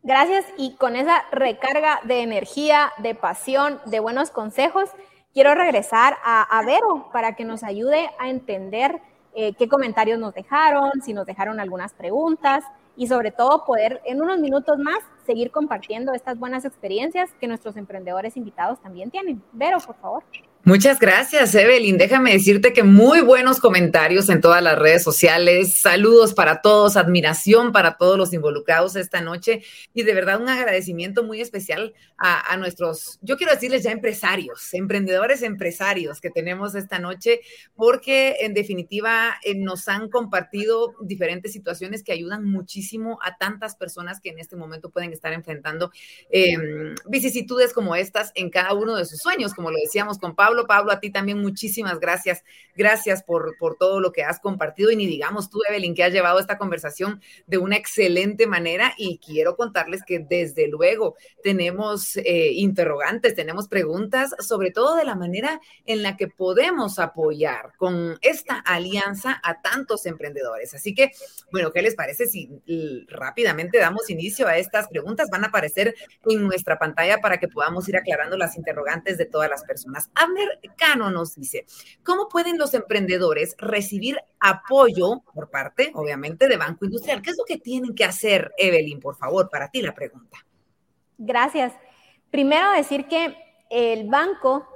Gracias 0.02 0.46
y 0.58 0.76
con 0.78 0.96
esa 0.96 1.26
recarga 1.32 2.00
de 2.06 2.24
energía, 2.24 2.92
de 2.98 3.14
pasión, 3.14 3.80
de 3.86 4.00
buenos 4.00 4.32
consejos, 4.32 4.90
quiero 5.32 5.54
regresar 5.54 6.18
a, 6.24 6.60
Vero 6.66 7.10
para 7.12 7.36
que 7.36 7.46
nos 7.46 7.64
ayude 7.64 8.10
a 8.18 8.30
entender 8.30 9.00
eh, 9.36 9.54
qué 9.54 9.68
comentarios 9.68 10.18
nos 10.18 10.34
dejaron, 10.34 11.02
si 11.04 11.14
nos 11.14 11.26
dejaron 11.26 11.60
algunas 11.60 11.94
preguntas 11.94 12.64
y 12.96 13.08
sobre 13.08 13.32
todo 13.32 13.66
poder 13.66 14.02
en 14.06 14.22
unos 14.22 14.40
minutos 14.40 14.80
más 14.80 15.00
seguir 15.26 15.52
compartiendo 15.52 16.14
estas 16.14 16.40
buenas 16.40 16.64
experiencias 16.64 17.30
que 17.40 17.48
nuestros 17.48 17.76
emprendedores 17.76 18.38
invitados 18.38 18.80
también 18.82 19.12
tienen. 19.12 19.44
Vero, 19.52 19.78
por 19.86 19.96
favor. 19.98 20.24
Muchas 20.68 21.00
gracias, 21.00 21.54
Evelyn. 21.54 22.00
Déjame 22.00 22.32
decirte 22.34 22.74
que 22.74 22.82
muy 22.82 23.22
buenos 23.22 23.60
comentarios 23.60 24.30
en 24.30 24.42
todas 24.42 24.64
las 24.64 24.80
redes 24.80 25.04
sociales. 25.04 25.78
Saludos 25.78 26.34
para 26.34 26.64
todos, 26.64 26.98
admiración 26.98 27.72
para 27.72 27.98
todos 27.98 28.18
los 28.18 28.34
involucrados 28.34 28.96
esta 28.96 29.22
noche 29.22 29.62
y 29.94 30.02
de 30.02 30.14
verdad 30.16 30.42
un 30.42 30.50
agradecimiento 30.50 31.24
muy 31.24 31.40
especial 31.40 31.94
a, 32.18 32.58
nuestros, 32.58 33.20
yo 33.22 33.38
quiero 33.38 33.54
decirles 33.54 33.84
ya 33.84 33.92
empresarios, 33.92 34.74
emprendedores 34.74 35.44
empresarios 35.44 36.20
que 36.20 36.32
tenemos 36.32 36.74
esta 36.74 36.98
noche, 36.98 37.42
porque 37.76 38.38
en 38.40 38.56
definitiva 38.56 39.36
eh, 39.44 39.54
nos 39.54 39.88
han 39.88 40.10
compartido 40.10 40.96
diferentes 41.02 41.52
situaciones 41.52 42.04
que 42.04 42.14
ayudan 42.14 42.44
muchísimo 42.44 43.20
a 43.22 43.38
tantas 43.38 43.76
personas 43.76 44.20
que 44.20 44.30
en 44.30 44.40
este 44.40 44.56
momento 44.56 44.90
pueden 44.90 45.12
estar 45.12 45.32
enfrentando 45.34 45.92
em, 46.32 46.96
vicisitudes 47.08 47.72
como 47.72 47.96
estas 47.96 48.32
en 48.34 48.50
cada 48.50 48.74
uno 48.74 48.96
de 48.96 49.06
sus 49.06 49.20
sueños, 49.20 49.54
como 49.54 49.70
lo 49.70 49.78
decíamos 49.78 50.18
con 50.18 50.36
Pablo 50.36 50.55
Pablo. 50.66 50.92
a 50.92 51.00
ti 51.00 51.12
también 51.12 51.40
muchísimas 51.40 52.00
gracias. 52.00 52.44
Gracias 52.76 53.24
por, 53.24 53.58
por 53.58 53.76
todo 53.76 54.00
lo 54.00 54.12
que 54.12 54.24
has 54.24 54.40
compartido 54.40 54.92
y 54.92 54.96
ni 54.96 55.06
digamos 55.06 55.50
tú, 55.50 55.60
Evelyn, 55.68 55.94
que 55.94 56.04
has 56.04 56.14
llevado 56.14 56.40
esta 56.40 56.58
conversación 56.58 57.22
de 57.48 57.58
una 57.58 57.76
excelente 57.76 58.48
manera 58.48 58.94
y 58.98 59.20
quiero 59.20 59.56
contarles 59.56 60.02
que 60.06 60.20
desde 60.20 60.68
luego 60.68 61.16
tenemos 61.44 62.18
eh, 62.18 62.52
interrogantes, 62.54 63.36
tenemos 63.36 63.68
preguntas, 63.68 64.36
sobre 64.40 64.72
todo 64.72 64.96
de 64.96 65.06
la 65.06 65.16
manera 65.16 65.60
en 65.86 66.04
la 66.04 66.18
que 66.18 66.28
podemos 66.28 67.00
apoyar 67.00 67.74
con 67.78 68.18
esta 68.22 68.60
alianza 68.60 69.40
a 69.44 69.62
tantos 69.62 70.06
emprendedores. 70.06 70.74
Así 70.74 70.94
que, 70.94 71.12
bueno, 71.52 71.72
¿qué 71.72 71.82
les 71.82 71.96
parece 71.96 72.28
si 72.28 72.50
rápidamente 73.08 73.78
damos 73.78 74.10
inicio 74.10 74.48
a 74.48 74.58
estas 74.58 74.88
preguntas? 74.88 75.30
Van 75.30 75.44
a 75.44 75.48
aparecer 75.48 75.96
en 76.26 76.44
nuestra 76.44 76.78
pantalla 76.78 77.20
para 77.20 77.38
que 77.38 77.48
podamos 77.48 77.88
ir 77.90 77.98
aclarando 77.98 78.38
las 78.38 78.58
interrogantes 78.58 79.18
de 79.18 79.26
todas 79.26 79.50
las 79.50 79.64
personas. 79.64 80.10
Cano 80.78 81.10
nos 81.10 81.36
dice, 81.36 81.66
¿cómo 82.04 82.28
pueden 82.28 82.58
los 82.58 82.74
emprendedores 82.74 83.56
recibir 83.58 84.18
apoyo 84.40 85.22
por 85.34 85.50
parte, 85.50 85.92
obviamente, 85.94 86.48
de 86.48 86.58
Banco 86.58 86.86
Industrial? 86.86 87.22
¿Qué 87.22 87.32
es 87.32 87.38
lo 87.38 87.46
que 87.46 87.58
tienen 87.58 87.96
que 87.96 88.06
hacer, 88.06 88.54
Evelyn, 88.58 89.00
por 89.00 89.16
favor, 89.16 89.50
para 89.50 89.70
ti 89.70 89.82
la 89.82 89.94
pregunta? 89.94 90.38
Gracias. 91.18 91.74
Primero 92.30 92.72
decir 92.72 93.08
que 93.08 93.36
el 93.70 94.10
banco 94.10 94.68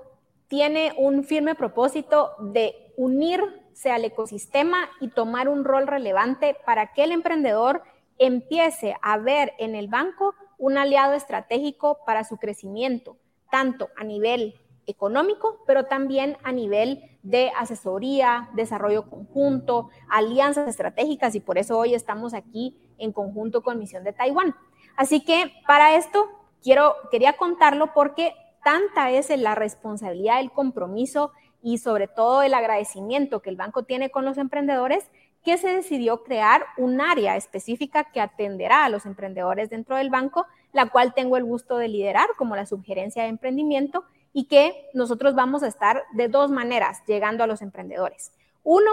tiene 0.48 0.94
un 0.98 1.24
firme 1.24 1.56
propósito 1.56 2.32
de 2.40 2.94
unirse 2.98 3.92
al 3.92 4.06
ecosistema 4.06 4.90
y 5.00 5.10
tomar 5.10 5.48
un 5.48 5.64
rol 5.64 5.88
relevante 5.88 6.56
para 6.66 6.94
que 6.94 7.04
el 7.04 7.12
emprendedor 7.12 7.84
empiece 8.18 8.96
a 9.02 9.18
ver 9.18 9.54
en 9.60 9.76
el 9.76 9.88
banco 9.88 10.36
un 10.58 10.78
aliado 10.78 11.14
estratégico 11.14 12.00
para 12.06 12.24
su 12.24 12.38
crecimiento, 12.38 13.18
tanto 13.50 13.90
a 13.96 14.04
nivel 14.04 14.60
económico, 14.88 15.64
pero 15.68 15.86
también 15.86 16.38
a 16.44 16.52
nivel 16.52 17.04
de 17.24 17.52
asesoría, 17.58 18.50
desarrollo 18.54 19.10
conjunto, 19.10 19.90
alianzas 20.10 20.68
estratégicas 20.68 21.36
y 21.36 21.40
por 21.40 21.58
eso 21.58 21.78
hoy 21.78 21.94
estamos 21.94 22.34
aquí 22.34 22.78
en 22.98 23.12
conjunto 23.12 23.62
con 23.62 23.78
Misión 23.78 24.04
de 24.04 24.14
Taiwán. 24.14 24.56
Así 24.96 25.24
que 25.24 25.54
para 25.68 25.96
esto 25.96 26.28
quiero, 26.62 26.96
quería 27.12 27.38
contarlo 27.38 27.94
porque 27.94 28.34
tanta 28.64 29.12
es 29.12 29.30
la 29.38 29.56
responsabilidad, 29.56 30.40
el 30.40 30.52
compromiso 30.52 31.32
y 31.62 31.78
sobre 31.78 32.08
todo 32.08 32.42
el 32.42 32.54
agradecimiento 32.54 33.42
que 33.42 33.50
el 33.50 33.56
banco 33.56 33.84
tiene 33.84 34.10
con 34.10 34.26
los 34.26 34.38
emprendedores 34.38 35.10
que 35.44 35.58
se 35.58 35.70
decidió 35.70 36.24
crear 36.24 36.66
un 36.78 37.00
área 37.00 37.38
específica 37.38 38.06
que 38.12 38.22
atenderá 38.22 38.84
a 38.84 38.90
los 38.90 39.06
emprendedores 39.06 39.70
dentro 39.70 39.96
del 39.96 40.10
banco, 40.10 40.46
la 40.74 40.90
cual 40.90 41.14
tengo 41.14 41.38
el 41.38 41.46
gusto 41.46 41.78
de 41.78 41.88
liderar 41.88 42.28
como 42.38 42.56
la 42.56 42.66
sugerencia 42.66 43.24
de 43.24 43.30
emprendimiento 43.30 44.04
y 44.40 44.46
que 44.46 44.90
nosotros 44.94 45.36
vamos 45.36 45.64
a 45.64 45.68
estar 45.68 46.06
de 46.14 46.30
dos 46.30 46.50
maneras 46.50 47.04
llegando 47.06 47.44
a 47.44 47.48
los 47.48 47.62
emprendedores. 47.62 48.32
Uno, 48.64 48.90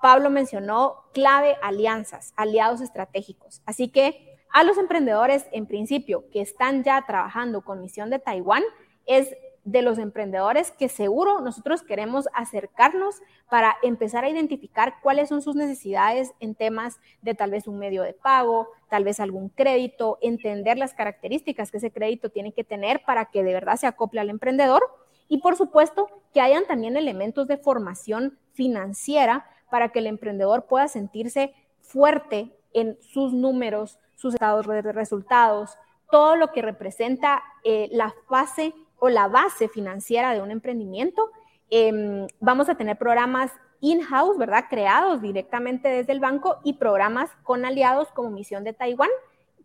Pablo 0.00 0.30
mencionó 0.30 1.02
clave 1.12 1.56
alianzas, 1.62 2.32
aliados 2.36 2.80
estratégicos. 2.80 3.60
Así 3.66 3.88
que 3.88 4.38
a 4.52 4.62
los 4.62 4.78
emprendedores, 4.78 5.46
en 5.50 5.66
principio, 5.66 6.30
que 6.30 6.40
están 6.40 6.84
ya 6.84 7.04
trabajando 7.08 7.62
con 7.62 7.80
Misión 7.80 8.08
de 8.08 8.20
Taiwán, 8.20 8.62
es 9.04 9.34
de 9.64 9.80
los 9.82 9.98
emprendedores 9.98 10.70
que 10.72 10.88
seguro 10.88 11.40
nosotros 11.40 11.82
queremos 11.82 12.28
acercarnos 12.34 13.16
para 13.48 13.76
empezar 13.82 14.24
a 14.24 14.28
identificar 14.28 14.96
cuáles 15.02 15.30
son 15.30 15.40
sus 15.40 15.56
necesidades 15.56 16.32
en 16.40 16.54
temas 16.54 17.00
de 17.22 17.34
tal 17.34 17.50
vez 17.50 17.66
un 17.66 17.78
medio 17.78 18.02
de 18.02 18.12
pago, 18.12 18.68
tal 18.90 19.04
vez 19.04 19.20
algún 19.20 19.48
crédito, 19.48 20.18
entender 20.20 20.76
las 20.76 20.92
características 20.92 21.70
que 21.70 21.78
ese 21.78 21.90
crédito 21.90 22.28
tiene 22.28 22.52
que 22.52 22.64
tener 22.64 23.02
para 23.04 23.26
que 23.26 23.42
de 23.42 23.54
verdad 23.54 23.76
se 23.76 23.86
acople 23.86 24.20
al 24.20 24.30
emprendedor 24.30 24.82
y 25.28 25.38
por 25.38 25.56
supuesto 25.56 26.08
que 26.34 26.42
hayan 26.42 26.66
también 26.66 26.96
elementos 26.96 27.48
de 27.48 27.56
formación 27.56 28.38
financiera 28.52 29.46
para 29.70 29.88
que 29.88 30.00
el 30.00 30.06
emprendedor 30.06 30.66
pueda 30.66 30.88
sentirse 30.88 31.54
fuerte 31.80 32.54
en 32.74 32.98
sus 33.00 33.32
números, 33.32 33.98
sus 34.14 34.34
estados 34.34 34.66
de 34.66 34.92
resultados, 34.92 35.78
todo 36.10 36.36
lo 36.36 36.52
que 36.52 36.62
representa 36.62 37.42
eh, 37.64 37.88
la 37.90 38.14
fase 38.28 38.74
o 39.04 39.10
la 39.10 39.28
base 39.28 39.68
financiera 39.68 40.32
de 40.32 40.40
un 40.40 40.50
emprendimiento. 40.50 41.30
Em, 41.68 42.26
vamos 42.40 42.70
a 42.70 42.74
tener 42.74 42.96
programas 42.96 43.52
in-house, 43.80 44.38
¿verdad? 44.38 44.64
Creados 44.70 45.20
directamente 45.20 45.88
desde 45.88 46.12
el 46.12 46.20
banco 46.20 46.56
y 46.64 46.78
programas 46.78 47.28
con 47.42 47.66
aliados 47.66 48.08
como 48.12 48.30
Misión 48.30 48.64
de 48.64 48.72
Taiwán 48.72 49.10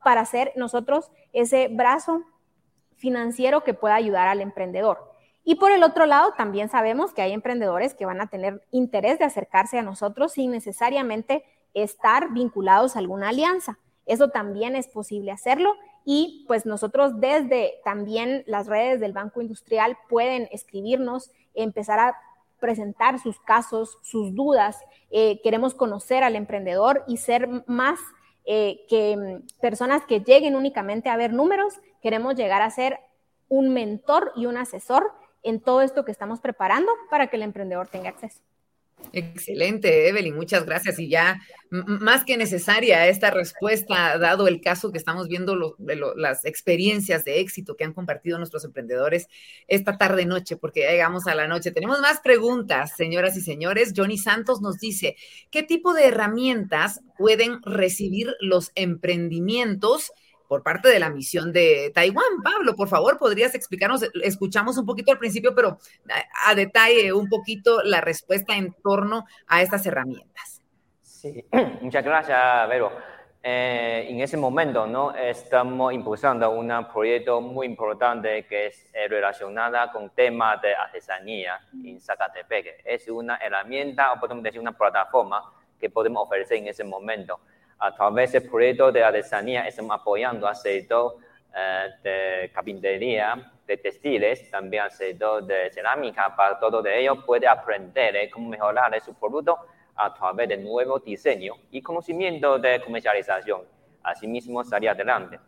para 0.04 0.20
hacer 0.20 0.52
nosotros 0.58 1.10
ese 1.32 1.70
brazo 1.70 2.26
financiero 2.98 3.64
que 3.64 3.74
pueda 3.74 3.96
ayudar 3.96 4.28
al 4.28 4.42
emprendedor. 4.42 5.10
Y 5.46 5.56
por 5.56 5.72
el 5.72 5.84
otro 5.84 6.06
lado, 6.06 6.34
también 6.36 6.68
sabemos 6.68 7.14
que 7.14 7.22
hay 7.22 7.32
emprendedores 7.32 7.94
que 7.94 8.06
van 8.06 8.20
a 8.20 8.28
tener 8.28 8.62
interés 8.72 9.20
de 9.20 9.26
acercarse 9.26 9.80
a 9.80 9.84
nosotros 9.84 10.34
sin 10.34 10.52
necesariamente 10.52 11.46
estar 11.74 12.34
vinculados 12.34 12.98
a 12.98 13.00
alguna 13.00 13.30
alianza. 13.30 13.80
Eso 14.06 14.32
también 14.32 14.76
es 14.76 14.90
posible 14.90 15.32
hacerlo 15.32 15.76
y 16.06 16.46
pues 16.48 16.66
nosotros 16.66 17.20
desde 17.20 17.76
también 17.84 18.44
las 18.48 18.68
redes 18.68 19.00
del 19.00 19.14
Banco 19.14 19.42
Industrial 19.42 19.98
pueden 20.08 20.48
escribirnos, 20.52 21.32
empezar 21.54 22.00
a 22.00 22.16
presentar 22.60 23.20
sus 23.20 23.40
casos, 23.40 23.98
sus 24.02 24.36
dudas. 24.36 24.78
Eh, 25.12 25.40
queremos 25.42 25.74
conocer 25.74 26.24
al 26.24 26.36
emprendedor 26.36 27.04
y 27.08 27.18
ser 27.18 27.48
más 27.68 28.00
eh, 28.46 28.86
que 28.88 29.16
mm, 29.18 29.60
personas 29.62 30.04
que 30.06 30.22
lleguen 30.22 30.56
únicamente 30.56 31.10
a 31.10 31.18
ver 31.18 31.34
números. 31.34 31.76
Queremos 32.02 32.36
llegar 32.36 32.62
a 32.62 32.70
ser 32.70 33.00
un 33.48 33.74
mentor 33.74 34.32
y 34.36 34.46
un 34.46 34.58
asesor 34.58 35.12
en 35.44 35.62
todo 35.62 35.82
esto 35.82 36.06
que 36.06 36.12
estamos 36.12 36.40
preparando 36.40 36.92
para 37.10 37.28
que 37.28 37.38
el 37.38 37.44
emprendedor 37.44 37.88
tenga 37.88 38.10
acceso. 38.10 38.42
Excelente, 39.12 40.08
Evelyn, 40.08 40.36
muchas 40.36 40.66
gracias. 40.66 41.00
Y 41.00 41.10
ya 41.10 41.42
más 41.72 42.24
que 42.26 42.38
necesaria 42.38 43.08
esta 43.08 43.32
respuesta, 43.32 44.18
dado 44.18 44.48
el 44.48 44.62
caso 44.62 44.92
que 44.92 44.98
estamos 44.98 45.28
viendo 45.28 45.76
las 46.16 46.46
experiencias 46.46 47.26
de 47.26 47.40
éxito 47.40 47.76
que 47.76 47.84
han 47.84 47.94
compartido 47.94 48.38
nuestros 48.38 48.66
emprendedores 48.66 49.28
esta 49.68 49.98
tarde 49.98 50.26
noche, 50.26 50.58
porque 50.58 50.82
ya 50.82 50.92
llegamos 50.92 51.28
a 51.28 51.36
la 51.36 51.48
noche. 51.48 51.72
Tenemos 51.72 52.00
más 52.02 52.20
preguntas, 52.22 52.96
señoras 52.96 53.36
y 53.38 53.42
señores. 53.42 53.94
Johnny 53.96 54.18
Santos 54.18 54.62
nos 54.62 54.78
dice, 54.78 55.16
¿qué 55.52 55.64
tipo 55.64 55.94
de 55.94 56.06
herramientas 56.06 57.02
pueden 57.18 57.62
recibir 57.64 58.34
los 58.40 58.72
emprendimientos? 58.76 60.12
Por 60.50 60.64
parte 60.64 60.90
de 60.90 61.00
la 61.00 61.12
misión 61.12 61.54
de 61.54 61.92
Taiwán. 61.94 62.42
Pablo, 62.44 62.76
por 62.76 62.88
favor, 62.88 63.20
podrías 63.20 63.54
explicarnos, 63.54 64.02
escuchamos 64.24 64.80
un 64.80 64.86
poquito 64.86 65.12
al 65.12 65.20
principio, 65.20 65.54
pero 65.54 65.78
a, 66.48 66.56
detalle 66.56 67.14
un 67.14 67.30
poquito 67.30 67.84
la 67.84 68.02
respuesta 68.02 68.56
en 68.56 68.74
torno 68.74 69.28
a 69.48 69.62
estas 69.62 69.86
herramientas. 69.86 70.64
Sí, 71.04 71.46
muchas 71.82 72.04
gracias, 72.04 72.68
Vero. 72.68 72.92
Eh, 73.44 74.08
en 74.10 74.20
ese 74.20 74.36
momento 74.38 74.86
¿no? 74.86 75.16
estamos 75.16 75.94
impulsando 75.94 76.50
un 76.50 76.74
proyecto 76.92 77.40
muy 77.40 77.68
importante 77.68 78.46
que 78.46 78.68
es 78.68 78.90
eh, 78.92 79.08
relacionada 79.08 79.92
con 79.92 80.10
temas 80.10 80.62
de 80.64 80.74
artesanía 80.74 81.60
en 81.86 82.02
Zacatepec. 82.02 82.82
Es 82.84 83.08
una 83.08 83.38
herramienta, 83.38 84.14
o 84.14 84.20
podemos 84.20 84.44
decir 84.44 84.60
una 84.60 84.76
plataforma 84.76 85.44
que 85.80 85.92
podemos 85.92 86.24
ofrecer 86.24 86.58
en 86.58 86.68
ese 86.68 86.84
momento 86.84 87.40
a 87.80 87.96
través 87.96 88.34
del 88.34 88.48
proyecto 88.50 88.92
de 88.92 89.04
artesanía 89.04 89.68
estamos 89.68 90.00
apoyando 90.00 90.48
al 90.48 90.56
sector 90.56 91.16
eh, 91.56 91.90
de 92.04 92.52
carpintería, 92.54 93.52
de 93.66 93.78
textiles, 93.78 94.52
también 94.52 94.84
al 94.84 94.92
sector 94.92 95.44
de 95.44 95.72
cerámica, 95.72 96.36
para 96.36 96.60
todo 96.60 96.82
de 96.82 97.02
ello 97.02 97.24
puede 97.26 97.48
aprender 97.48 98.16
eh, 98.18 98.30
cómo 98.30 98.50
mejorar 98.50 99.00
su 99.02 99.14
producto 99.14 99.58
a 99.96 100.14
través 100.14 100.50
de 100.50 100.58
nuevo 100.58 101.00
diseño 101.00 101.54
y 101.72 101.82
conocimiento 101.82 102.60
de 102.60 102.82
comercialización. 102.82 103.62
Asimismo, 104.04 104.64
salir 104.64 104.90
adelante. 104.90 105.40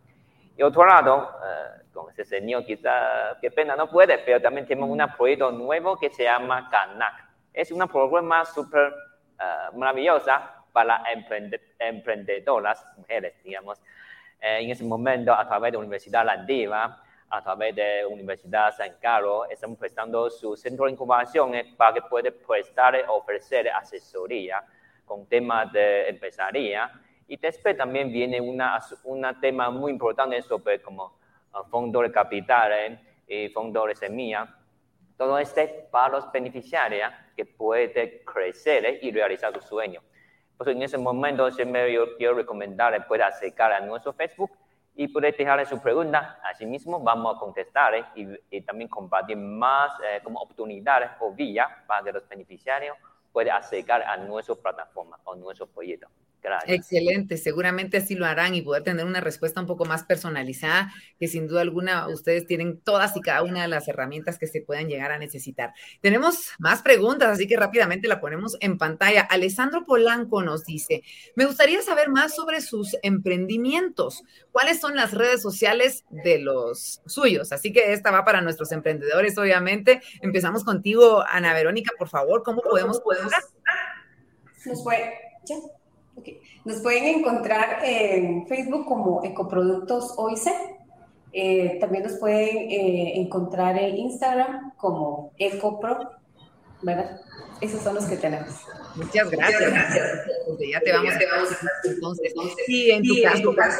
Y 0.57 0.63
otro 0.63 0.85
lado, 0.85 1.31
eh, 1.43 1.83
con 1.93 2.09
ese 2.11 2.23
señor 2.23 2.65
quizá, 2.65 3.37
qué 3.41 3.51
pena 3.51 3.75
no 3.75 3.89
puede, 3.89 4.19
pero 4.19 4.41
también 4.41 4.65
tenemos 4.65 4.89
un 4.89 5.03
proyecto 5.17 5.51
nuevo 5.51 5.97
que 5.97 6.09
se 6.09 6.23
llama 6.23 6.69
CANAC. 6.69 7.29
Es 7.53 7.71
una 7.71 7.87
programa 7.87 8.45
súper 8.45 8.93
maravillosa 9.73 10.60
para 10.71 11.03
emprendedoras, 11.79 12.85
mujeres, 12.97 13.33
digamos. 13.43 13.79
Eh, 14.41 14.59
en 14.61 14.71
ese 14.71 14.83
momento, 14.83 15.33
a 15.33 15.47
través 15.47 15.71
de 15.71 15.77
la 15.77 15.79
Universidad 15.79 16.25
Landiva, 16.25 17.03
a 17.29 17.41
través 17.41 17.75
de 17.75 18.01
la 18.01 18.07
Universidad 18.07 18.75
San 18.75 18.95
Carlos, 18.99 19.47
estamos 19.49 19.77
prestando 19.77 20.29
su 20.29 20.55
centro 20.57 20.85
de 20.85 20.91
incubación 20.91 21.53
para 21.77 21.93
que 21.93 22.01
pueda 22.01 22.31
prestar, 22.31 22.95
ofrecer 23.07 23.69
asesoría 23.69 24.63
con 25.05 25.25
temas 25.27 25.71
de 25.71 26.09
empresaría. 26.09 26.91
Y 27.27 27.37
después 27.37 27.77
también 27.77 28.11
viene 28.11 28.41
un 28.41 28.61
tema 29.39 29.69
muy 29.69 29.91
importante 29.91 30.41
sobre 30.41 30.81
como 30.81 31.17
uh, 31.53 31.63
fondos 31.69 32.03
de 32.03 32.11
capital 32.11 32.99
y 33.27 33.47
fondos 33.49 33.87
de 33.87 33.95
semilla. 33.95 34.53
Todo 35.17 35.37
esto 35.37 35.61
para 35.89 36.09
los 36.09 36.31
beneficiarios 36.31 37.13
que 37.35 37.45
pueden 37.45 38.23
crecer 38.25 38.99
y 39.01 39.11
realizar 39.11 39.53
su 39.53 39.61
sueño 39.61 40.01
en 40.67 40.81
ese 40.83 40.97
momento 40.97 41.49
siempre 41.51 41.93
yo 41.93 42.15
quiero 42.17 42.35
recomendarle 42.35 43.01
pueda 43.01 43.27
acercar 43.27 43.71
a 43.73 43.79
nuestro 43.79 44.13
Facebook 44.13 44.51
y 44.95 45.07
puede 45.07 45.31
dejarle 45.31 45.65
su 45.65 45.81
pregunta. 45.81 46.39
Asimismo, 46.43 46.99
vamos 46.99 47.35
a 47.35 47.39
contestar 47.39 48.11
y, 48.15 48.61
también 48.61 48.89
compartir 48.89 49.37
más 49.37 49.91
eh, 50.03 50.19
como 50.23 50.39
oportunidades 50.39 51.11
o 51.19 51.31
vías 51.31 51.67
para 51.87 52.03
que 52.03 52.11
los 52.11 52.27
beneficiarios 52.27 52.97
puedan 53.31 53.57
acercar 53.57 54.03
a 54.03 54.17
nuestra 54.17 54.55
plataforma 54.55 55.17
o 55.23 55.35
nuestro 55.35 55.67
proyecto. 55.67 56.07
Excelente, 56.65 57.37
seguramente 57.37 57.97
así 57.97 58.15
lo 58.15 58.25
harán 58.25 58.55
y 58.55 58.61
poder 58.61 58.83
tener 58.83 59.05
una 59.05 59.21
respuesta 59.21 59.61
un 59.61 59.67
poco 59.67 59.85
más 59.85 60.03
personalizada, 60.03 60.91
que 61.19 61.27
sin 61.27 61.47
duda 61.47 61.61
alguna 61.61 62.07
ustedes 62.07 62.47
tienen 62.47 62.79
todas 62.79 63.15
y 63.15 63.21
cada 63.21 63.43
una 63.43 63.61
de 63.61 63.67
las 63.67 63.87
herramientas 63.87 64.37
que 64.37 64.47
se 64.47 64.61
puedan 64.61 64.87
llegar 64.87 65.11
a 65.11 65.19
necesitar. 65.19 65.73
Tenemos 66.01 66.49
más 66.59 66.81
preguntas, 66.81 67.29
así 67.29 67.47
que 67.47 67.57
rápidamente 67.57 68.07
la 68.07 68.19
ponemos 68.19 68.57
en 68.59 68.77
pantalla. 68.77 69.21
Alessandro 69.21 69.85
Polanco 69.85 70.41
nos 70.41 70.65
dice, 70.65 71.03
me 71.35 71.45
gustaría 71.45 71.81
saber 71.81 72.09
más 72.09 72.35
sobre 72.35 72.61
sus 72.61 72.97
emprendimientos. 73.03 74.23
¿Cuáles 74.51 74.79
son 74.79 74.95
las 74.95 75.13
redes 75.13 75.41
sociales 75.41 76.05
de 76.09 76.39
los 76.39 77.01
suyos? 77.05 77.51
Así 77.51 77.71
que 77.71 77.93
esta 77.93 78.11
va 78.11 78.25
para 78.25 78.41
nuestros 78.41 78.71
emprendedores, 78.71 79.37
obviamente. 79.37 80.01
Empezamos 80.21 80.63
contigo, 80.63 81.23
Ana 81.27 81.53
Verónica, 81.53 81.91
por 81.97 82.09
favor, 82.09 82.43
¿cómo 82.43 82.61
podemos? 82.61 82.99
podemos... 82.99 83.31
Nos 84.65 84.83
fue, 84.83 85.13
ya. 85.45 85.55
Nos 86.65 86.81
pueden 86.81 87.19
encontrar 87.19 87.79
en 87.83 88.47
Facebook 88.47 88.85
como 88.85 89.23
Ecoproductos 89.23 90.13
OIC. 90.17 90.47
Eh, 91.33 91.77
también 91.79 92.03
nos 92.03 92.13
pueden 92.13 92.57
eh, 92.69 93.13
encontrar 93.21 93.77
en 93.77 93.97
Instagram 93.97 94.73
como 94.75 95.31
Ecopro, 95.37 96.11
¿verdad? 96.81 97.21
Esos 97.61 97.81
son 97.81 97.95
los 97.95 98.05
que 98.05 98.17
tenemos. 98.17 98.49
Muchas 98.95 99.29
gracias. 99.29 99.73
Ya 100.71 100.79
te 100.81 100.91
vamos, 100.91 101.13
a 101.13 101.87
entonces. 101.87 102.33
Sí, 102.65 102.91
en 102.91 103.03
tu 103.03 103.55
caso, 103.55 103.79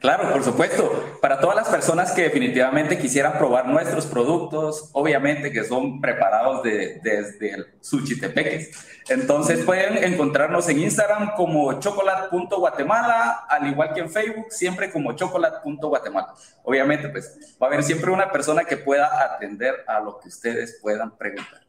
Claro, 0.00 0.30
por 0.30 0.44
supuesto. 0.44 1.18
Para 1.22 1.40
todas 1.40 1.56
las 1.56 1.68
personas 1.68 2.12
que 2.12 2.22
definitivamente 2.22 2.98
quisieran 2.98 3.38
probar 3.38 3.66
nuestros 3.66 4.06
productos, 4.06 4.90
obviamente 4.92 5.50
que 5.50 5.64
son 5.64 6.00
preparados 6.00 6.62
desde 6.62 7.54
el 7.54 7.66
Suchitepeques. 7.80 8.70
Entonces 9.08 9.64
pueden 9.64 10.02
encontrarnos 10.04 10.68
en 10.68 10.80
Instagram 10.80 11.34
como 11.34 11.80
chocolate.guatemala, 11.80 13.46
al 13.48 13.68
igual 13.68 13.94
que 13.94 14.00
en 14.00 14.10
Facebook, 14.10 14.46
siempre 14.50 14.90
como 14.90 15.12
chocolate.guatemala. 15.12 16.34
Obviamente, 16.64 17.08
pues 17.08 17.56
va 17.60 17.66
a 17.66 17.70
haber 17.70 17.82
siempre 17.82 18.10
una 18.10 18.30
persona 18.30 18.64
que 18.64 18.76
pueda 18.76 19.34
atender 19.34 19.84
a 19.86 20.00
lo 20.00 20.18
que 20.18 20.28
ustedes 20.28 20.78
puedan 20.82 21.16
preguntar. 21.16 21.65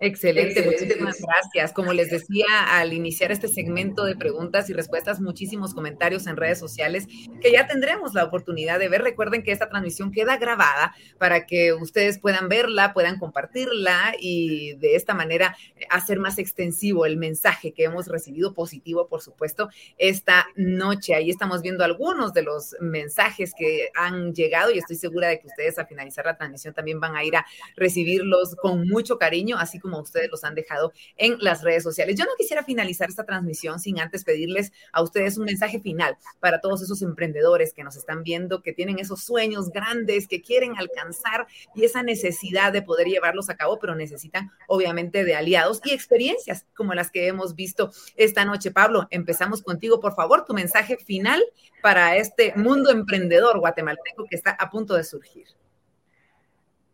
Excelente, 0.00 0.62
muchísimas 0.62 1.20
gracias. 1.20 1.72
Como 1.72 1.92
les 1.92 2.10
decía 2.10 2.46
al 2.68 2.92
iniciar 2.92 3.30
este 3.30 3.46
segmento 3.46 4.04
de 4.04 4.16
preguntas 4.16 4.68
y 4.68 4.72
respuestas, 4.72 5.20
muchísimos 5.20 5.72
comentarios 5.72 6.26
en 6.26 6.36
redes 6.36 6.58
sociales 6.58 7.06
que 7.40 7.52
ya 7.52 7.68
tendremos 7.68 8.12
la 8.12 8.24
oportunidad 8.24 8.80
de 8.80 8.88
ver. 8.88 9.02
Recuerden 9.02 9.44
que 9.44 9.52
esta 9.52 9.68
transmisión 9.68 10.10
queda 10.10 10.36
grabada 10.36 10.94
para 11.18 11.46
que 11.46 11.72
ustedes 11.72 12.18
puedan 12.18 12.48
verla, 12.48 12.92
puedan 12.92 13.20
compartirla 13.20 14.14
y 14.18 14.74
de 14.74 14.96
esta 14.96 15.14
manera 15.14 15.56
hacer 15.90 16.18
más 16.18 16.38
extensivo 16.38 17.06
el 17.06 17.16
mensaje 17.16 17.72
que 17.72 17.84
hemos 17.84 18.08
recibido 18.08 18.52
positivo, 18.52 19.06
por 19.06 19.22
supuesto, 19.22 19.70
esta 19.96 20.48
noche. 20.56 21.14
Ahí 21.14 21.30
estamos 21.30 21.62
viendo 21.62 21.84
algunos 21.84 22.32
de 22.32 22.42
los 22.42 22.74
mensajes 22.80 23.52
que 23.56 23.90
han 23.94 24.34
llegado 24.34 24.72
y 24.72 24.78
estoy 24.78 24.96
segura 24.96 25.28
de 25.28 25.38
que 25.38 25.46
ustedes 25.46 25.78
al 25.78 25.86
finalizar 25.86 26.26
la 26.26 26.36
transmisión 26.36 26.74
también 26.74 26.98
van 26.98 27.14
a 27.14 27.24
ir 27.24 27.36
a 27.36 27.46
recibirlos 27.76 28.56
con 28.56 28.88
mucho 28.88 29.18
cariño, 29.18 29.56
así 29.56 29.78
como 29.84 30.00
ustedes 30.00 30.30
los 30.30 30.44
han 30.44 30.54
dejado 30.54 30.92
en 31.18 31.36
las 31.40 31.62
redes 31.62 31.82
sociales. 31.82 32.16
Yo 32.18 32.24
no 32.24 32.30
quisiera 32.38 32.64
finalizar 32.64 33.10
esta 33.10 33.24
transmisión 33.24 33.78
sin 33.78 34.00
antes 34.00 34.24
pedirles 34.24 34.72
a 34.92 35.02
ustedes 35.02 35.36
un 35.36 35.44
mensaje 35.44 35.78
final 35.78 36.16
para 36.40 36.62
todos 36.62 36.80
esos 36.80 37.02
emprendedores 37.02 37.74
que 37.74 37.84
nos 37.84 37.96
están 37.96 38.22
viendo, 38.22 38.62
que 38.62 38.72
tienen 38.72 38.98
esos 38.98 39.22
sueños 39.22 39.68
grandes, 39.70 40.26
que 40.26 40.40
quieren 40.40 40.74
alcanzar 40.78 41.46
y 41.74 41.84
esa 41.84 42.02
necesidad 42.02 42.72
de 42.72 42.80
poder 42.80 43.08
llevarlos 43.08 43.50
a 43.50 43.56
cabo, 43.56 43.78
pero 43.78 43.94
necesitan 43.94 44.50
obviamente 44.68 45.22
de 45.22 45.36
aliados 45.36 45.82
y 45.84 45.92
experiencias 45.92 46.64
como 46.74 46.94
las 46.94 47.10
que 47.10 47.26
hemos 47.26 47.54
visto 47.54 47.92
esta 48.16 48.46
noche. 48.46 48.70
Pablo, 48.70 49.06
empezamos 49.10 49.62
contigo, 49.62 50.00
por 50.00 50.14
favor, 50.14 50.46
tu 50.46 50.54
mensaje 50.54 50.96
final 50.96 51.42
para 51.82 52.16
este 52.16 52.54
mundo 52.56 52.90
emprendedor 52.90 53.58
guatemalteco 53.60 54.24
que 54.24 54.36
está 54.36 54.52
a 54.52 54.70
punto 54.70 54.94
de 54.94 55.04
surgir. 55.04 55.46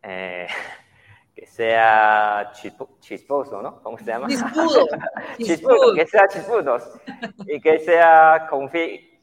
Eh, 0.03 0.47
que 1.35 1.45
sea 1.45 2.51
chisposo, 2.99 3.61
¿no? 3.61 3.81
¿Cómo 3.81 3.97
se 3.97 4.05
llama? 4.05 4.27
Chispudo. 4.27 4.87
chispudo, 5.37 5.93
que 5.95 6.05
sea 6.05 6.27
chispudos 6.27 6.99
y 7.47 7.59
que 7.61 7.79
sea 7.79 8.47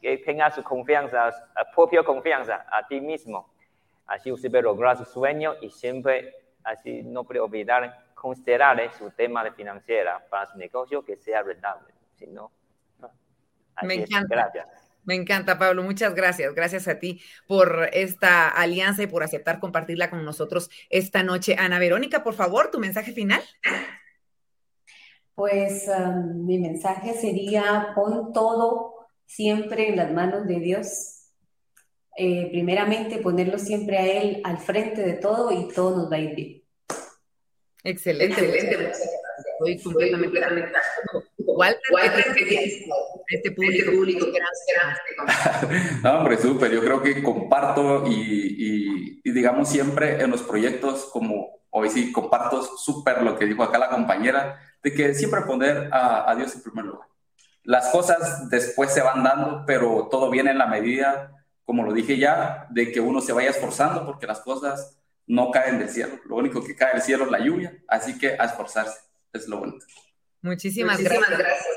que 0.01 0.19
tenga 0.19 0.51
su 0.51 0.63
confianza, 0.63 1.31
propia 1.75 2.03
confianza 2.03 2.67
a 2.71 2.87
ti 2.87 3.01
mismo. 3.01 3.53
Así 4.07 4.33
usted 4.33 4.51
puede 4.51 4.63
lograr 4.63 4.97
su 4.97 5.05
sueño 5.05 5.55
y 5.61 5.71
siempre 5.71 6.35
así 6.65 7.03
no 7.03 7.25
puede 7.25 7.41
olvidar 7.41 8.07
considerar 8.15 8.81
su 8.93 9.11
tema 9.11 9.45
de 9.45 9.53
financiera 9.53 10.25
para 10.31 10.47
su 10.47 10.59
negocio 10.59 11.05
que 11.05 11.17
sea 11.17 11.43
rentable. 11.43 11.95
Si 12.15 12.27
no, 12.27 12.51
Me 13.83 13.95
encanta. 13.95 14.35
Gracias. 14.35 14.88
Me 15.09 15.15
encanta, 15.15 15.59
Pablo. 15.59 15.83
Muchas 15.83 16.15
gracias. 16.15 16.55
Gracias 16.55 16.87
a 16.87 16.99
ti 16.99 17.23
por 17.47 17.89
esta 17.95 18.47
alianza 18.47 19.05
y 19.05 19.07
por 19.07 19.23
aceptar 19.23 19.59
compartirla 19.59 20.11
con 20.11 20.23
nosotros 20.23 20.69
esta 20.91 21.23
noche. 21.23 21.57
Ana 21.59 21.79
Verónica, 21.79 22.23
por 22.23 22.35
favor, 22.35 22.71
tu 22.71 22.79
mensaje 22.79 23.13
final. 23.13 23.41
Pues 25.35 25.89
um, 25.89 26.45
mi 26.45 26.59
mensaje 26.59 27.15
sería, 27.15 27.93
pon 27.95 28.35
todo 28.35 29.09
siempre 29.25 29.89
en 29.89 29.97
las 29.97 30.13
manos 30.13 30.47
de 30.47 30.61
Dios. 30.61 31.31
Eh, 32.19 32.49
primeramente, 32.51 33.17
ponerlo 33.17 33.59
siempre 33.59 33.97
a 33.97 34.07
Él 34.07 34.43
al 34.45 34.59
frente 34.59 35.01
de 35.01 35.15
todo 35.15 35.51
y 35.53 35.73
todo 35.73 35.97
nos 35.97 36.13
va 36.13 36.17
a 36.17 36.21
ir 36.21 36.35
bien. 36.35 36.63
Excelente. 37.83 38.45
Excelente. 38.45 38.93
Estoy 39.59 39.83
completamente 39.83 40.39
Walter, 41.59 42.37
este 43.29 43.51
público, 43.51 43.93
público 43.93 44.27
No, 46.03 46.19
hombre, 46.19 46.39
súper. 46.39 46.71
Yo 46.71 46.81
creo 46.81 47.03
que 47.03 47.23
comparto 47.23 48.07
y, 48.07 49.21
y, 49.25 49.33
digamos 49.33 49.69
siempre 49.69 50.23
en 50.23 50.31
los 50.31 50.43
proyectos 50.43 51.09
como 51.13 51.59
hoy 51.71 51.91
sí 51.91 52.13
comparto 52.13 52.63
súper 52.63 53.23
lo 53.23 53.37
que 53.37 53.45
dijo 53.47 53.63
acá 53.63 53.79
la 53.79 53.91
compañera, 53.91 54.61
de 54.83 54.95
que 54.95 55.15
siempre 55.15 55.43
poner 55.43 55.91
a, 55.93 56.31
a 56.31 56.35
Dios 56.37 56.55
en 56.55 56.63
primer 56.63 56.87
lugar. 56.87 57.09
Las 57.65 57.89
cosas 57.89 58.49
después 58.49 58.93
se 58.93 59.03
van 59.03 59.23
dando, 59.23 59.65
pero 59.67 60.09
todo 60.11 60.31
viene 60.31 60.53
en 60.53 60.59
la 60.59 60.67
medida, 60.67 61.33
como 61.65 61.83
lo 61.83 61.93
dije 61.93 62.17
ya, 62.17 62.67
de 62.71 62.91
que 62.91 63.01
uno 63.01 63.21
se 63.21 63.33
vaya 63.33 63.51
esforzando 63.51 64.07
porque 64.07 64.27
las 64.27 64.41
cosas 64.41 64.99
no 65.27 65.51
caen 65.51 65.79
del 65.79 65.91
cielo. 65.91 66.19
Lo 66.25 66.37
único 66.37 66.65
que 66.65 66.75
cae 66.75 66.95
del 66.95 67.03
cielo 67.03 67.27
es 67.27 67.31
la 67.31 67.41
lluvia, 67.41 67.77
así 67.87 68.19
que 68.19 68.37
a 68.39 68.45
esforzarse 68.45 68.99
es 69.33 69.47
lo 69.49 69.59
bonito. 69.59 69.85
Muchísimas, 70.41 71.03
gracias, 71.03 71.26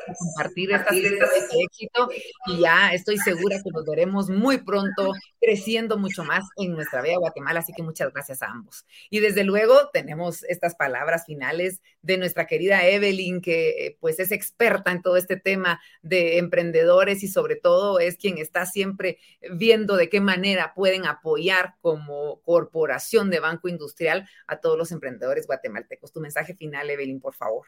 por 0.05 0.15
compartir 0.15 0.71
esta 0.71 0.93
historias 0.93 1.29
de 1.29 1.63
éxito 1.63 2.09
y 2.45 2.59
ya 2.59 2.93
estoy 2.93 3.17
segura 3.17 3.57
que 3.63 3.71
nos 3.71 3.85
veremos 3.85 4.29
muy 4.29 4.59
pronto 4.59 5.13
creciendo 5.39 5.97
mucho 5.97 6.23
más 6.23 6.43
en 6.57 6.73
nuestra 6.73 7.01
bella 7.01 7.17
Guatemala, 7.17 7.61
así 7.61 7.73
que 7.73 7.81
muchas 7.81 8.13
gracias 8.13 8.43
a 8.43 8.51
ambos. 8.51 8.85
Y 9.09 9.19
desde 9.19 9.43
luego 9.43 9.89
tenemos 9.91 10.43
estas 10.43 10.75
palabras 10.75 11.25
finales 11.25 11.81
de 12.03 12.17
nuestra 12.17 12.45
querida 12.45 12.85
Evelyn, 12.87 13.41
que 13.41 13.97
pues 13.99 14.19
es 14.19 14.31
experta 14.31 14.91
en 14.91 15.01
todo 15.01 15.17
este 15.17 15.37
tema 15.37 15.81
de 16.03 16.37
emprendedores 16.37 17.23
y 17.23 17.27
sobre 17.27 17.55
todo 17.55 17.99
es 17.99 18.17
quien 18.17 18.37
está 18.37 18.67
siempre 18.67 19.17
viendo 19.51 19.95
de 19.95 20.09
qué 20.09 20.21
manera 20.21 20.73
pueden 20.75 21.07
apoyar 21.07 21.75
como 21.81 22.41
corporación 22.41 23.31
de 23.31 23.39
Banco 23.39 23.67
Industrial 23.67 24.29
a 24.45 24.59
todos 24.59 24.77
los 24.77 24.91
emprendedores 24.91 25.47
guatemaltecos. 25.47 26.11
Tu 26.11 26.19
mensaje 26.19 26.53
final, 26.55 26.89
Evelyn, 26.91 27.19
por 27.19 27.33
favor. 27.33 27.65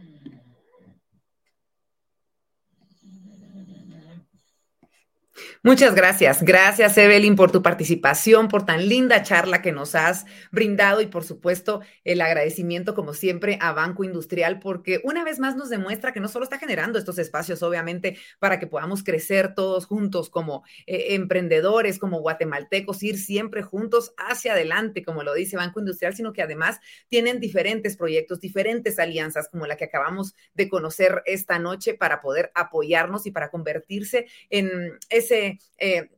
mm 0.00 0.39
Muchas 5.62 5.94
gracias. 5.94 6.42
Gracias, 6.42 6.96
Evelyn, 6.96 7.36
por 7.36 7.52
tu 7.52 7.60
participación, 7.60 8.48
por 8.48 8.64
tan 8.64 8.88
linda 8.88 9.22
charla 9.22 9.60
que 9.60 9.72
nos 9.72 9.94
has 9.94 10.24
brindado 10.50 11.02
y, 11.02 11.06
por 11.06 11.22
supuesto, 11.22 11.82
el 12.02 12.22
agradecimiento, 12.22 12.94
como 12.94 13.12
siempre, 13.12 13.58
a 13.60 13.74
Banco 13.74 14.02
Industrial, 14.02 14.58
porque 14.58 15.02
una 15.04 15.22
vez 15.22 15.38
más 15.38 15.56
nos 15.56 15.68
demuestra 15.68 16.14
que 16.14 16.20
no 16.20 16.28
solo 16.28 16.44
está 16.44 16.58
generando 16.58 16.98
estos 16.98 17.18
espacios, 17.18 17.62
obviamente, 17.62 18.16
para 18.38 18.58
que 18.58 18.66
podamos 18.66 19.04
crecer 19.04 19.54
todos 19.54 19.84
juntos 19.84 20.30
como 20.30 20.64
eh, 20.86 21.08
emprendedores, 21.10 21.98
como 21.98 22.20
guatemaltecos, 22.20 23.02
ir 23.02 23.18
siempre 23.18 23.62
juntos 23.62 24.14
hacia 24.16 24.52
adelante, 24.52 25.04
como 25.04 25.24
lo 25.24 25.34
dice 25.34 25.58
Banco 25.58 25.80
Industrial, 25.80 26.16
sino 26.16 26.32
que 26.32 26.40
además 26.40 26.80
tienen 27.08 27.38
diferentes 27.38 27.98
proyectos, 27.98 28.40
diferentes 28.40 28.98
alianzas, 28.98 29.50
como 29.50 29.66
la 29.66 29.76
que 29.76 29.84
acabamos 29.84 30.34
de 30.54 30.70
conocer 30.70 31.22
esta 31.26 31.58
noche, 31.58 31.92
para 31.92 32.22
poder 32.22 32.50
apoyarnos 32.54 33.26
y 33.26 33.30
para 33.30 33.50
convertirse 33.50 34.24
en 34.48 34.70
ese 35.10 35.49
eh, 35.78 36.08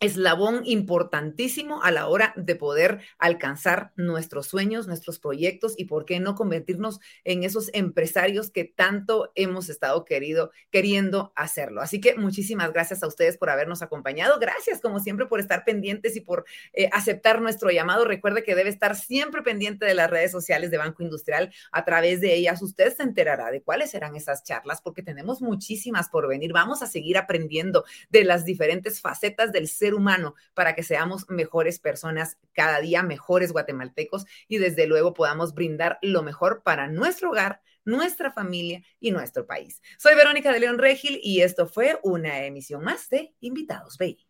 eslabón 0.00 0.62
importantísimo 0.64 1.82
a 1.82 1.90
la 1.90 2.06
hora 2.08 2.34
de 2.36 2.54
poder 2.54 3.00
alcanzar 3.18 3.92
nuestros 3.96 4.46
sueños, 4.46 4.86
nuestros 4.86 5.18
proyectos 5.18 5.74
y 5.76 5.86
por 5.86 6.04
qué 6.04 6.20
no 6.20 6.34
convertirnos 6.34 7.00
en 7.24 7.44
esos 7.44 7.70
empresarios 7.72 8.50
que 8.50 8.64
tanto 8.64 9.32
hemos 9.34 9.68
estado 9.68 10.04
querido, 10.04 10.50
queriendo 10.70 11.32
hacerlo. 11.34 11.80
Así 11.80 12.00
que 12.00 12.14
muchísimas 12.16 12.72
gracias 12.72 13.02
a 13.02 13.06
ustedes 13.06 13.38
por 13.38 13.48
habernos 13.48 13.82
acompañado. 13.82 14.38
Gracias, 14.38 14.80
como 14.80 15.00
siempre, 15.00 15.26
por 15.26 15.40
estar 15.40 15.64
pendientes 15.64 16.16
y 16.16 16.20
por 16.20 16.44
eh, 16.72 16.90
aceptar 16.92 17.40
nuestro 17.40 17.70
llamado. 17.70 18.04
Recuerde 18.04 18.42
que 18.42 18.54
debe 18.54 18.70
estar 18.70 18.96
siempre 18.96 19.42
pendiente 19.42 19.86
de 19.86 19.94
las 19.94 20.10
redes 20.10 20.30
sociales 20.30 20.70
de 20.70 20.78
Banco 20.78 21.02
Industrial. 21.02 21.52
A 21.72 21.84
través 21.84 22.20
de 22.20 22.34
ellas 22.34 22.60
usted 22.60 22.94
se 22.94 23.02
enterará 23.02 23.50
de 23.50 23.62
cuáles 23.62 23.90
serán 23.90 24.14
esas 24.16 24.44
charlas 24.44 24.82
porque 24.82 25.02
tenemos 25.02 25.40
muchísimas 25.40 26.08
por 26.10 26.28
venir. 26.28 26.52
Vamos 26.52 26.82
a 26.82 26.86
seguir 26.86 27.16
aprendiendo 27.16 27.84
de 28.10 28.24
las 28.24 28.44
diferentes 28.44 29.00
facetas 29.00 29.52
del 29.52 29.68
ser 29.68 29.85
humano 29.94 30.34
para 30.54 30.74
que 30.74 30.82
seamos 30.82 31.28
mejores 31.28 31.78
personas 31.78 32.38
cada 32.52 32.80
día, 32.80 33.02
mejores 33.02 33.52
guatemaltecos 33.52 34.26
y 34.48 34.58
desde 34.58 34.86
luego 34.86 35.14
podamos 35.14 35.54
brindar 35.54 35.98
lo 36.02 36.22
mejor 36.22 36.62
para 36.62 36.88
nuestro 36.88 37.30
hogar, 37.30 37.60
nuestra 37.84 38.32
familia 38.32 38.82
y 39.00 39.10
nuestro 39.10 39.46
país. 39.46 39.80
Soy 39.98 40.14
Verónica 40.14 40.52
de 40.52 40.60
León 40.60 40.78
Regil 40.78 41.20
y 41.22 41.40
esto 41.42 41.66
fue 41.66 41.98
una 42.02 42.44
emisión 42.44 42.84
más 42.84 43.08
de 43.08 43.34
Invitados 43.40 43.96
Bay. 43.98 44.26